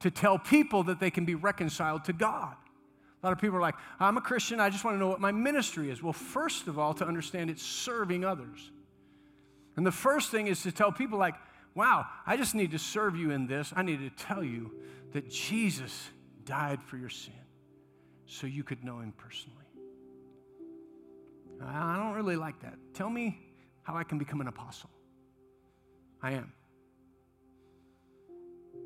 to 0.00 0.10
tell 0.10 0.38
people 0.38 0.84
that 0.84 0.98
they 0.98 1.10
can 1.10 1.24
be 1.24 1.34
reconciled 1.34 2.04
to 2.04 2.12
God. 2.12 2.56
A 3.22 3.26
lot 3.26 3.32
of 3.32 3.40
people 3.40 3.58
are 3.58 3.60
like, 3.60 3.74
I'm 4.00 4.16
a 4.16 4.20
Christian, 4.20 4.60
I 4.60 4.70
just 4.70 4.84
want 4.84 4.94
to 4.94 4.98
know 4.98 5.08
what 5.08 5.20
my 5.20 5.32
ministry 5.32 5.90
is. 5.90 6.02
Well, 6.02 6.12
first 6.12 6.68
of 6.68 6.78
all, 6.78 6.94
to 6.94 7.06
understand 7.06 7.50
it's 7.50 7.62
serving 7.62 8.24
others. 8.24 8.70
And 9.76 9.86
the 9.86 9.92
first 9.92 10.30
thing 10.30 10.46
is 10.46 10.62
to 10.62 10.72
tell 10.72 10.90
people, 10.90 11.18
like, 11.18 11.34
wow, 11.78 12.06
I 12.26 12.36
just 12.36 12.56
need 12.56 12.72
to 12.72 12.78
serve 12.78 13.14
you 13.16 13.30
in 13.30 13.46
this. 13.46 13.72
I 13.74 13.82
need 13.82 14.00
to 14.00 14.10
tell 14.10 14.42
you 14.42 14.72
that 15.12 15.30
Jesus 15.30 16.10
died 16.44 16.82
for 16.82 16.96
your 16.96 17.08
sin 17.08 17.32
so 18.26 18.48
you 18.48 18.64
could 18.64 18.82
know 18.82 18.98
him 18.98 19.12
personally. 19.16 19.54
I 21.64 21.96
don't 21.96 22.14
really 22.14 22.34
like 22.34 22.60
that. 22.62 22.74
Tell 22.94 23.08
me 23.08 23.38
how 23.84 23.96
I 23.96 24.02
can 24.02 24.18
become 24.18 24.40
an 24.40 24.48
apostle. 24.48 24.90
I 26.20 26.32
am. 26.32 26.52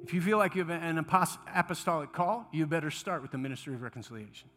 If 0.05 0.13
you 0.13 0.21
feel 0.21 0.37
like 0.37 0.55
you 0.55 0.63
have 0.63 0.71
an 0.71 0.99
apostolic 0.99 2.13
call, 2.13 2.47
you 2.53 2.67
better 2.67 2.91
start 2.91 3.23
with 3.23 3.31
the 3.31 3.39
ministry 3.39 3.73
of 3.73 3.81
reconciliation. 3.81 4.51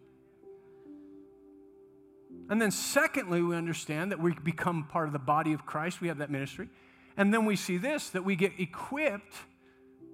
And 2.49 2.61
then, 2.61 2.71
secondly, 2.71 3.41
we 3.41 3.55
understand 3.55 4.11
that 4.11 4.19
we 4.19 4.33
become 4.33 4.87
part 4.91 5.07
of 5.07 5.13
the 5.13 5.19
body 5.19 5.53
of 5.53 5.65
Christ. 5.65 6.01
We 6.01 6.09
have 6.09 6.17
that 6.17 6.29
ministry. 6.29 6.67
And 7.17 7.33
then 7.33 7.45
we 7.45 7.55
see 7.55 7.77
this 7.77 8.09
that 8.09 8.25
we 8.25 8.35
get 8.35 8.53
equipped 8.59 9.35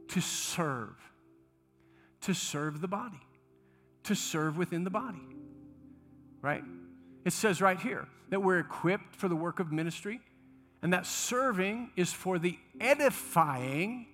to 0.10 0.22
serve, 0.22 0.96
to 2.22 2.34
serve 2.34 2.82
the 2.82 2.88
body, 2.88 3.22
to 4.04 4.16
serve 4.16 4.58
within 4.58 4.84
the 4.84 4.90
body, 4.90 5.22
right? 6.42 6.64
It 7.26 7.34
says 7.34 7.62
right 7.62 7.80
here 7.80 8.08
that 8.30 8.42
we're 8.42 8.60
equipped 8.60 9.16
for 9.16 9.28
the 9.28 9.36
work 9.36 9.60
of 9.60 9.72
ministry, 9.72 10.22
and 10.82 10.94
that 10.94 11.06
serving 11.06 11.92
is 11.96 12.12
for 12.12 12.40
the 12.40 12.58
edifying 12.80 14.08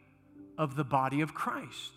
of 0.58 0.76
the 0.76 0.84
body 0.84 1.22
of 1.22 1.34
Christ. 1.34 1.94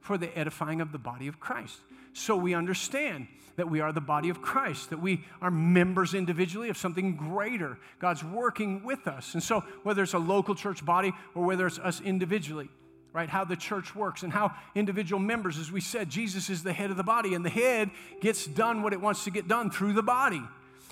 For 0.00 0.16
the 0.16 0.36
edifying 0.38 0.80
of 0.80 0.92
the 0.92 0.98
body 0.98 1.26
of 1.26 1.38
Christ. 1.38 1.80
So 2.18 2.36
we 2.36 2.54
understand 2.54 3.28
that 3.56 3.68
we 3.68 3.80
are 3.80 3.92
the 3.92 4.00
body 4.00 4.28
of 4.28 4.40
Christ, 4.40 4.90
that 4.90 5.00
we 5.00 5.24
are 5.40 5.50
members 5.50 6.14
individually 6.14 6.68
of 6.68 6.76
something 6.76 7.16
greater. 7.16 7.78
God's 7.98 8.22
working 8.22 8.84
with 8.84 9.06
us. 9.06 9.34
And 9.34 9.42
so, 9.42 9.60
whether 9.82 10.02
it's 10.02 10.14
a 10.14 10.18
local 10.18 10.54
church 10.54 10.84
body 10.84 11.12
or 11.34 11.44
whether 11.44 11.66
it's 11.66 11.78
us 11.78 12.00
individually, 12.00 12.68
right? 13.12 13.28
How 13.28 13.44
the 13.44 13.56
church 13.56 13.96
works 13.96 14.22
and 14.22 14.32
how 14.32 14.52
individual 14.74 15.18
members, 15.20 15.58
as 15.58 15.72
we 15.72 15.80
said, 15.80 16.08
Jesus 16.08 16.50
is 16.50 16.62
the 16.62 16.72
head 16.72 16.90
of 16.90 16.96
the 16.96 17.02
body, 17.02 17.34
and 17.34 17.44
the 17.44 17.50
head 17.50 17.90
gets 18.20 18.46
done 18.46 18.82
what 18.82 18.92
it 18.92 19.00
wants 19.00 19.24
to 19.24 19.30
get 19.30 19.48
done 19.48 19.70
through 19.70 19.92
the 19.92 20.02
body. 20.02 20.42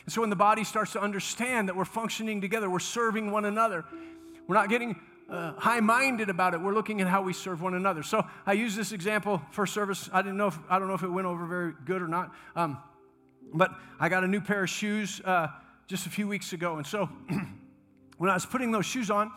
And 0.04 0.12
so, 0.12 0.22
when 0.22 0.30
the 0.30 0.36
body 0.36 0.64
starts 0.64 0.92
to 0.92 1.00
understand 1.00 1.68
that 1.68 1.76
we're 1.76 1.84
functioning 1.84 2.40
together, 2.40 2.68
we're 2.68 2.78
serving 2.80 3.30
one 3.30 3.44
another, 3.44 3.84
we're 4.48 4.56
not 4.56 4.68
getting 4.68 4.96
uh, 5.28 5.52
high 5.54 5.80
minded 5.80 6.30
about 6.30 6.54
it. 6.54 6.60
We're 6.60 6.74
looking 6.74 7.00
at 7.00 7.08
how 7.08 7.22
we 7.22 7.32
serve 7.32 7.60
one 7.60 7.74
another. 7.74 8.02
So 8.02 8.24
I 8.44 8.52
use 8.52 8.76
this 8.76 8.92
example 8.92 9.42
for 9.50 9.66
service. 9.66 10.08
I 10.12 10.22
didn't 10.22 10.36
know 10.36 10.48
if, 10.48 10.58
I 10.70 10.78
don't 10.78 10.88
know 10.88 10.94
if 10.94 11.02
it 11.02 11.08
went 11.08 11.26
over 11.26 11.46
very 11.46 11.72
good 11.84 12.02
or 12.02 12.08
not. 12.08 12.32
Um, 12.54 12.78
but 13.52 13.72
I 13.98 14.08
got 14.08 14.24
a 14.24 14.28
new 14.28 14.40
pair 14.40 14.64
of 14.64 14.70
shoes 14.70 15.20
uh, 15.24 15.48
just 15.86 16.06
a 16.06 16.10
few 16.10 16.28
weeks 16.28 16.52
ago. 16.52 16.76
And 16.76 16.86
so 16.86 17.08
when 18.18 18.30
I 18.30 18.34
was 18.34 18.46
putting 18.46 18.70
those 18.70 18.86
shoes 18.86 19.10
on, 19.10 19.30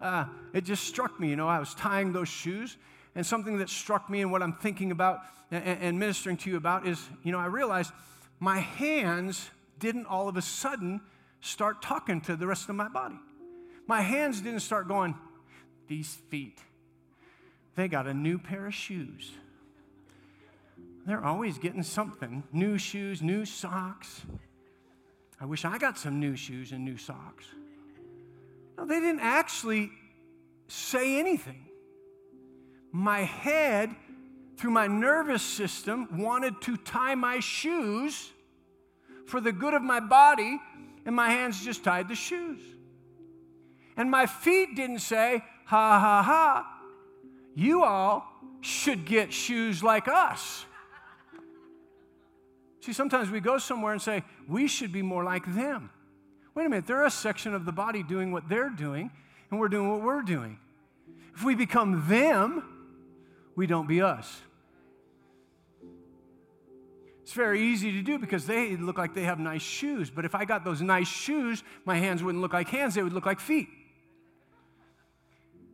uh, 0.00 0.26
it 0.52 0.64
just 0.64 0.84
struck 0.84 1.18
me. 1.20 1.30
You 1.30 1.36
know, 1.36 1.48
I 1.48 1.58
was 1.58 1.74
tying 1.74 2.12
those 2.12 2.28
shoes. 2.28 2.76
And 3.14 3.24
something 3.24 3.58
that 3.58 3.70
struck 3.70 4.10
me 4.10 4.22
and 4.22 4.30
what 4.30 4.42
I'm 4.42 4.52
thinking 4.52 4.90
about 4.90 5.20
and, 5.50 5.64
and 5.64 5.98
ministering 5.98 6.36
to 6.38 6.50
you 6.50 6.56
about 6.56 6.86
is, 6.86 7.02
you 7.22 7.32
know, 7.32 7.38
I 7.38 7.46
realized 7.46 7.92
my 8.40 8.58
hands 8.58 9.48
didn't 9.78 10.06
all 10.06 10.28
of 10.28 10.36
a 10.36 10.42
sudden 10.42 11.00
start 11.40 11.82
talking 11.82 12.20
to 12.22 12.36
the 12.36 12.46
rest 12.46 12.68
of 12.68 12.74
my 12.74 12.88
body. 12.88 13.18
My 13.86 14.00
hands 14.00 14.40
didn't 14.40 14.60
start 14.60 14.88
going, 14.88 15.14
these 15.88 16.14
feet. 16.28 16.58
They 17.74 17.88
got 17.88 18.06
a 18.06 18.14
new 18.14 18.38
pair 18.38 18.66
of 18.66 18.74
shoes. 18.74 19.32
They're 21.06 21.24
always 21.24 21.58
getting 21.58 21.82
something 21.82 22.42
new 22.52 22.78
shoes, 22.78 23.22
new 23.22 23.44
socks. 23.44 24.22
I 25.40 25.44
wish 25.44 25.64
I 25.64 25.78
got 25.78 25.98
some 25.98 26.18
new 26.18 26.34
shoes 26.34 26.72
and 26.72 26.84
new 26.84 26.96
socks. 26.96 27.44
No, 28.76 28.86
they 28.86 28.98
didn't 28.98 29.20
actually 29.20 29.90
say 30.68 31.18
anything. 31.18 31.66
My 32.90 33.20
head, 33.20 33.94
through 34.56 34.70
my 34.70 34.86
nervous 34.86 35.42
system, 35.42 36.18
wanted 36.18 36.60
to 36.62 36.76
tie 36.78 37.14
my 37.14 37.40
shoes 37.40 38.32
for 39.26 39.40
the 39.40 39.52
good 39.52 39.74
of 39.74 39.82
my 39.82 40.00
body, 40.00 40.58
and 41.04 41.14
my 41.14 41.28
hands 41.28 41.64
just 41.64 41.84
tied 41.84 42.08
the 42.08 42.14
shoes. 42.14 42.60
And 43.96 44.10
my 44.10 44.26
feet 44.26 44.74
didn't 44.74 45.00
say, 45.00 45.44
ha 45.66 45.98
ha 45.98 46.22
ha, 46.22 46.80
you 47.54 47.84
all 47.84 48.24
should 48.60 49.04
get 49.04 49.32
shoes 49.32 49.82
like 49.82 50.08
us. 50.08 50.64
See, 52.80 52.92
sometimes 52.92 53.30
we 53.30 53.40
go 53.40 53.58
somewhere 53.58 53.92
and 53.92 54.00
say, 54.00 54.22
we 54.48 54.68
should 54.68 54.92
be 54.92 55.02
more 55.02 55.24
like 55.24 55.44
them. 55.54 55.90
Wait 56.54 56.66
a 56.66 56.68
minute, 56.68 56.86
they're 56.86 57.04
a 57.04 57.10
section 57.10 57.52
of 57.52 57.64
the 57.64 57.72
body 57.72 58.02
doing 58.02 58.30
what 58.30 58.48
they're 58.48 58.70
doing, 58.70 59.10
and 59.50 59.58
we're 59.60 59.68
doing 59.68 59.90
what 59.90 60.02
we're 60.02 60.22
doing. 60.22 60.58
If 61.34 61.44
we 61.44 61.54
become 61.54 62.04
them, 62.08 62.62
we 63.56 63.66
don't 63.66 63.88
be 63.88 64.00
us. 64.00 64.40
It's 67.22 67.32
very 67.32 67.60
easy 67.60 67.90
to 67.90 68.02
do 68.02 68.20
because 68.20 68.46
they 68.46 68.76
look 68.76 68.98
like 68.98 69.14
they 69.14 69.24
have 69.24 69.40
nice 69.40 69.62
shoes. 69.62 70.10
But 70.10 70.24
if 70.24 70.36
I 70.36 70.44
got 70.44 70.64
those 70.64 70.80
nice 70.80 71.08
shoes, 71.08 71.64
my 71.84 71.96
hands 71.96 72.22
wouldn't 72.22 72.40
look 72.40 72.52
like 72.52 72.68
hands, 72.68 72.94
they 72.94 73.02
would 73.02 73.12
look 73.12 73.26
like 73.26 73.40
feet. 73.40 73.66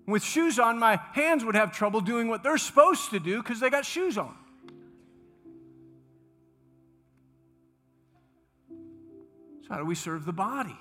With 0.06 0.24
shoes 0.24 0.58
on, 0.58 0.78
my 0.78 1.00
hands 1.12 1.44
would 1.44 1.54
have 1.54 1.72
trouble 1.72 2.00
doing 2.00 2.28
what 2.28 2.42
they're 2.42 2.58
supposed 2.58 3.10
to 3.10 3.20
do 3.20 3.42
because 3.42 3.60
they 3.60 3.70
got 3.70 3.84
shoes 3.84 4.18
on. 4.18 4.34
So, 9.62 9.68
how 9.70 9.78
do 9.78 9.84
we 9.84 9.94
serve 9.94 10.24
the 10.24 10.32
body? 10.32 10.76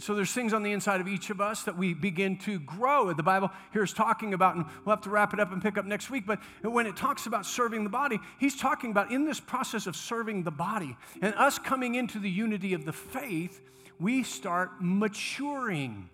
So 0.00 0.14
there's 0.14 0.32
things 0.32 0.54
on 0.54 0.62
the 0.62 0.72
inside 0.72 1.02
of 1.02 1.08
each 1.08 1.28
of 1.28 1.42
us 1.42 1.64
that 1.64 1.76
we 1.76 1.92
begin 1.92 2.38
to 2.38 2.58
grow. 2.60 3.12
The 3.12 3.22
Bible 3.22 3.50
here 3.72 3.82
is 3.82 3.92
talking 3.92 4.32
about, 4.32 4.56
and 4.56 4.64
we'll 4.84 4.96
have 4.96 5.04
to 5.04 5.10
wrap 5.10 5.34
it 5.34 5.40
up 5.40 5.52
and 5.52 5.60
pick 5.60 5.76
up 5.76 5.84
next 5.84 6.08
week, 6.08 6.24
but 6.26 6.40
when 6.62 6.86
it 6.86 6.96
talks 6.96 7.26
about 7.26 7.44
serving 7.44 7.84
the 7.84 7.90
body, 7.90 8.18
he's 8.38 8.56
talking 8.56 8.90
about 8.90 9.12
in 9.12 9.26
this 9.26 9.40
process 9.40 9.86
of 9.86 9.94
serving 9.94 10.42
the 10.42 10.50
body 10.50 10.96
and 11.20 11.34
us 11.34 11.58
coming 11.58 11.96
into 11.96 12.18
the 12.18 12.30
unity 12.30 12.72
of 12.72 12.86
the 12.86 12.94
faith, 12.94 13.60
we 13.98 14.22
start 14.22 14.70
maturing 14.80 16.08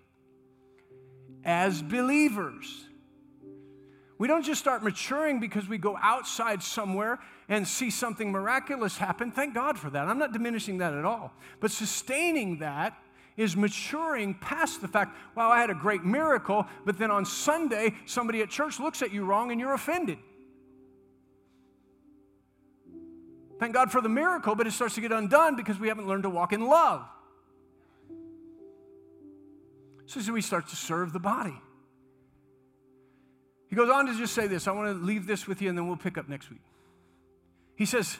as 1.47 1.80
believers. 1.80 2.84
We 4.18 4.26
don't 4.26 4.42
just 4.42 4.61
start 4.61 4.82
maturing 4.82 5.40
because 5.40 5.68
we 5.68 5.78
go 5.78 5.97
outside 6.03 6.62
somewhere 6.62 7.20
and 7.49 7.66
see 7.66 7.90
something 7.90 8.32
miraculous 8.32 8.97
happen. 8.97 9.30
Thank 9.30 9.55
God 9.55 9.78
for 9.78 9.88
that. 9.90 10.09
I'm 10.09 10.18
not 10.18 10.32
diminishing 10.32 10.78
that 10.78 10.92
at 10.92 11.05
all. 11.05 11.32
But 11.61 11.70
sustaining 11.70 12.59
that 12.59 12.99
is 13.36 13.57
maturing 13.57 14.34
past 14.34 14.80
the 14.80 14.88
fact, 14.88 15.16
wow, 15.36 15.51
I 15.51 15.61
had 15.61 15.70
a 15.70 15.74
great 15.74 16.03
miracle, 16.03 16.66
but 16.84 16.99
then 16.99 17.11
on 17.11 17.24
Sunday, 17.24 17.94
somebody 18.07 18.40
at 18.40 18.49
church 18.49 18.80
looks 18.80 19.03
at 19.03 19.12
you 19.12 19.24
wrong 19.24 19.53
and 19.53 19.61
you're 19.61 19.74
offended. 19.74 20.18
Thank 23.61 23.74
God 23.74 23.92
for 23.92 24.01
the 24.01 24.09
miracle, 24.09 24.55
but 24.55 24.66
it 24.66 24.72
starts 24.72 24.97
to 24.97 25.01
get 25.01 25.12
undone 25.12 25.57
because 25.57 25.78
we 25.78 25.88
haven't 25.88 26.09
learned 26.09 26.24
to 26.24 26.30
walk 26.30 26.53
in 26.53 26.66
love. 26.66 27.07
So, 30.07 30.21
so 30.21 30.33
we 30.33 30.41
start 30.41 30.69
to 30.69 30.77
serve 30.77 31.13
the 31.13 31.19
body. 31.19 31.61
He 33.69 33.77
goes 33.77 33.91
on 33.91 34.07
to 34.07 34.17
just 34.17 34.35
say 34.35 34.47
this. 34.47 34.69
I 34.69 34.73
want 34.73 34.97
to 34.97 35.05
leave 35.05 35.27
this 35.27 35.47
with 35.47 35.61
you 35.61 35.69
and 35.69 35.77
then 35.77 35.87
we'll 35.89 35.97
pick 35.97 36.17
up 36.17 36.29
next 36.29 36.51
week. 36.51 36.63
He 37.75 37.85
says, 37.85 38.19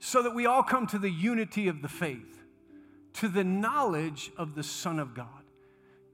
so 0.00 0.22
that 0.22 0.34
we 0.34 0.46
all 0.46 0.62
come 0.62 0.86
to 0.88 0.98
the 0.98 1.10
unity 1.10 1.68
of 1.68 1.82
the 1.82 1.88
faith, 1.88 2.42
to 3.14 3.28
the 3.28 3.44
knowledge 3.44 4.30
of 4.36 4.54
the 4.54 4.62
Son 4.62 4.98
of 4.98 5.14
God, 5.14 5.26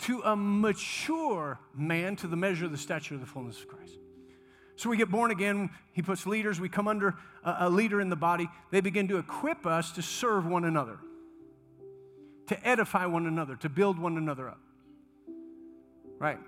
to 0.01 0.21
a 0.23 0.37
mature 0.37 1.59
man, 1.75 2.17
to 2.17 2.27
the 2.27 2.37
measure 2.37 2.67
of 2.67 2.73
the 2.73 2.79
stature 2.79 3.14
of 3.14 3.21
the 3.21 3.27
fullness 3.27 3.61
of 3.61 3.69
Christ. 3.69 3.95
So 4.77 4.91
we 4.91 4.99
get 4.99 5.11
born 5.11 5.31
again. 5.31 5.71
He 5.93 6.03
puts 6.03 6.27
leaders. 6.27 6.61
We 6.61 6.69
come 6.69 6.87
under 6.87 7.14
a, 7.43 7.57
a 7.61 7.71
leader 7.71 8.01
in 8.01 8.11
the 8.11 8.17
body. 8.17 8.49
They 8.71 8.83
begin 8.83 9.09
to 9.09 9.17
equip 9.17 9.67
us 9.67 9.91
to 9.93 10.03
serve 10.03 10.47
one 10.47 10.64
another, 10.64 10.99
to 12.49 12.69
edify 12.69 13.07
one 13.07 13.27
another, 13.27 13.57
to 13.57 13.71
build 13.71 13.99
one 13.99 14.19
another 14.19 14.49
up. 14.49 14.61
Right? 16.19 16.39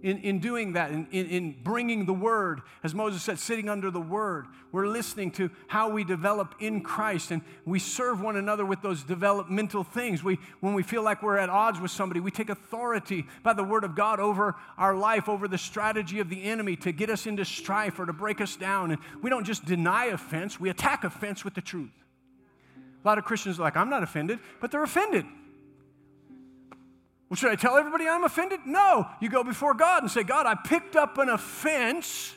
In, 0.00 0.18
in 0.18 0.38
doing 0.38 0.74
that, 0.74 0.92
in, 0.92 1.08
in, 1.10 1.26
in, 1.26 1.56
bringing 1.64 2.06
the 2.06 2.14
word, 2.14 2.62
as 2.84 2.94
Moses 2.94 3.20
said, 3.20 3.36
sitting 3.40 3.68
under 3.68 3.90
the 3.90 4.00
word, 4.00 4.46
we're 4.70 4.86
listening 4.86 5.32
to 5.32 5.50
how 5.66 5.88
we 5.88 6.04
develop 6.04 6.54
in 6.60 6.82
Christ 6.82 7.32
and 7.32 7.42
we 7.64 7.80
serve 7.80 8.20
one 8.20 8.36
another 8.36 8.64
with 8.64 8.80
those 8.80 9.02
developmental 9.02 9.82
things. 9.82 10.22
We, 10.22 10.38
when 10.60 10.74
we 10.74 10.84
feel 10.84 11.02
like 11.02 11.20
we're 11.20 11.38
at 11.38 11.48
odds 11.50 11.80
with 11.80 11.90
somebody, 11.90 12.20
we 12.20 12.30
take 12.30 12.48
authority 12.48 13.26
by 13.42 13.54
the 13.54 13.64
word 13.64 13.82
of 13.82 13.96
God 13.96 14.20
over 14.20 14.54
our 14.76 14.94
life, 14.94 15.28
over 15.28 15.48
the 15.48 15.58
strategy 15.58 16.20
of 16.20 16.28
the 16.28 16.44
enemy 16.44 16.76
to 16.76 16.92
get 16.92 17.10
us 17.10 17.26
into 17.26 17.44
strife 17.44 17.98
or 17.98 18.06
to 18.06 18.12
break 18.12 18.40
us 18.40 18.54
down. 18.54 18.92
And 18.92 19.00
we 19.20 19.30
don't 19.30 19.44
just 19.44 19.64
deny 19.64 20.06
offense, 20.06 20.60
we 20.60 20.70
attack 20.70 21.02
offense 21.02 21.44
with 21.44 21.54
the 21.54 21.60
truth. 21.60 21.90
A 23.04 23.08
lot 23.08 23.18
of 23.18 23.24
Christians 23.24 23.58
are 23.58 23.62
like, 23.62 23.76
I'm 23.76 23.90
not 23.90 24.04
offended, 24.04 24.38
but 24.60 24.70
they're 24.70 24.84
offended. 24.84 25.26
Well, 27.28 27.36
should 27.36 27.50
I 27.50 27.56
tell 27.56 27.76
everybody 27.76 28.08
I'm 28.08 28.24
offended? 28.24 28.60
No. 28.64 29.06
You 29.20 29.28
go 29.28 29.44
before 29.44 29.74
God 29.74 30.02
and 30.02 30.10
say, 30.10 30.22
God, 30.22 30.46
I 30.46 30.54
picked 30.54 30.96
up 30.96 31.18
an 31.18 31.28
offense, 31.28 32.34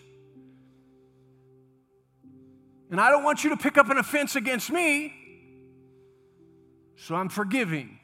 and 2.89 2.99
I 2.99 3.09
don't 3.09 3.23
want 3.23 3.43
you 3.43 3.51
to 3.51 3.57
pick 3.57 3.77
up 3.77 3.89
an 3.89 3.97
offense 3.97 4.35
against 4.35 4.69
me, 4.69 5.13
so 6.97 7.15
I'm 7.15 7.29
forgiving. 7.29 7.99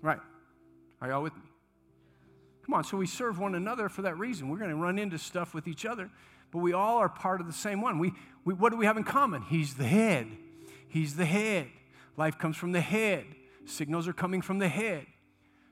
Right. 0.00 0.20
Are 1.00 1.08
y'all 1.08 1.22
with 1.22 1.34
me? 1.34 1.42
Come 2.64 2.74
on, 2.74 2.84
so 2.84 2.96
we 2.96 3.08
serve 3.08 3.40
one 3.40 3.56
another 3.56 3.88
for 3.88 4.02
that 4.02 4.16
reason. 4.18 4.48
We're 4.48 4.58
going 4.58 4.70
to 4.70 4.76
run 4.76 5.00
into 5.00 5.18
stuff 5.18 5.52
with 5.52 5.66
each 5.66 5.84
other, 5.84 6.10
but 6.52 6.58
we 6.58 6.72
all 6.72 6.98
are 6.98 7.08
part 7.08 7.40
of 7.40 7.48
the 7.48 7.52
same 7.52 7.80
one. 7.80 7.98
We, 7.98 8.12
we, 8.44 8.54
what 8.54 8.70
do 8.70 8.76
we 8.76 8.86
have 8.86 8.96
in 8.96 9.02
common? 9.02 9.42
He's 9.42 9.74
the 9.74 9.84
head. 9.84 10.28
He's 10.92 11.16
the 11.16 11.24
head. 11.24 11.68
Life 12.18 12.38
comes 12.38 12.58
from 12.58 12.72
the 12.72 12.80
head. 12.82 13.24
Signals 13.64 14.06
are 14.06 14.12
coming 14.12 14.42
from 14.42 14.58
the 14.58 14.68
head. 14.68 15.06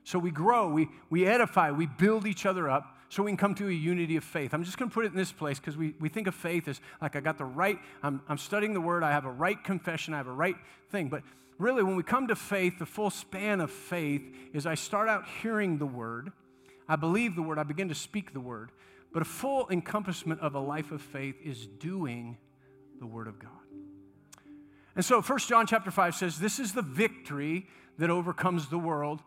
So 0.03 0.17
we 0.17 0.31
grow, 0.31 0.67
we, 0.67 0.89
we 1.11 1.27
edify, 1.27 1.69
we 1.69 1.85
build 1.85 2.25
each 2.25 2.47
other 2.47 2.67
up 2.67 2.97
so 3.09 3.21
we 3.21 3.29
can 3.29 3.37
come 3.37 3.53
to 3.55 3.67
a 3.67 3.71
unity 3.71 4.15
of 4.15 4.23
faith. 4.23 4.51
I'm 4.51 4.63
just 4.63 4.79
going 4.79 4.89
to 4.89 4.93
put 4.93 5.05
it 5.05 5.11
in 5.11 5.17
this 5.17 5.31
place 5.31 5.59
because 5.59 5.77
we, 5.77 5.93
we 5.99 6.09
think 6.09 6.25
of 6.25 6.33
faith 6.33 6.67
as 6.67 6.81
like 7.03 7.15
I 7.15 7.19
got 7.19 7.37
the 7.37 7.45
right, 7.45 7.77
I'm, 8.01 8.23
I'm 8.27 8.39
studying 8.39 8.73
the 8.73 8.81
word, 8.81 9.03
I 9.03 9.11
have 9.11 9.25
a 9.25 9.31
right 9.31 9.63
confession, 9.63 10.15
I 10.15 10.17
have 10.17 10.27
a 10.27 10.33
right 10.33 10.55
thing. 10.89 11.07
But 11.07 11.21
really, 11.59 11.83
when 11.83 11.95
we 11.95 12.01
come 12.01 12.27
to 12.29 12.35
faith, 12.35 12.79
the 12.79 12.87
full 12.87 13.11
span 13.11 13.61
of 13.61 13.69
faith 13.69 14.23
is 14.53 14.65
I 14.65 14.73
start 14.73 15.07
out 15.07 15.25
hearing 15.43 15.77
the 15.77 15.85
word, 15.85 16.31
I 16.89 16.95
believe 16.95 17.35
the 17.35 17.43
word, 17.43 17.59
I 17.59 17.63
begin 17.63 17.89
to 17.89 17.95
speak 17.95 18.33
the 18.33 18.39
word. 18.39 18.71
But 19.13 19.21
a 19.21 19.25
full 19.25 19.67
encompassment 19.69 20.39
of 20.39 20.55
a 20.55 20.59
life 20.59 20.91
of 20.91 20.99
faith 21.03 21.35
is 21.43 21.67
doing 21.67 22.37
the 22.99 23.05
word 23.05 23.27
of 23.27 23.37
God. 23.37 23.60
And 24.95 25.05
so 25.05 25.21
1 25.21 25.39
John 25.39 25.67
chapter 25.67 25.91
5 25.91 26.15
says, 26.15 26.39
This 26.39 26.59
is 26.59 26.73
the 26.73 26.81
victory 26.81 27.67
that 27.97 28.09
overcomes 28.09 28.67
the 28.67 28.77
world, 28.77 29.21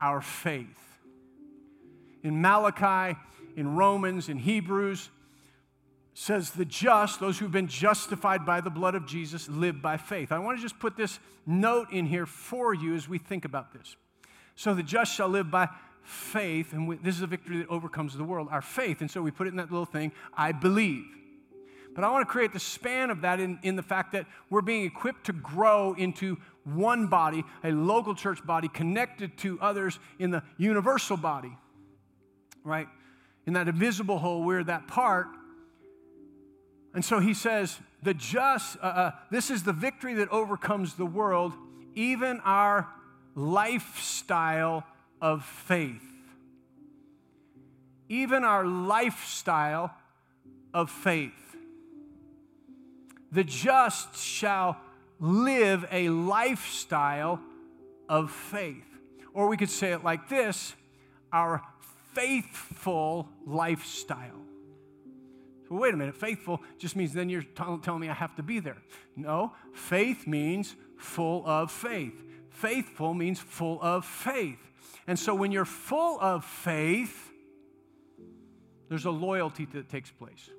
our 0.00 0.20
faith. 0.20 0.66
In 2.22 2.40
Malachi, 2.40 3.18
in 3.56 3.76
Romans, 3.76 4.28
in 4.28 4.38
Hebrews, 4.38 5.10
says 6.14 6.50
the 6.50 6.64
just, 6.64 7.20
those 7.20 7.38
who've 7.38 7.52
been 7.52 7.66
justified 7.66 8.46
by 8.46 8.60
the 8.60 8.70
blood 8.70 8.94
of 8.94 9.06
Jesus, 9.06 9.48
live 9.48 9.82
by 9.82 9.96
faith. 9.96 10.30
I 10.32 10.38
want 10.38 10.56
to 10.56 10.62
just 10.62 10.78
put 10.78 10.96
this 10.96 11.18
note 11.44 11.88
in 11.92 12.06
here 12.06 12.24
for 12.24 12.72
you 12.72 12.94
as 12.94 13.08
we 13.08 13.18
think 13.18 13.44
about 13.44 13.72
this. 13.72 13.96
So 14.54 14.74
the 14.74 14.82
just 14.82 15.12
shall 15.12 15.28
live 15.28 15.50
by 15.50 15.68
faith, 16.02 16.72
and 16.72 16.86
we, 16.86 16.96
this 16.96 17.16
is 17.16 17.22
a 17.22 17.26
victory 17.26 17.58
that 17.58 17.68
overcomes 17.68 18.16
the 18.16 18.24
world, 18.24 18.48
our 18.50 18.62
faith. 18.62 19.00
And 19.00 19.10
so 19.10 19.22
we 19.22 19.32
put 19.32 19.46
it 19.46 19.50
in 19.50 19.56
that 19.56 19.72
little 19.72 19.86
thing, 19.86 20.12
I 20.36 20.52
believe. 20.52 21.04
But 21.94 22.04
I 22.04 22.10
want 22.10 22.26
to 22.26 22.30
create 22.30 22.52
the 22.52 22.60
span 22.60 23.10
of 23.10 23.20
that 23.20 23.38
in, 23.38 23.58
in 23.62 23.76
the 23.76 23.82
fact 23.82 24.12
that 24.12 24.26
we're 24.50 24.62
being 24.62 24.84
equipped 24.84 25.26
to 25.26 25.32
grow 25.32 25.94
into 25.94 26.38
one 26.64 27.06
body, 27.06 27.44
a 27.62 27.70
local 27.70 28.14
church 28.14 28.44
body 28.44 28.68
connected 28.68 29.36
to 29.38 29.58
others 29.60 29.98
in 30.18 30.30
the 30.30 30.42
universal 30.56 31.16
body, 31.16 31.56
right? 32.64 32.88
In 33.46 33.52
that 33.52 33.68
invisible 33.68 34.18
whole, 34.18 34.42
we're 34.42 34.64
that 34.64 34.88
part. 34.88 35.26
And 36.94 37.04
so 37.04 37.20
he 37.20 37.34
says, 37.34 37.78
the 38.02 38.14
just, 38.14 38.76
uh, 38.82 38.86
uh, 38.86 39.10
this 39.30 39.50
is 39.50 39.62
the 39.62 39.72
victory 39.72 40.14
that 40.14 40.28
overcomes 40.30 40.94
the 40.94 41.06
world, 41.06 41.52
even 41.94 42.40
our 42.44 42.88
lifestyle 43.34 44.84
of 45.20 45.44
faith. 45.44 46.02
Even 48.08 48.44
our 48.44 48.64
lifestyle 48.66 49.94
of 50.72 50.90
faith. 50.90 51.43
The 53.34 53.42
just 53.42 54.16
shall 54.16 54.76
live 55.18 55.84
a 55.90 56.08
lifestyle 56.08 57.40
of 58.08 58.30
faith. 58.30 58.86
Or 59.32 59.48
we 59.48 59.56
could 59.56 59.70
say 59.70 59.92
it 59.92 60.04
like 60.04 60.28
this 60.28 60.74
our 61.32 61.60
faithful 62.12 63.28
lifestyle. 63.44 64.40
Wait 65.68 65.92
a 65.92 65.96
minute, 65.96 66.14
faithful 66.14 66.62
just 66.78 66.94
means 66.94 67.12
then 67.12 67.28
you're 67.28 67.42
t- 67.42 67.78
telling 67.82 68.00
me 68.00 68.08
I 68.08 68.14
have 68.14 68.36
to 68.36 68.42
be 68.44 68.60
there. 68.60 68.76
No, 69.16 69.52
faith 69.72 70.28
means 70.28 70.76
full 70.96 71.44
of 71.44 71.72
faith. 71.72 72.22
Faithful 72.50 73.14
means 73.14 73.40
full 73.40 73.80
of 73.82 74.04
faith. 74.04 74.60
And 75.08 75.18
so, 75.18 75.34
when 75.34 75.50
you're 75.50 75.64
full 75.64 76.20
of 76.20 76.44
faith, 76.44 77.32
there's 78.88 79.06
a 79.06 79.10
loyalty 79.10 79.64
that 79.72 79.88
takes 79.88 80.12
place. 80.12 80.50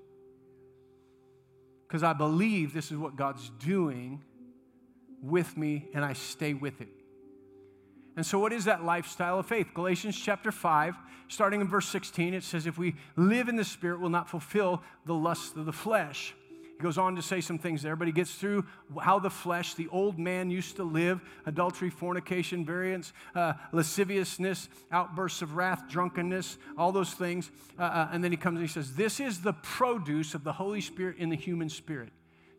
Because 1.87 2.03
I 2.03 2.13
believe 2.13 2.73
this 2.73 2.91
is 2.91 2.97
what 2.97 3.15
God's 3.15 3.51
doing 3.59 4.23
with 5.21 5.57
me, 5.57 5.87
and 5.93 6.03
I 6.03 6.13
stay 6.13 6.53
with 6.53 6.81
it. 6.81 6.89
And 8.15 8.25
so, 8.25 8.39
what 8.39 8.53
is 8.53 8.65
that 8.65 8.83
lifestyle 8.83 9.39
of 9.39 9.45
faith? 9.45 9.67
Galatians 9.73 10.17
chapter 10.17 10.51
5, 10.51 10.95
starting 11.27 11.61
in 11.61 11.67
verse 11.67 11.87
16, 11.87 12.33
it 12.33 12.43
says, 12.43 12.65
If 12.65 12.77
we 12.77 12.95
live 13.15 13.49
in 13.49 13.55
the 13.55 13.63
Spirit, 13.63 13.99
we'll 13.99 14.09
not 14.09 14.29
fulfill 14.29 14.81
the 15.05 15.13
lusts 15.13 15.55
of 15.55 15.65
the 15.65 15.73
flesh. 15.73 16.33
He 16.77 16.83
goes 16.83 16.97
on 16.97 17.15
to 17.15 17.21
say 17.21 17.39
some 17.39 17.57
things 17.57 17.81
there, 17.81 17.95
but 17.95 18.07
he 18.07 18.11
gets 18.11 18.35
through 18.35 18.65
how 19.01 19.19
the 19.19 19.29
flesh, 19.29 19.75
the 19.75 19.87
old 19.89 20.19
man 20.19 20.49
used 20.49 20.75
to 20.75 20.83
live 20.83 21.21
adultery, 21.45 21.89
fornication, 21.89 22.65
variance, 22.65 23.13
uh, 23.33 23.53
lasciviousness, 23.71 24.67
outbursts 24.91 25.41
of 25.41 25.55
wrath, 25.55 25.83
drunkenness, 25.89 26.57
all 26.77 26.91
those 26.91 27.13
things. 27.13 27.49
Uh, 27.79 27.83
uh, 27.83 28.09
and 28.11 28.23
then 28.23 28.31
he 28.31 28.37
comes 28.37 28.59
and 28.59 28.67
he 28.67 28.71
says, 28.71 28.95
This 28.95 29.19
is 29.19 29.41
the 29.41 29.53
produce 29.53 30.33
of 30.33 30.43
the 30.43 30.53
Holy 30.53 30.81
Spirit 30.81 31.17
in 31.17 31.29
the 31.29 31.37
human 31.37 31.69
spirit. 31.69 32.09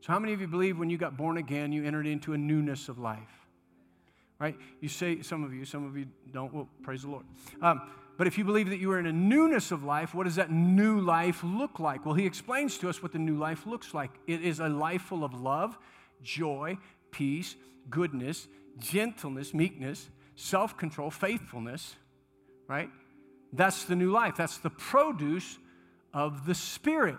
So, 0.01 0.13
how 0.13 0.19
many 0.19 0.33
of 0.33 0.41
you 0.41 0.47
believe 0.47 0.79
when 0.79 0.89
you 0.89 0.99
got 0.99 1.17
born 1.17 1.37
again, 1.37 1.73
you 1.73 1.85
entered 1.85 2.07
into 2.07 2.33
a 2.33 2.39
newness 2.39 2.89
of 2.89 2.99
life? 2.99 3.47
right? 4.39 4.57
You 4.81 4.89
say, 4.89 5.23
some 5.23 5.45
of 5.45 5.55
you, 5.55 5.65
some 5.65 5.87
of 5.87 5.97
you 5.97 6.07
don't. 6.33 6.53
Well, 6.53 6.69
praise 6.83 7.03
the 7.03 7.09
Lord. 7.09 7.25
Um, 7.63 7.83
but 8.17 8.27
if 8.27 8.39
you 8.39 8.45
believe 8.45 8.71
that 8.71 8.79
you 8.79 8.91
are 8.93 8.99
in 8.99 9.07
a 9.07 9.13
newness 9.13 9.71
of 9.71 9.85
life, 9.85 10.15
what 10.15 10.25
does 10.25 10.37
that 10.37 10.51
new 10.51 11.01
life 11.01 11.43
look 11.45 11.79
like? 11.79 12.07
Well, 12.07 12.15
he 12.15 12.25
explains 12.25 12.79
to 12.79 12.89
us 12.89 13.03
what 13.03 13.13
the 13.13 13.19
new 13.19 13.37
life 13.37 13.67
looks 13.67 13.93
like. 13.93 14.11
It 14.27 14.43
is 14.43 14.61
a 14.61 14.69
life 14.69 15.03
full 15.03 15.23
of 15.23 15.35
love, 15.35 15.77
joy, 16.23 16.79
peace, 17.11 17.57
goodness, 17.91 18.49
gentleness, 18.79 19.53
meekness, 19.53 20.09
self 20.35 20.77
control, 20.77 21.11
faithfulness, 21.11 21.97
right? 22.69 22.91
That's 23.53 23.85
the 23.85 23.97
new 23.97 24.11
life. 24.11 24.37
That's 24.37 24.59
the 24.59 24.71
produce 24.71 25.59
of 26.15 26.47
the 26.47 26.55
Spirit. 26.55 27.17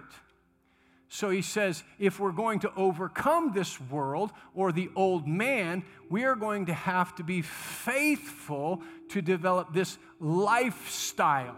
So 1.09 1.29
he 1.29 1.41
says, 1.41 1.83
if 1.99 2.19
we're 2.19 2.31
going 2.31 2.59
to 2.59 2.73
overcome 2.75 3.53
this 3.53 3.79
world 3.79 4.31
or 4.53 4.71
the 4.71 4.89
old 4.95 5.27
man, 5.27 5.83
we 6.09 6.25
are 6.25 6.35
going 6.35 6.65
to 6.65 6.73
have 6.73 7.15
to 7.15 7.23
be 7.23 7.41
faithful 7.41 8.81
to 9.09 9.21
develop 9.21 9.73
this 9.73 9.97
lifestyle. 10.19 11.55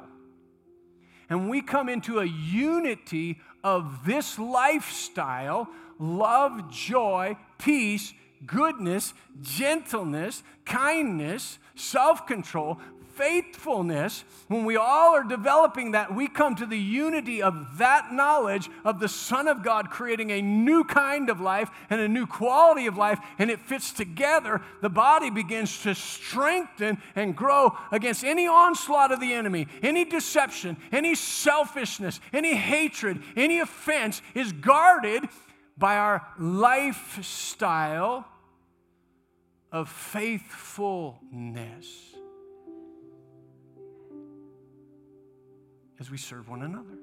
And 1.30 1.50
we 1.50 1.62
come 1.62 1.90
into 1.90 2.20
a 2.20 2.26
unity 2.26 3.40
of 3.64 4.06
this 4.06 4.38
lifestyle 4.38 5.68
love, 6.00 6.72
joy, 6.72 7.36
peace, 7.58 8.14
goodness, 8.46 9.14
gentleness, 9.42 10.44
kindness, 10.66 11.60
self 11.76 12.26
control 12.26 12.80
faithfulness, 13.20 14.24
when 14.48 14.64
we 14.64 14.78
all 14.78 15.14
are 15.14 15.26
developing 15.26 15.92
that, 15.92 16.16
we 16.16 16.30
come 16.30 16.56
to 16.56 16.66
the 16.66 16.80
unity 16.80 17.42
of 17.42 17.78
that 17.78 18.14
knowledge 18.14 18.70
of 18.86 19.02
the 19.02 19.10
Son 19.10 19.50
of 19.50 19.62
God 19.62 19.90
creating 19.90 20.32
a 20.32 20.42
new 20.42 20.86
kind 20.86 21.30
of 21.30 21.42
life 21.42 21.70
and 21.90 22.00
a 22.00 22.08
new 22.08 22.26
quality 22.26 22.88
of 22.88 22.98
life, 22.98 23.20
and 23.38 23.52
it 23.52 23.60
fits 23.60 23.92
together. 23.92 24.62
The 24.82 24.90
body 24.90 25.30
begins 25.30 25.84
to 25.84 25.94
strengthen 25.94 27.00
and 27.14 27.36
grow 27.36 27.78
against 27.92 28.24
any 28.24 28.48
onslaught 28.48 29.12
of 29.12 29.20
the 29.20 29.34
enemy, 29.34 29.68
any 29.84 30.06
deception, 30.06 30.78
any 30.94 31.14
selfishness, 31.14 32.22
any 32.32 32.56
hatred, 32.56 33.22
any 33.36 33.60
offense 33.60 34.22
is 34.34 34.54
guarded 34.54 35.26
by 35.78 35.98
our 35.98 36.26
lifestyle 36.40 38.26
of 39.74 39.90
faithfulness. 39.90 42.16
As 46.00 46.10
we 46.10 46.18
serve 46.18 46.50
one 46.50 46.62
another. 46.64 46.98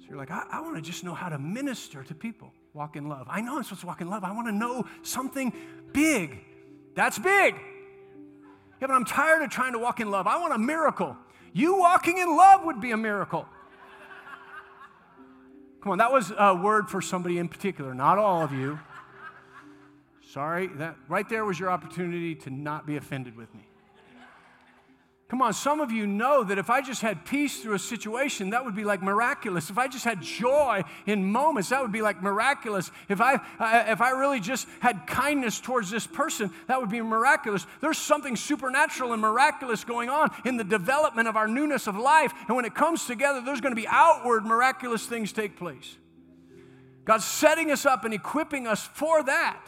So 0.00 0.06
you're 0.08 0.18
like, 0.18 0.30
I, 0.30 0.44
I 0.50 0.60
want 0.60 0.76
to 0.76 0.82
just 0.82 1.04
know 1.04 1.14
how 1.14 1.28
to 1.28 1.38
minister 1.38 2.02
to 2.02 2.14
people, 2.14 2.52
walk 2.72 2.96
in 2.96 3.08
love. 3.08 3.26
I 3.30 3.40
know 3.40 3.56
I'm 3.56 3.62
supposed 3.62 3.82
to 3.82 3.86
walk 3.86 4.00
in 4.00 4.10
love. 4.10 4.24
I 4.24 4.32
want 4.32 4.48
to 4.48 4.52
know 4.52 4.86
something 5.02 5.52
big. 5.92 6.38
That's 6.94 7.18
big. 7.18 7.54
Yeah, 8.80 8.86
but 8.86 8.90
I'm 8.90 9.04
tired 9.04 9.42
of 9.42 9.50
trying 9.50 9.72
to 9.74 9.78
walk 9.78 10.00
in 10.00 10.10
love. 10.10 10.26
I 10.26 10.38
want 10.40 10.52
a 10.52 10.58
miracle. 10.58 11.16
You 11.52 11.78
walking 11.78 12.18
in 12.18 12.36
love 12.36 12.64
would 12.64 12.80
be 12.80 12.92
a 12.92 12.96
miracle. 12.96 13.46
Come 15.82 15.92
on, 15.92 15.98
that 15.98 16.12
was 16.12 16.32
a 16.36 16.54
word 16.54 16.90
for 16.90 17.00
somebody 17.00 17.38
in 17.38 17.48
particular, 17.48 17.94
not 17.94 18.18
all 18.18 18.42
of 18.42 18.52
you. 18.52 18.78
Sorry, 20.30 20.68
that 20.74 20.96
right 21.08 21.28
there 21.28 21.44
was 21.44 21.58
your 21.58 21.70
opportunity 21.70 22.34
to 22.36 22.50
not 22.50 22.86
be 22.86 22.96
offended 22.96 23.36
with 23.36 23.52
me. 23.54 23.69
Come 25.30 25.42
on, 25.42 25.52
some 25.52 25.78
of 25.78 25.92
you 25.92 26.08
know 26.08 26.42
that 26.42 26.58
if 26.58 26.70
I 26.70 26.80
just 26.82 27.02
had 27.02 27.24
peace 27.24 27.60
through 27.60 27.74
a 27.74 27.78
situation, 27.78 28.50
that 28.50 28.64
would 28.64 28.74
be 28.74 28.82
like 28.82 29.00
miraculous. 29.00 29.70
If 29.70 29.78
I 29.78 29.86
just 29.86 30.04
had 30.04 30.20
joy 30.20 30.82
in 31.06 31.30
moments, 31.30 31.68
that 31.68 31.80
would 31.80 31.92
be 31.92 32.02
like 32.02 32.20
miraculous. 32.20 32.90
If 33.08 33.20
I, 33.20 33.34
if 33.88 34.00
I 34.00 34.10
really 34.10 34.40
just 34.40 34.66
had 34.80 35.06
kindness 35.06 35.60
towards 35.60 35.88
this 35.88 36.04
person, 36.04 36.50
that 36.66 36.80
would 36.80 36.90
be 36.90 37.00
miraculous. 37.00 37.64
There's 37.80 37.96
something 37.96 38.34
supernatural 38.34 39.12
and 39.12 39.22
miraculous 39.22 39.84
going 39.84 40.08
on 40.08 40.32
in 40.44 40.56
the 40.56 40.64
development 40.64 41.28
of 41.28 41.36
our 41.36 41.46
newness 41.46 41.86
of 41.86 41.96
life. 41.96 42.32
And 42.48 42.56
when 42.56 42.64
it 42.64 42.74
comes 42.74 43.06
together, 43.06 43.40
there's 43.40 43.60
going 43.60 43.74
to 43.74 43.80
be 43.80 43.86
outward 43.86 44.44
miraculous 44.44 45.06
things 45.06 45.30
take 45.30 45.56
place. 45.56 45.96
God's 47.04 47.24
setting 47.24 47.70
us 47.70 47.86
up 47.86 48.04
and 48.04 48.12
equipping 48.12 48.66
us 48.66 48.84
for 48.84 49.22
that. 49.22 49.64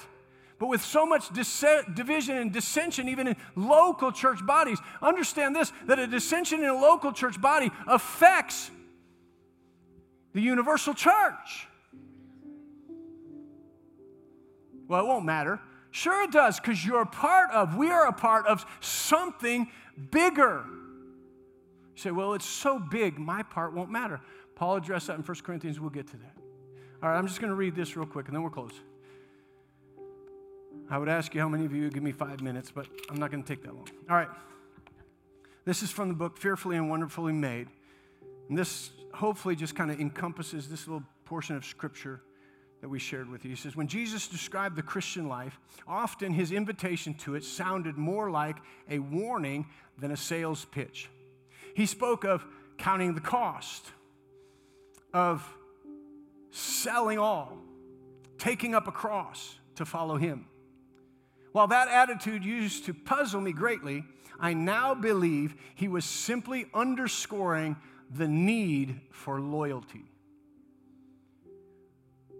But 0.62 0.68
with 0.68 0.84
so 0.84 1.04
much 1.04 1.28
division 1.32 2.36
and 2.36 2.52
dissension, 2.52 3.08
even 3.08 3.26
in 3.26 3.36
local 3.56 4.12
church 4.12 4.46
bodies, 4.46 4.78
understand 5.02 5.56
this 5.56 5.72
that 5.86 5.98
a 5.98 6.06
dissension 6.06 6.60
in 6.60 6.66
a 6.66 6.80
local 6.80 7.10
church 7.10 7.40
body 7.40 7.72
affects 7.88 8.70
the 10.32 10.40
universal 10.40 10.94
church. 10.94 11.66
Well, 14.86 15.00
it 15.00 15.08
won't 15.08 15.24
matter. 15.24 15.58
Sure, 15.90 16.22
it 16.22 16.30
does, 16.30 16.60
because 16.60 16.86
you're 16.86 17.02
a 17.02 17.06
part 17.06 17.50
of, 17.50 17.76
we 17.76 17.90
are 17.90 18.06
a 18.06 18.12
part 18.12 18.46
of 18.46 18.64
something 18.78 19.68
bigger. 20.12 20.64
You 20.68 21.96
say, 21.96 22.12
well, 22.12 22.34
it's 22.34 22.46
so 22.46 22.78
big, 22.78 23.18
my 23.18 23.42
part 23.42 23.74
won't 23.74 23.90
matter. 23.90 24.20
Paul 24.54 24.76
addressed 24.76 25.08
that 25.08 25.16
in 25.16 25.24
1 25.24 25.36
Corinthians. 25.42 25.80
We'll 25.80 25.90
get 25.90 26.06
to 26.06 26.16
that. 26.18 26.36
All 27.02 27.08
right, 27.08 27.18
I'm 27.18 27.26
just 27.26 27.40
going 27.40 27.50
to 27.50 27.56
read 27.56 27.74
this 27.74 27.96
real 27.96 28.06
quick 28.06 28.28
and 28.28 28.36
then 28.36 28.44
we're 28.44 28.50
close. 28.50 28.74
I 30.90 30.98
would 30.98 31.08
ask 31.08 31.34
you 31.34 31.40
how 31.40 31.48
many 31.48 31.64
of 31.64 31.72
you 31.72 31.90
give 31.90 32.02
me 32.02 32.12
five 32.12 32.40
minutes, 32.40 32.70
but 32.70 32.86
I'm 33.10 33.16
not 33.16 33.30
going 33.30 33.42
to 33.42 33.48
take 33.48 33.62
that 33.62 33.74
long. 33.74 33.88
All 34.10 34.16
right. 34.16 34.28
This 35.64 35.82
is 35.82 35.90
from 35.90 36.08
the 36.08 36.14
book 36.14 36.38
Fearfully 36.38 36.76
and 36.76 36.90
Wonderfully 36.90 37.32
Made. 37.32 37.68
And 38.48 38.58
this 38.58 38.90
hopefully 39.14 39.56
just 39.56 39.74
kind 39.74 39.90
of 39.90 40.00
encompasses 40.00 40.68
this 40.68 40.86
little 40.86 41.04
portion 41.24 41.56
of 41.56 41.64
scripture 41.64 42.20
that 42.80 42.88
we 42.88 42.98
shared 42.98 43.30
with 43.30 43.44
you. 43.44 43.50
He 43.50 43.56
says, 43.56 43.76
When 43.76 43.86
Jesus 43.86 44.26
described 44.26 44.76
the 44.76 44.82
Christian 44.82 45.28
life, 45.28 45.58
often 45.86 46.32
his 46.32 46.50
invitation 46.50 47.14
to 47.14 47.36
it 47.36 47.44
sounded 47.44 47.96
more 47.96 48.30
like 48.30 48.56
a 48.90 48.98
warning 48.98 49.66
than 49.98 50.10
a 50.10 50.16
sales 50.16 50.66
pitch. 50.66 51.08
He 51.74 51.86
spoke 51.86 52.24
of 52.24 52.44
counting 52.76 53.14
the 53.14 53.20
cost, 53.20 53.86
of 55.14 55.42
selling 56.50 57.18
all, 57.18 57.56
taking 58.36 58.74
up 58.74 58.88
a 58.88 58.92
cross 58.92 59.58
to 59.76 59.84
follow 59.84 60.16
him. 60.16 60.46
While 61.52 61.68
that 61.68 61.88
attitude 61.88 62.44
used 62.44 62.86
to 62.86 62.94
puzzle 62.94 63.40
me 63.40 63.52
greatly, 63.52 64.04
I 64.40 64.54
now 64.54 64.94
believe 64.94 65.54
he 65.74 65.86
was 65.86 66.04
simply 66.04 66.66
underscoring 66.74 67.76
the 68.10 68.26
need 68.26 69.00
for 69.10 69.40
loyalty, 69.40 70.04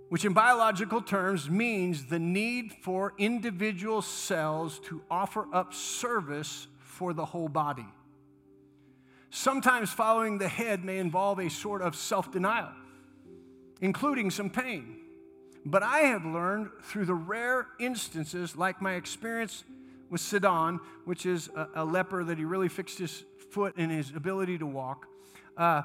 which 0.09 0.25
in 0.25 0.33
biological 0.33 1.01
terms 1.01 1.49
means 1.49 2.07
the 2.07 2.19
need 2.19 2.73
for 2.83 3.15
individual 3.19 4.03
cells 4.03 4.81
to 4.81 5.03
offer 5.11 5.47
up 5.53 5.73
service 5.73 6.67
for 6.81 7.13
the 7.13 7.25
whole 7.25 7.49
body. 7.49 7.87
Sometimes 9.31 9.91
following 9.91 10.39
the 10.39 10.49
head 10.49 10.85
may 10.85 10.99
involve 10.99 11.39
a 11.39 11.49
sort 11.49 11.83
of 11.83 11.97
self 11.97 12.31
denial, 12.31 12.73
including 13.81 14.31
some 14.31 14.51
pain. 14.51 15.02
But 15.65 15.83
I 15.83 16.01
have 16.01 16.25
learned 16.25 16.71
through 16.83 17.05
the 17.05 17.15
rare 17.15 17.69
instances, 17.79 18.57
like 18.57 18.83
my 18.83 18.95
experience 18.95 19.65
with 20.11 20.21
Sadan, 20.21 20.81
which 21.05 21.25
is 21.25 21.49
a, 21.55 21.69
a 21.77 21.85
leper 21.85 22.25
that 22.25 22.39
he 22.39 22.45
really 22.45 22.69
fixed 22.69 22.99
his 22.99 23.25
foot 23.51 23.75
and 23.77 23.91
his 23.91 24.11
ability 24.11 24.59
to 24.59 24.67
walk, 24.67 25.07
uh, 25.57 25.83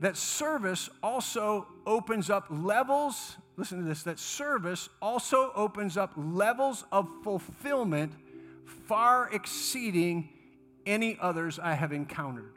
that 0.00 0.16
service 0.16 0.90
also 1.02 1.66
opens 1.86 2.28
up 2.28 2.46
levels, 2.50 3.36
listen 3.56 3.78
to 3.78 3.84
this, 3.84 4.02
that 4.02 4.18
service 4.18 4.88
also 5.00 5.50
opens 5.54 5.96
up 5.96 6.12
levels 6.16 6.84
of 6.92 7.08
fulfillment 7.24 8.12
far 8.86 9.32
exceeding 9.32 10.28
any 10.84 11.16
others 11.20 11.58
I 11.58 11.74
have 11.74 11.92
encountered. 11.92 12.52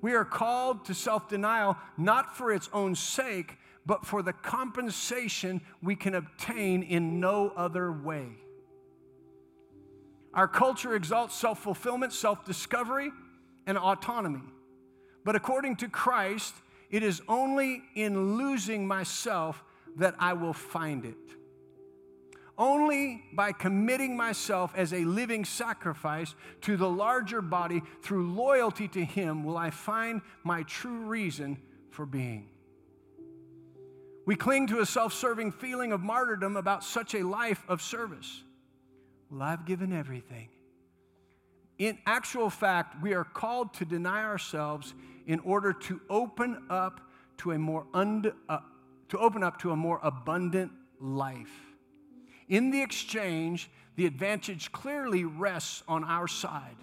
We 0.00 0.14
are 0.14 0.24
called 0.24 0.84
to 0.86 0.94
self 0.94 1.28
denial 1.28 1.76
not 1.96 2.36
for 2.36 2.52
its 2.52 2.68
own 2.72 2.94
sake, 2.94 3.56
but 3.88 4.04
for 4.04 4.22
the 4.22 4.34
compensation 4.34 5.62
we 5.82 5.96
can 5.96 6.14
obtain 6.14 6.82
in 6.82 7.20
no 7.20 7.50
other 7.56 7.90
way. 7.90 8.28
Our 10.34 10.46
culture 10.46 10.94
exalts 10.94 11.34
self 11.34 11.60
fulfillment, 11.60 12.12
self 12.12 12.44
discovery, 12.44 13.10
and 13.66 13.78
autonomy. 13.78 14.42
But 15.24 15.36
according 15.36 15.76
to 15.76 15.88
Christ, 15.88 16.54
it 16.90 17.02
is 17.02 17.22
only 17.28 17.82
in 17.94 18.36
losing 18.36 18.86
myself 18.86 19.64
that 19.96 20.14
I 20.18 20.34
will 20.34 20.52
find 20.52 21.06
it. 21.06 21.16
Only 22.58 23.24
by 23.32 23.52
committing 23.52 24.18
myself 24.18 24.72
as 24.76 24.92
a 24.92 25.04
living 25.06 25.46
sacrifice 25.46 26.34
to 26.62 26.76
the 26.76 26.90
larger 26.90 27.40
body 27.40 27.82
through 28.02 28.34
loyalty 28.34 28.86
to 28.88 29.02
Him 29.02 29.44
will 29.44 29.56
I 29.56 29.70
find 29.70 30.20
my 30.44 30.62
true 30.64 31.06
reason 31.06 31.56
for 31.90 32.04
being. 32.04 32.50
We 34.28 34.36
cling 34.36 34.66
to 34.66 34.80
a 34.80 34.84
self 34.84 35.14
serving 35.14 35.52
feeling 35.52 35.90
of 35.90 36.02
martyrdom 36.02 36.58
about 36.58 36.84
such 36.84 37.14
a 37.14 37.22
life 37.22 37.64
of 37.66 37.80
service. 37.80 38.42
Well, 39.30 39.40
I've 39.40 39.64
given 39.64 39.90
everything. 39.90 40.50
In 41.78 41.96
actual 42.04 42.50
fact, 42.50 43.02
we 43.02 43.14
are 43.14 43.24
called 43.24 43.72
to 43.76 43.86
deny 43.86 44.22
ourselves 44.22 44.92
in 45.26 45.40
order 45.40 45.72
to 45.72 46.02
open 46.10 46.62
up 46.68 47.00
to 47.38 47.52
a 47.52 47.58
more 47.58 47.86
und, 47.94 48.30
uh, 48.50 48.58
to 49.08 49.18
open 49.18 49.42
up 49.42 49.60
to 49.60 49.70
a 49.70 49.76
more 49.76 49.98
abundant 50.02 50.72
life. 51.00 51.72
In 52.48 52.70
the 52.70 52.82
exchange, 52.82 53.70
the 53.96 54.04
advantage 54.04 54.72
clearly 54.72 55.24
rests 55.24 55.82
on 55.88 56.04
our 56.04 56.28
side. 56.28 56.76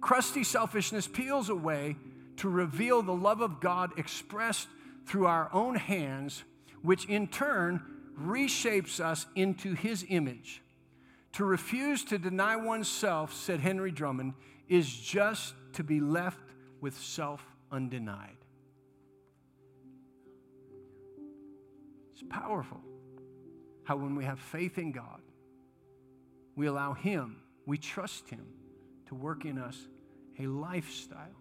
Crusty 0.00 0.44
selfishness 0.44 1.08
peels 1.08 1.48
away 1.48 1.96
to 2.36 2.48
reveal 2.48 3.02
the 3.02 3.12
love 3.12 3.40
of 3.40 3.58
God 3.58 3.98
expressed 3.98 4.68
through 5.04 5.26
our 5.26 5.52
own 5.52 5.74
hands, 5.74 6.44
which 6.82 7.04
in 7.06 7.28
turn 7.28 7.82
reshapes 8.18 9.00
us 9.00 9.26
into 9.34 9.74
His 9.74 10.04
image. 10.08 10.62
To 11.34 11.44
refuse 11.44 12.04
to 12.06 12.18
deny 12.18 12.56
oneself, 12.56 13.32
said 13.32 13.60
Henry 13.60 13.92
Drummond, 13.92 14.34
is 14.68 14.88
just 14.88 15.54
to 15.74 15.84
be 15.84 16.00
left 16.00 16.40
with 16.80 16.98
self 16.98 17.44
undenied. 17.70 18.36
It's 22.12 22.24
powerful 22.28 22.80
how, 23.84 23.96
when 23.96 24.14
we 24.14 24.24
have 24.24 24.38
faith 24.38 24.78
in 24.78 24.92
God, 24.92 25.20
we 26.56 26.66
allow 26.66 26.94
Him, 26.94 27.36
we 27.66 27.78
trust 27.78 28.28
Him 28.28 28.46
to 29.06 29.14
work 29.14 29.44
in 29.44 29.58
us 29.58 29.88
a 30.38 30.46
lifestyle, 30.46 31.36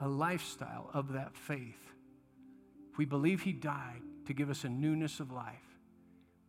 a 0.00 0.08
lifestyle 0.08 0.90
of 0.92 1.12
that 1.12 1.36
faith. 1.36 1.91
We 2.96 3.04
believe 3.04 3.42
He 3.42 3.52
died 3.52 4.02
to 4.26 4.32
give 4.32 4.50
us 4.50 4.64
a 4.64 4.68
newness 4.68 5.20
of 5.20 5.32
life, 5.32 5.78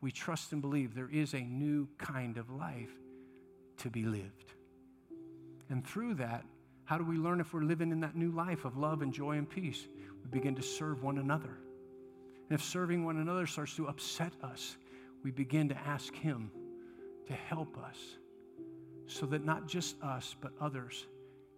we 0.01 0.11
trust 0.11 0.51
and 0.51 0.61
believe 0.61 0.93
there 0.93 1.09
is 1.09 1.33
a 1.33 1.39
new 1.39 1.87
kind 1.97 2.37
of 2.37 2.49
life 2.49 2.91
to 3.77 3.89
be 3.89 4.03
lived. 4.03 4.53
And 5.69 5.85
through 5.85 6.15
that, 6.15 6.43
how 6.85 6.97
do 6.97 7.05
we 7.05 7.15
learn 7.15 7.39
if 7.39 7.53
we're 7.53 7.61
living 7.61 7.91
in 7.91 8.01
that 8.01 8.15
new 8.15 8.31
life 8.31 8.65
of 8.65 8.77
love 8.77 9.01
and 9.01 9.13
joy 9.13 9.37
and 9.37 9.49
peace? 9.49 9.87
We 10.23 10.29
begin 10.29 10.55
to 10.55 10.61
serve 10.61 11.01
one 11.01 11.17
another. 11.17 11.57
And 12.49 12.59
if 12.59 12.63
serving 12.63 13.05
one 13.05 13.17
another 13.17 13.47
starts 13.47 13.75
to 13.77 13.87
upset 13.87 14.33
us, 14.43 14.75
we 15.23 15.31
begin 15.31 15.69
to 15.69 15.77
ask 15.87 16.13
Him 16.13 16.51
to 17.27 17.33
help 17.33 17.77
us 17.77 17.97
so 19.07 19.25
that 19.27 19.45
not 19.45 19.67
just 19.67 20.01
us, 20.01 20.35
but 20.41 20.51
others 20.59 21.07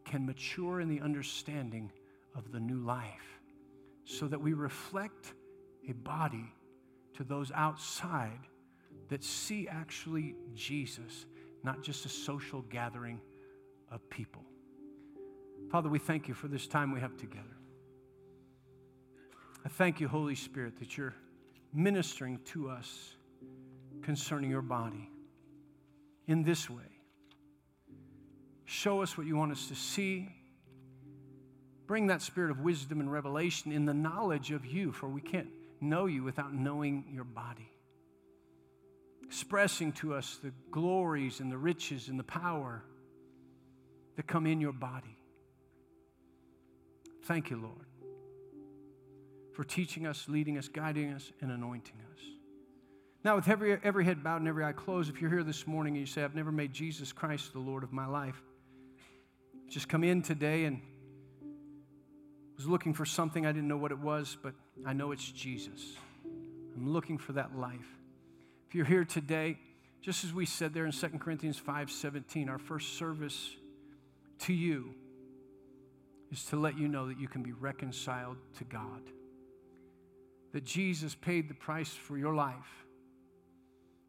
can 0.03 0.25
mature 0.25 0.81
in 0.81 0.87
the 0.87 1.01
understanding 1.01 1.91
of 2.35 2.51
the 2.51 2.59
new 2.59 2.77
life, 2.77 3.34
so 4.05 4.27
that 4.27 4.39
we 4.39 4.53
reflect 4.53 5.33
a 5.89 5.93
body 5.93 6.53
to 7.15 7.23
those 7.23 7.51
outside 7.53 8.39
that 9.09 9.23
see 9.23 9.67
actually 9.67 10.35
Jesus, 10.53 11.25
not 11.63 11.81
just 11.81 12.05
a 12.05 12.09
social 12.09 12.61
gathering 12.63 13.19
of 13.91 14.07
people. 14.09 14.43
Father, 15.71 15.89
we 15.89 15.99
thank 15.99 16.27
you 16.27 16.33
for 16.33 16.47
this 16.47 16.67
time 16.67 16.91
we 16.91 16.99
have 16.99 17.17
together. 17.17 17.43
I 19.65 19.69
thank 19.69 19.99
you, 19.99 20.07
Holy 20.07 20.35
Spirit, 20.35 20.77
that 20.79 20.97
you're 20.97 21.15
ministering 21.73 22.39
to 22.45 22.69
us 22.69 23.15
concerning 24.03 24.49
your 24.51 24.61
body 24.61 25.09
in 26.27 26.43
this 26.43 26.69
way. 26.69 26.83
Show 28.65 29.01
us 29.01 29.17
what 29.17 29.25
you 29.25 29.35
want 29.35 29.51
us 29.51 29.67
to 29.67 29.75
see. 29.75 30.29
Bring 31.87 32.07
that 32.07 32.21
spirit 32.21 32.51
of 32.51 32.61
wisdom 32.61 32.99
and 32.99 33.11
revelation 33.11 33.71
in 33.71 33.85
the 33.85 33.93
knowledge 33.93 34.51
of 34.51 34.65
you, 34.65 34.91
for 34.91 35.07
we 35.07 35.21
can't 35.21 35.49
know 35.81 36.05
you 36.05 36.23
without 36.23 36.53
knowing 36.53 37.05
your 37.11 37.23
body. 37.23 37.71
Expressing 39.23 39.91
to 39.93 40.13
us 40.13 40.39
the 40.41 40.51
glories 40.71 41.39
and 41.39 41.51
the 41.51 41.57
riches 41.57 42.07
and 42.09 42.19
the 42.19 42.23
power 42.23 42.83
that 44.15 44.27
come 44.27 44.47
in 44.47 44.61
your 44.61 44.71
body. 44.71 45.17
Thank 47.23 47.49
you, 47.49 47.57
Lord 47.57 47.85
for 49.55 49.63
teaching 49.63 50.05
us, 50.05 50.25
leading 50.27 50.57
us, 50.57 50.67
guiding 50.67 51.13
us, 51.13 51.31
and 51.41 51.49
anointing 51.49 51.95
us. 52.11 52.19
Now, 53.23 53.37
with 53.37 53.47
every, 53.47 53.79
every 53.83 54.03
head 54.03 54.23
bowed 54.23 54.41
and 54.41 54.47
every 54.47 54.65
eye 54.65 54.73
closed, 54.73 55.09
if 55.09 55.21
you're 55.21 55.29
here 55.29 55.43
this 55.43 55.65
morning 55.65 55.93
and 55.93 56.01
you 56.01 56.05
say, 56.05 56.23
I've 56.23 56.35
never 56.35 56.51
made 56.51 56.73
Jesus 56.73 57.13
Christ 57.13 57.53
the 57.53 57.59
Lord 57.59 57.83
of 57.83 57.93
my 57.93 58.05
life, 58.05 58.39
just 59.69 59.87
come 59.87 60.03
in 60.03 60.21
today 60.21 60.65
and 60.65 60.81
was 62.55 62.67
looking 62.67 62.93
for 62.93 63.05
something. 63.05 63.45
I 63.45 63.51
didn't 63.51 63.67
know 63.67 63.77
what 63.77 63.91
it 63.91 63.99
was, 63.99 64.37
but 64.41 64.53
I 64.85 64.93
know 64.93 65.11
it's 65.11 65.29
Jesus. 65.31 65.95
I'm 66.75 66.91
looking 66.91 67.17
for 67.17 67.33
that 67.33 67.57
life. 67.57 67.87
If 68.67 68.75
you're 68.75 68.85
here 68.85 69.05
today, 69.05 69.57
just 70.01 70.23
as 70.23 70.33
we 70.33 70.45
said 70.45 70.73
there 70.73 70.85
in 70.85 70.91
2 70.91 71.07
Corinthians 71.19 71.57
5 71.57 71.91
17, 71.91 72.49
our 72.49 72.59
first 72.59 72.97
service 72.97 73.55
to 74.39 74.53
you 74.53 74.93
is 76.31 76.43
to 76.45 76.55
let 76.57 76.77
you 76.77 76.87
know 76.87 77.07
that 77.07 77.19
you 77.19 77.27
can 77.27 77.43
be 77.43 77.53
reconciled 77.53 78.37
to 78.57 78.63
God 78.63 79.01
that 80.55 80.63
Jesus 80.63 81.13
paid 81.13 81.49
the 81.49 81.53
price 81.53 81.89
for 81.89 82.17
your 82.17 82.33
life. 82.33 82.85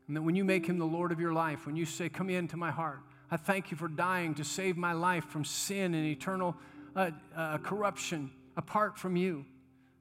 And 0.07 0.17
that 0.17 0.23
when 0.23 0.37
you 0.37 0.45
make 0.45 0.65
him 0.65 0.79
the 0.79 0.85
Lord 0.85 1.11
of 1.11 1.19
your 1.19 1.33
life, 1.33 1.67
when 1.67 1.75
you 1.75 1.85
say, 1.85 2.09
Come 2.09 2.31
into 2.31 2.57
my 2.57 2.71
heart, 2.71 3.01
I 3.33 3.37
thank 3.37 3.73
you 3.73 3.77
for 3.77 3.89
dying 3.89 4.33
to 4.37 4.45
save 4.45 4.77
my 4.77 4.93
life 4.93 5.25
from 5.25 5.45
sin 5.45 5.93
and 5.93 6.07
eternal 6.07 6.55
uh, 6.97 7.11
uh, 7.37 7.59
corruption 7.59 8.31
apart 8.57 8.99
from 8.99 9.17
you. 9.17 9.45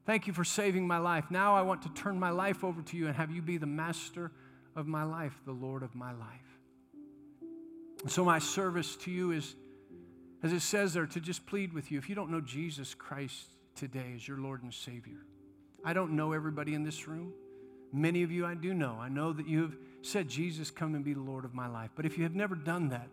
Thank 0.05 0.27
you 0.27 0.33
for 0.33 0.43
saving 0.43 0.87
my 0.87 0.97
life. 0.97 1.25
Now 1.29 1.55
I 1.55 1.61
want 1.61 1.81
to 1.81 1.89
turn 1.89 2.19
my 2.19 2.29
life 2.29 2.63
over 2.63 2.81
to 2.81 2.97
you 2.97 3.07
and 3.07 3.15
have 3.15 3.31
you 3.31 3.41
be 3.41 3.57
the 3.57 3.65
master 3.65 4.31
of 4.75 4.87
my 4.87 5.03
life, 5.03 5.33
the 5.45 5.51
Lord 5.51 5.83
of 5.83 5.93
my 5.93 6.11
life. 6.13 6.59
And 8.01 8.11
so, 8.11 8.23
my 8.23 8.39
service 8.39 8.95
to 8.97 9.11
you 9.11 9.31
is, 9.31 9.55
as 10.43 10.53
it 10.53 10.61
says 10.61 10.93
there, 10.93 11.07
to 11.07 11.19
just 11.19 11.45
plead 11.45 11.73
with 11.73 11.91
you. 11.91 11.97
If 11.97 12.07
you 12.07 12.15
don't 12.15 12.29
know 12.29 12.41
Jesus 12.41 12.93
Christ 12.93 13.47
today 13.75 14.13
as 14.15 14.27
your 14.27 14.37
Lord 14.37 14.63
and 14.63 14.73
Savior, 14.73 15.25
I 15.83 15.93
don't 15.93 16.11
know 16.11 16.33
everybody 16.33 16.75
in 16.75 16.83
this 16.83 17.07
room. 17.07 17.33
Many 17.91 18.23
of 18.23 18.31
you 18.31 18.45
I 18.45 18.53
do 18.53 18.73
know. 18.73 18.97
I 18.99 19.09
know 19.09 19.33
that 19.33 19.47
you 19.47 19.61
have 19.63 19.75
said, 20.01 20.27
Jesus, 20.27 20.69
come 20.69 20.93
and 20.93 21.03
be 21.03 21.13
the 21.13 21.21
Lord 21.21 21.45
of 21.45 21.53
my 21.53 21.67
life. 21.67 21.91
But 21.95 22.05
if 22.05 22.17
you 22.17 22.23
have 22.23 22.35
never 22.35 22.53
done 22.53 22.89
that, 22.89 23.07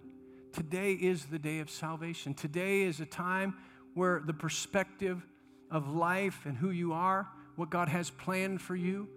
today 0.53 0.93
is 0.93 1.27
the 1.27 1.39
day 1.39 1.61
of 1.61 1.71
salvation. 1.71 2.35
Today 2.35 2.83
is 2.83 3.01
a 3.01 3.07
time 3.07 3.55
where 3.95 4.23
the 4.25 4.33
perspective 4.33 5.25
of 5.71 5.89
life 5.89 6.45
and 6.45 6.57
who 6.57 6.71
you 6.71 6.93
are, 6.93 7.29
what 7.57 7.71
God 7.71 7.89
has 7.89 8.11
planned 8.11 8.61
for 8.61 8.77
you, 8.77 9.09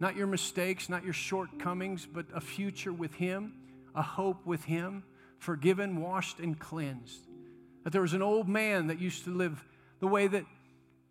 not 0.00 0.16
your 0.16 0.26
mistakes, 0.26 0.88
not 0.88 1.04
your 1.04 1.12
shortcomings, 1.12 2.06
but 2.06 2.26
a 2.34 2.40
future 2.40 2.92
with 2.92 3.14
Him, 3.14 3.54
a 3.94 4.02
hope 4.02 4.46
with 4.46 4.64
Him, 4.64 5.02
forgiven, 5.38 6.00
washed, 6.00 6.38
and 6.38 6.58
cleansed. 6.58 7.26
That 7.84 7.92
there 7.92 8.02
was 8.02 8.14
an 8.14 8.22
old 8.22 8.48
man 8.48 8.88
that 8.88 9.00
used 9.00 9.24
to 9.24 9.30
live 9.30 9.64
the 10.00 10.06
way 10.06 10.26
that 10.28 10.44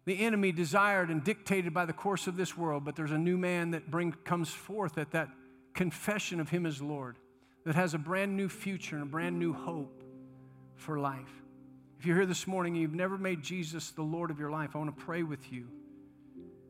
the 0.05 0.19
enemy 0.19 0.53
desired 0.53 1.09
and 1.09 1.21
dictated 1.21 1.73
by 1.73 1.85
the 1.85 1.93
course 1.93 2.27
of 2.27 2.37
this 2.37 2.57
world, 2.57 2.85
but 2.85 2.95
there's 2.95 3.11
a 3.11 3.17
new 3.17 3.37
man 3.37 3.71
that 3.71 3.91
bring, 3.91 4.13
comes 4.23 4.49
forth 4.49 4.97
at 4.97 5.11
that 5.11 5.27
confession 5.73 6.39
of 6.39 6.49
him 6.49 6.65
as 6.65 6.81
Lord 6.81 7.17
that 7.65 7.75
has 7.75 7.93
a 7.93 7.97
brand 7.97 8.37
new 8.37 8.47
future 8.47 8.95
and 8.95 9.03
a 9.03 9.07
brand 9.07 9.37
new 9.37 9.51
hope 9.51 10.01
for 10.75 10.97
life. 10.97 11.43
If 11.99 12.05
you're 12.05 12.15
here 12.15 12.25
this 12.27 12.45
morning 12.45 12.73
and 12.73 12.81
you've 12.81 12.93
never 12.93 13.17
made 13.17 13.41
Jesus 13.41 13.89
the 13.89 14.03
Lord 14.03 14.29
of 14.29 14.39
your 14.39 14.51
life, 14.51 14.75
I 14.75 14.77
want 14.77 14.95
to 14.95 15.05
pray 15.05 15.23
with 15.23 15.51
you. 15.51 15.67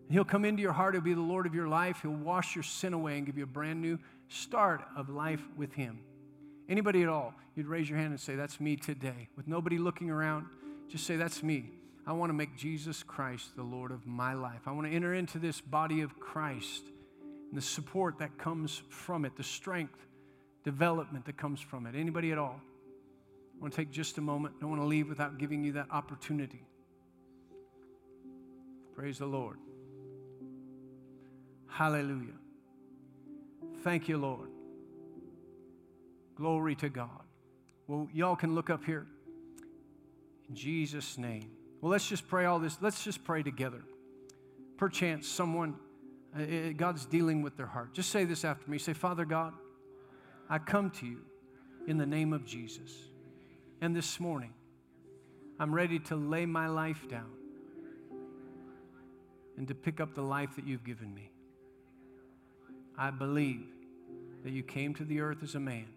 He'll 0.10 0.24
come 0.24 0.46
into 0.46 0.62
your 0.62 0.72
heart, 0.72 0.94
he'll 0.94 1.04
be 1.04 1.14
the 1.14 1.20
Lord 1.20 1.46
of 1.46 1.54
your 1.54 1.68
life, 1.68 2.00
he'll 2.02 2.12
wash 2.12 2.56
your 2.56 2.64
sin 2.64 2.94
away 2.94 3.18
and 3.18 3.26
give 3.26 3.38
you 3.38 3.44
a 3.44 3.48
brand 3.48 3.82
new 3.82 4.00
start 4.30 4.82
of 4.96 5.10
life 5.10 5.44
with 5.58 5.74
him. 5.74 6.00
Anybody 6.70 7.04
at 7.04 7.10
all, 7.10 7.34
you'd 7.56 7.68
raise 7.68 7.90
your 7.90 7.98
hand 7.98 8.12
and 8.12 8.20
say, 8.20 8.36
That's 8.36 8.62
me 8.62 8.78
today. 8.78 9.28
With 9.36 9.50
nobody 9.50 9.78
looking 9.78 10.10
around, 10.10 10.46
just 10.88 11.06
say, 11.06 11.18
That's 11.18 11.44
me. 11.44 11.72
I 12.06 12.14
want 12.14 12.30
to 12.30 12.34
make 12.34 12.56
Jesus 12.56 13.04
Christ 13.04 13.54
the 13.58 13.64
Lord 13.64 13.92
of 13.92 14.08
my 14.08 14.34
life. 14.34 14.62
I 14.66 14.72
want 14.72 14.88
to 14.88 14.94
enter 14.94 15.14
into 15.14 15.40
this 15.40 15.60
body 15.60 16.02
of 16.02 16.18
Christ 16.22 16.84
and 17.50 17.58
the 17.58 17.62
support 17.62 18.20
that 18.20 18.38
comes 18.38 18.82
from 18.90 19.26
it, 19.26 19.36
the 19.36 19.44
strength, 19.44 20.08
development 20.64 21.26
that 21.26 21.36
comes 21.36 21.60
from 21.60 21.86
it. 21.86 21.96
Anybody 21.96 22.32
at 22.32 22.38
all? 22.38 22.62
I 23.58 23.62
want 23.62 23.74
to 23.74 23.78
take 23.78 23.92
just 23.92 24.18
a 24.18 24.22
moment. 24.22 24.56
I 24.58 24.62
don't 24.62 24.70
want 24.70 24.82
to 24.82 24.88
leave 24.88 25.10
without 25.10 25.40
giving 25.40 25.64
you 25.64 25.74
that 25.74 25.88
opportunity. 25.90 26.62
Praise 28.96 29.18
the 29.18 29.26
Lord. 29.26 29.58
Hallelujah. 31.68 32.34
Thank 33.84 34.08
you, 34.08 34.18
Lord. 34.18 34.50
Glory 36.36 36.76
to 36.76 36.90
God. 36.90 37.24
Well, 37.88 38.08
y'all 38.14 38.36
can 38.36 38.54
look 38.54 38.70
up 38.70 38.84
here. 38.86 39.08
In 40.50 40.56
Jesus' 40.56 41.18
name. 41.18 41.52
Well, 41.82 41.92
let's 41.92 42.08
just 42.08 42.28
pray 42.28 42.46
all 42.46 42.60
this. 42.60 42.78
Let's 42.82 43.04
just 43.04 43.24
pray 43.24 43.44
together. 43.44 43.82
Perchance 44.78 45.28
someone, 45.28 45.76
uh, 46.38 46.42
uh, 46.42 46.74
God's 46.76 47.06
dealing 47.06 47.42
with 47.42 47.58
their 47.58 47.66
heart. 47.66 47.94
Just 47.94 48.12
say 48.12 48.24
this 48.24 48.46
after 48.46 48.70
me. 48.70 48.78
Say, 48.78 48.94
Father 48.94 49.26
God, 49.26 49.54
I 50.50 50.60
come 50.60 50.92
to 50.92 51.06
you 51.06 51.20
in 51.88 51.98
the 51.98 52.06
name 52.06 52.34
of 52.34 52.46
Jesus. 52.46 52.92
And 53.80 53.96
this 53.96 54.20
morning, 54.20 54.54
I'm 55.60 55.74
ready 55.74 56.00
to 56.00 56.16
lay 56.16 56.48
my 56.48 56.68
life 56.68 57.08
down 57.08 57.30
and 59.56 59.68
to 59.68 59.76
pick 59.76 60.00
up 60.00 60.16
the 60.16 60.22
life 60.22 60.56
that 60.56 60.66
you've 60.66 60.84
given 60.84 61.14
me. 61.14 61.30
I 62.98 63.12
believe 63.12 63.68
that 64.44 64.52
you 64.52 64.64
came 64.64 64.96
to 64.96 65.04
the 65.04 65.20
earth 65.22 65.44
as 65.44 65.54
a 65.54 65.60
man. 65.60 65.88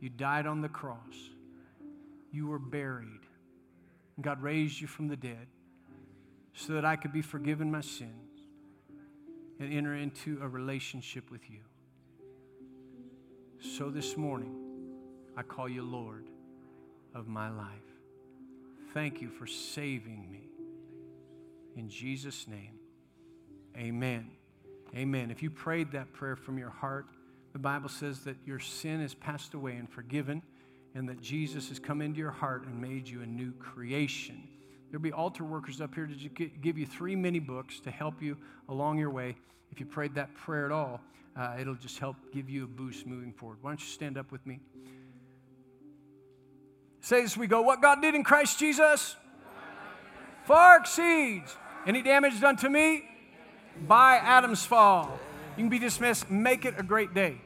You 0.00 0.08
died 0.08 0.46
on 0.46 0.62
the 0.62 0.68
cross. 0.68 0.98
You 2.32 2.48
were 2.48 2.58
buried. 2.58 3.06
And 4.16 4.24
God 4.24 4.42
raised 4.42 4.80
you 4.80 4.88
from 4.88 5.06
the 5.06 5.16
dead 5.16 5.46
so 6.54 6.72
that 6.72 6.84
I 6.84 6.96
could 6.96 7.12
be 7.12 7.22
forgiven 7.22 7.70
my 7.70 7.82
sins 7.82 8.40
and 9.60 9.72
enter 9.72 9.94
into 9.94 10.40
a 10.42 10.48
relationship 10.48 11.30
with 11.30 11.48
you. 11.48 11.60
So 13.60 13.90
this 13.90 14.16
morning, 14.16 14.65
I 15.36 15.42
call 15.42 15.68
you 15.68 15.82
Lord 15.82 16.24
of 17.14 17.28
my 17.28 17.50
life. 17.50 17.68
Thank 18.94 19.20
you 19.20 19.28
for 19.28 19.46
saving 19.46 20.30
me. 20.30 20.48
In 21.76 21.88
Jesus' 21.88 22.48
name, 22.48 22.78
amen. 23.76 24.30
Amen. 24.94 25.30
If 25.30 25.42
you 25.42 25.50
prayed 25.50 25.92
that 25.92 26.12
prayer 26.14 26.36
from 26.36 26.56
your 26.56 26.70
heart, 26.70 27.06
the 27.52 27.58
Bible 27.58 27.88
says 27.88 28.20
that 28.20 28.36
your 28.46 28.58
sin 28.58 29.00
is 29.00 29.14
passed 29.14 29.52
away 29.54 29.76
and 29.76 29.90
forgiven, 29.90 30.42
and 30.94 31.08
that 31.10 31.20
Jesus 31.20 31.68
has 31.68 31.78
come 31.78 32.00
into 32.00 32.18
your 32.18 32.30
heart 32.30 32.64
and 32.66 32.80
made 32.80 33.06
you 33.06 33.20
a 33.20 33.26
new 33.26 33.52
creation. 33.52 34.42
There'll 34.90 35.02
be 35.02 35.12
altar 35.12 35.44
workers 35.44 35.82
up 35.82 35.94
here 35.94 36.06
to 36.06 36.28
give 36.62 36.78
you 36.78 36.86
three 36.86 37.14
mini 37.14 37.40
books 37.40 37.80
to 37.80 37.90
help 37.90 38.22
you 38.22 38.38
along 38.70 38.98
your 38.98 39.10
way. 39.10 39.36
If 39.70 39.80
you 39.80 39.84
prayed 39.84 40.14
that 40.14 40.34
prayer 40.34 40.64
at 40.64 40.72
all, 40.72 41.00
uh, 41.36 41.56
it'll 41.60 41.74
just 41.74 41.98
help 41.98 42.16
give 42.32 42.48
you 42.48 42.64
a 42.64 42.66
boost 42.66 43.06
moving 43.06 43.32
forward. 43.32 43.58
Why 43.60 43.72
don't 43.72 43.80
you 43.80 43.86
stand 43.86 44.16
up 44.16 44.32
with 44.32 44.46
me? 44.46 44.60
Say 47.06 47.22
this 47.22 47.36
we 47.36 47.46
go, 47.46 47.62
what 47.62 47.80
God 47.80 48.02
did 48.02 48.16
in 48.16 48.24
Christ 48.24 48.58
Jesus 48.58 49.14
far 50.44 50.78
exceeds 50.78 51.56
any 51.86 52.02
damage 52.02 52.40
done 52.40 52.56
to 52.56 52.68
me 52.68 53.04
by 53.86 54.16
Adam's 54.16 54.66
fall. 54.66 55.16
You 55.56 55.62
can 55.62 55.68
be 55.68 55.78
dismissed. 55.78 56.28
Make 56.32 56.64
it 56.64 56.74
a 56.78 56.82
great 56.82 57.14
day. 57.14 57.40